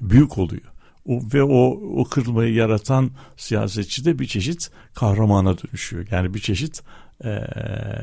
büyük 0.00 0.38
oluyor. 0.38 0.72
O, 1.06 1.20
ve 1.34 1.42
o, 1.42 1.80
o 2.00 2.04
kırılmayı 2.04 2.54
yaratan 2.54 3.10
siyasetçi 3.36 4.04
de 4.04 4.18
bir 4.18 4.26
çeşit 4.26 4.70
kahramana 4.94 5.58
dönüşüyor. 5.58 6.06
Yani 6.10 6.34
bir 6.34 6.40
çeşit 6.40 6.82
e, 7.24 7.30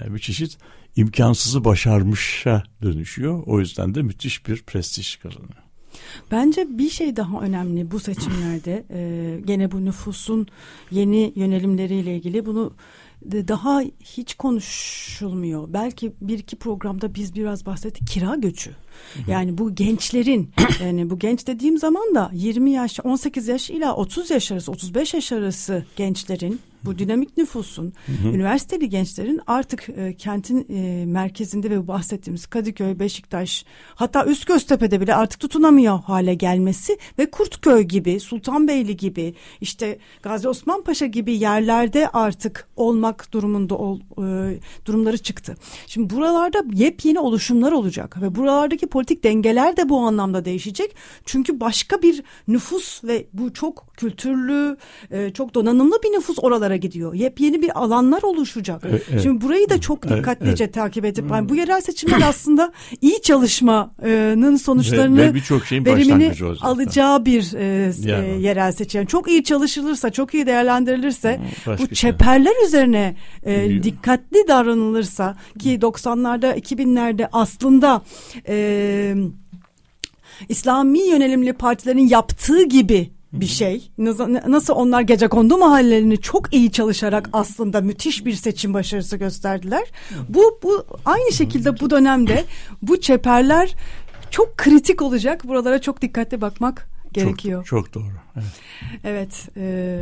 bir 0.07 0.19
çeşit 0.19 0.57
imkansızı 0.95 1.65
başarmışa 1.65 2.63
dönüşüyor. 2.83 3.43
O 3.45 3.59
yüzden 3.59 3.95
de 3.95 4.01
müthiş 4.01 4.47
bir 4.47 4.61
prestij 4.61 5.15
kazanıyor. 5.15 5.70
Bence 6.31 6.77
bir 6.77 6.89
şey 6.89 7.15
daha 7.15 7.41
önemli 7.41 7.91
bu 7.91 7.99
seçimlerde. 7.99 8.83
Ee, 8.89 9.39
gene 9.45 9.71
bu 9.71 9.85
nüfusun 9.85 10.47
yeni 10.91 11.33
yönelimleriyle 11.35 12.15
ilgili 12.15 12.45
bunu 12.45 12.73
daha 13.31 13.81
hiç 13.99 14.33
konuşulmuyor. 14.33 15.73
Belki 15.73 16.13
bir 16.21 16.39
iki 16.39 16.55
programda 16.55 17.15
biz 17.15 17.35
biraz 17.35 17.65
bahsettik 17.65 18.07
kira 18.07 18.35
göçü. 18.35 18.71
Yani 19.27 19.57
bu 19.57 19.75
gençlerin 19.75 20.49
yani 20.83 21.09
bu 21.09 21.19
genç 21.19 21.47
dediğim 21.47 21.77
zaman 21.77 22.15
da 22.15 22.31
20 22.33 22.71
yaş 22.71 22.99
18 23.03 23.47
yaş 23.47 23.69
ila 23.69 23.95
30 23.95 24.29
yaş 24.29 24.51
arası 24.51 24.71
35 24.71 25.13
yaş 25.13 25.31
arası 25.31 25.85
gençlerin 25.95 26.59
bu 26.85 26.99
dinamik 26.99 27.37
nüfusun, 27.37 27.93
hı 28.05 28.11
hı. 28.11 28.27
üniversiteli 28.27 28.89
gençlerin 28.89 29.41
artık 29.47 29.89
e, 29.89 30.15
kentin 30.15 30.65
e, 30.69 31.05
merkezinde 31.05 31.69
ve 31.69 31.87
bahsettiğimiz 31.87 32.45
Kadıköy, 32.45 32.99
Beşiktaş, 32.99 33.65
hatta 33.95 34.25
Üsköztepe'de 34.25 35.01
bile 35.01 35.15
artık 35.15 35.39
tutunamıyor 35.39 35.99
hale 35.99 36.33
gelmesi 36.33 36.97
ve 37.19 37.31
Kurtköy 37.31 37.81
gibi, 37.81 38.19
Sultanbeyli 38.19 38.97
gibi, 38.97 39.33
işte 39.61 39.97
Gazi 40.23 40.49
Osman 40.49 40.83
Paşa 40.83 41.05
gibi 41.05 41.37
yerlerde 41.37 42.07
artık 42.07 42.67
olmak 42.75 43.33
durumunda 43.33 43.75
ol, 43.75 43.99
e, 43.99 44.59
durumları 44.85 45.17
çıktı. 45.17 45.55
Şimdi 45.87 46.15
buralarda 46.15 46.63
yepyeni 46.73 47.19
oluşumlar 47.19 47.71
olacak 47.71 48.21
ve 48.21 48.35
buralardaki 48.81 48.87
politik 48.87 49.23
dengeler 49.23 49.77
de 49.77 49.89
bu 49.89 49.99
anlamda 49.99 50.45
değişecek. 50.45 50.95
Çünkü 51.25 51.59
başka 51.59 52.01
bir 52.01 52.23
nüfus 52.47 53.03
ve 53.03 53.27
bu 53.33 53.53
çok 53.53 53.93
kültürlü, 53.97 54.77
e, 55.11 55.31
çok 55.33 55.53
donanımlı 55.53 55.99
bir 56.03 56.09
nüfus 56.09 56.37
oralara 56.39 56.75
gidiyor. 56.75 57.13
Yepyeni 57.13 57.61
bir 57.61 57.79
alanlar 57.79 58.23
oluşacak. 58.23 58.83
Evet, 58.89 59.03
evet. 59.11 59.23
Şimdi 59.23 59.41
burayı 59.41 59.69
da 59.69 59.81
çok 59.81 60.09
dikkatlice 60.09 60.63
evet, 60.63 60.73
takip 60.73 61.05
edip 61.05 61.25
yani 61.31 61.49
bu 61.49 61.55
yerel 61.55 61.81
seçimler 61.81 62.21
aslında 62.27 62.71
iyi 63.01 63.21
çalışmanın 63.21 64.55
sonuçlarını 64.55 65.17
ve, 65.17 65.29
ve 65.29 65.33
birçok 65.33 65.65
şeyin 65.65 65.85
verimini 65.85 66.31
alacağı 66.61 67.25
bir 67.25 67.53
e, 67.53 67.91
yani. 68.05 68.27
e, 68.27 68.39
yerel 68.39 68.71
seçim. 68.71 69.05
çok 69.05 69.29
iyi 69.29 69.43
çalışılırsa, 69.43 70.09
çok 70.09 70.33
iyi 70.33 70.45
değerlendirilirse 70.45 71.39
Başka 71.67 71.83
bu 71.83 71.87
şey. 71.87 71.95
çeperler 71.95 72.53
şey. 72.53 72.67
üzerine 72.67 73.15
e, 73.45 73.83
dikkatli 73.83 74.47
davranılırsa 74.47 75.37
ki 75.59 75.79
90'larda 75.81 76.59
2000'lerde 76.59 77.29
aslında 77.31 78.01
e, 78.71 79.15
İslami 80.49 80.99
yönelimli 80.99 81.53
partilerin 81.53 82.07
yaptığı 82.07 82.63
gibi 82.63 83.11
bir 83.33 83.47
şey. 83.47 83.91
Nasıl 84.47 84.73
onlar 84.73 85.01
gece 85.01 85.27
kondu 85.27 85.57
mahallelerini 85.57 86.17
çok 86.21 86.53
iyi 86.53 86.71
çalışarak 86.71 87.29
aslında 87.33 87.81
müthiş 87.81 88.25
bir 88.25 88.33
seçim 88.33 88.73
başarısı 88.73 89.17
gösterdiler. 89.17 89.83
Bu 90.29 90.59
bu 90.63 90.85
aynı 91.05 91.31
şekilde 91.31 91.79
bu 91.79 91.89
dönemde 91.89 92.43
bu 92.81 93.01
çeperler 93.01 93.75
çok 94.31 94.57
kritik 94.57 95.01
olacak. 95.01 95.47
Buralara 95.47 95.81
çok 95.81 96.01
dikkatli 96.01 96.41
bakmak 96.41 96.90
gerekiyor. 97.13 97.65
Çok, 97.65 97.85
çok 97.85 97.93
doğru. 97.93 98.13
Evet. 98.35 98.51
Evet. 99.03 99.49
E, 99.57 99.99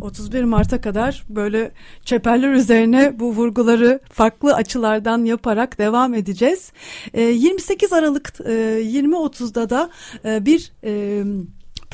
31 0.00 0.44
Mart'a 0.44 0.80
kadar 0.80 1.24
böyle 1.28 1.72
çeperler 2.04 2.52
üzerine 2.52 3.20
bu 3.20 3.32
vurguları 3.32 4.00
farklı 4.12 4.54
açılardan 4.54 5.24
yaparak 5.24 5.78
devam 5.78 6.14
edeceğiz. 6.14 6.72
E, 7.14 7.22
28 7.22 7.92
Aralık 7.92 8.32
e, 8.40 8.52
20.30'da 8.82 9.70
da 9.70 9.90
e, 10.24 10.46
bir 10.46 10.72
e, 10.84 11.24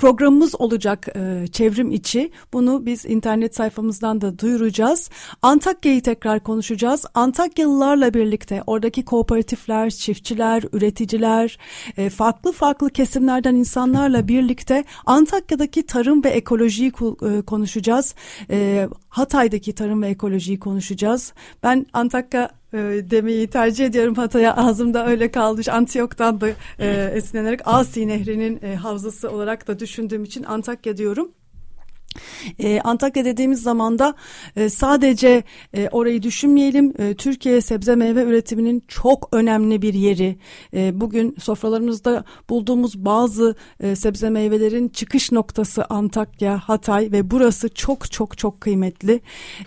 programımız 0.01 0.61
olacak 0.61 1.09
e, 1.17 1.47
çevrim 1.47 1.91
içi. 1.91 2.31
Bunu 2.53 2.87
biz 2.87 3.05
internet 3.07 3.57
sayfamızdan 3.57 4.21
da 4.21 4.39
duyuracağız. 4.39 5.11
Antakya'yı 5.43 6.03
tekrar 6.03 6.41
konuşacağız. 6.41 7.05
Antakyalılarla 7.15 8.15
birlikte 8.15 8.63
oradaki 8.67 9.05
kooperatifler, 9.05 9.91
çiftçiler, 9.91 10.63
üreticiler, 10.73 11.59
e, 11.97 12.11
farklı 12.11 12.53
farklı 12.53 12.91
kesimlerden 12.91 13.55
insanlarla 13.55 14.29
birlikte 14.29 14.85
Antakya'daki 15.07 15.87
tarım 15.87 16.25
ve 16.25 16.29
ekolojiyi 16.29 16.93
e, 17.23 17.43
konuşacağız. 17.43 18.15
E, 18.51 18.89
Hatay'daki 19.09 19.75
tarım 19.75 20.03
ve 20.03 20.09
ekolojiyi 20.09 20.59
konuşacağız. 20.59 21.33
Ben 21.63 21.87
Antakya 21.93 22.60
e, 22.73 22.79
demeyi 23.11 23.47
tercih 23.47 23.87
ediyorum. 23.87 24.15
Hatay'a 24.15 24.57
ağzımda 24.57 25.07
öyle 25.07 25.31
kalmış. 25.31 25.69
Antiyok'tan 25.69 26.41
da 26.41 26.49
e, 26.79 27.11
esinlenerek 27.15 27.61
Asi 27.65 28.09
Nehri'nin 28.09 28.61
e, 28.63 28.77
havzası 28.77 29.31
olarak 29.31 29.69
da 29.69 29.79
düşündüğüm 29.79 30.25
için 30.25 30.45
Antakya 30.45 30.97
diyorum. 30.97 31.33
E, 32.59 32.81
Antakya 32.81 33.25
dediğimiz 33.25 33.63
zaman 33.63 33.99
da 33.99 34.15
e, 34.57 34.69
sadece 34.69 35.43
e, 35.75 35.89
orayı 35.89 36.23
düşünmeyelim. 36.23 36.95
E, 36.99 37.15
Türkiye 37.15 37.61
sebze 37.61 37.97
meyve 37.97 38.23
üretiminin 38.23 38.85
çok 38.89 39.29
önemli 39.33 39.83
bir 39.83 39.95
yeri. 39.95 40.39
E, 40.75 41.01
bugün 41.01 41.37
sofralarımızda 41.41 42.25
bulduğumuz 42.49 43.05
bazı 43.05 43.55
e, 43.81 43.97
sebze 43.97 44.31
meyvelerin 44.31 44.89
çıkış 44.89 45.33
noktası 45.33 45.85
Antakya, 45.85 46.59
Hatay 46.59 47.13
ve 47.13 47.31
burası 47.31 47.69
çok 47.69 48.13
çok 48.13 48.39
çok 48.39 48.61
kıymetli. 48.61 49.21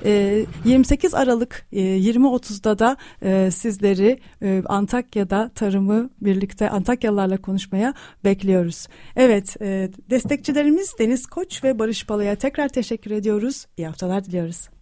E, 0.06 0.46
28 0.66 1.14
Aralık 1.14 1.68
e, 1.72 1.82
20.30'da 1.82 2.80
da 2.80 2.98
e, 3.22 3.52
sizleri 3.52 4.20
e, 4.42 4.64
Antakya'da 4.66 5.52
tarımı 5.56 6.10
birlikte 6.22 6.70
Antakyalılarla 6.70 7.38
konuşmaya 7.38 7.94
bekliyoruz. 8.26 8.88
Evet, 9.16 9.62
e, 9.62 9.90
destekçilerimiz 10.10 10.96
Deniz 11.00 11.26
Koç 11.26 11.64
ve 11.64 11.80
Barış 11.80 12.06
Palaya 12.06 12.36
tekrar 12.44 12.70
teşekkür 12.70 13.12
ediyoruz. 13.12 13.66
İyi 13.78 13.88
haftalar 13.88 14.26
diliyoruz. 14.26 14.73